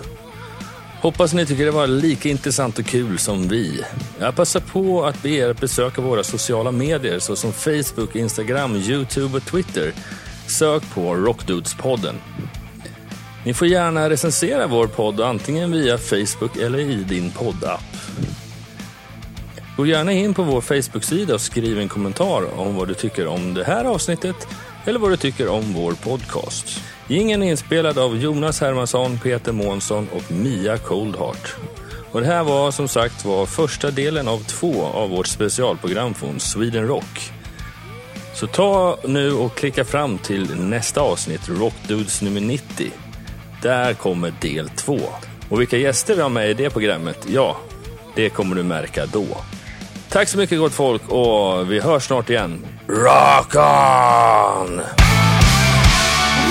Hoppas 1.01 1.33
ni 1.33 1.45
tycker 1.45 1.65
det 1.65 1.71
var 1.71 1.87
lika 1.87 2.29
intressant 2.29 2.79
och 2.79 2.85
kul 2.85 3.17
som 3.19 3.47
vi. 3.47 3.81
Jag 4.19 4.35
passar 4.35 4.59
på 4.59 5.05
att 5.05 5.21
be 5.21 5.29
er 5.29 5.49
att 5.49 5.61
besöka 5.61 6.01
våra 6.01 6.23
sociala 6.23 6.71
medier 6.71 7.19
såsom 7.19 7.53
Facebook, 7.53 8.15
Instagram, 8.15 8.75
Youtube 8.75 9.37
och 9.37 9.45
Twitter. 9.45 9.93
Sök 10.47 10.83
på 10.93 11.15
Rockdudespodden. 11.15 12.15
Ni 13.45 13.53
får 13.53 13.67
gärna 13.67 14.09
recensera 14.09 14.67
vår 14.67 14.87
podd 14.87 15.21
antingen 15.21 15.71
via 15.71 15.97
Facebook 15.97 16.57
eller 16.57 16.79
i 16.79 16.95
din 16.95 17.31
poddapp. 17.31 17.97
Gå 19.77 19.85
gärna 19.85 20.11
in 20.11 20.33
på 20.33 20.43
vår 20.43 20.61
Facebook-sida 20.61 21.33
och 21.33 21.41
skriv 21.41 21.79
en 21.79 21.89
kommentar 21.89 22.59
om 22.59 22.75
vad 22.75 22.87
du 22.87 22.93
tycker 22.93 23.27
om 23.27 23.53
det 23.53 23.63
här 23.63 23.85
avsnittet 23.85 24.47
eller 24.85 24.99
vad 24.99 25.11
du 25.11 25.17
tycker 25.17 25.47
om 25.47 25.73
vår 25.73 25.91
podcast. 25.91 26.83
Ingen 27.07 27.43
är 27.43 27.49
inspelad 27.49 27.97
av 27.97 28.17
Jonas 28.17 28.61
Hermansson, 28.61 29.19
Peter 29.23 29.51
Månsson 29.51 30.07
och 30.13 30.31
Mia 30.31 30.77
Coldheart. 30.77 31.55
Och 32.11 32.21
det 32.21 32.27
här 32.27 32.43
var 32.43 32.71
som 32.71 32.87
sagt 32.87 33.25
var 33.25 33.45
första 33.45 33.91
delen 33.91 34.27
av 34.27 34.39
två 34.39 34.83
av 34.83 35.09
vårt 35.09 35.27
specialprogram 35.27 36.13
från 36.13 36.39
Sweden 36.39 36.87
Rock. 36.87 37.31
Så 38.33 38.47
ta 38.47 38.97
nu 39.03 39.33
och 39.33 39.55
klicka 39.55 39.85
fram 39.85 40.17
till 40.17 40.55
nästa 40.55 41.01
avsnitt, 41.01 41.49
Rockdudes 41.49 42.21
nummer 42.21 42.41
90. 42.41 42.91
Där 43.61 43.93
kommer 43.93 44.33
del 44.41 44.69
två. 44.69 44.99
Och 45.49 45.61
vilka 45.61 45.77
gäster 45.77 46.15
vi 46.15 46.21
har 46.21 46.29
med 46.29 46.49
i 46.49 46.53
det 46.53 46.69
programmet, 46.69 47.27
ja, 47.29 47.57
det 48.15 48.29
kommer 48.29 48.55
du 48.55 48.63
märka 48.63 49.05
då. 49.05 49.25
Tack 50.09 50.29
så 50.29 50.37
mycket 50.37 50.59
gott 50.59 50.73
folk 50.73 51.01
och 51.09 51.71
vi 51.71 51.79
hörs 51.79 52.03
snart 52.03 52.29
igen. 52.29 52.65
Rock 52.87 53.55
on! 53.55 54.81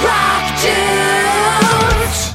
Rock 0.03 0.63
dudes! 0.63 2.26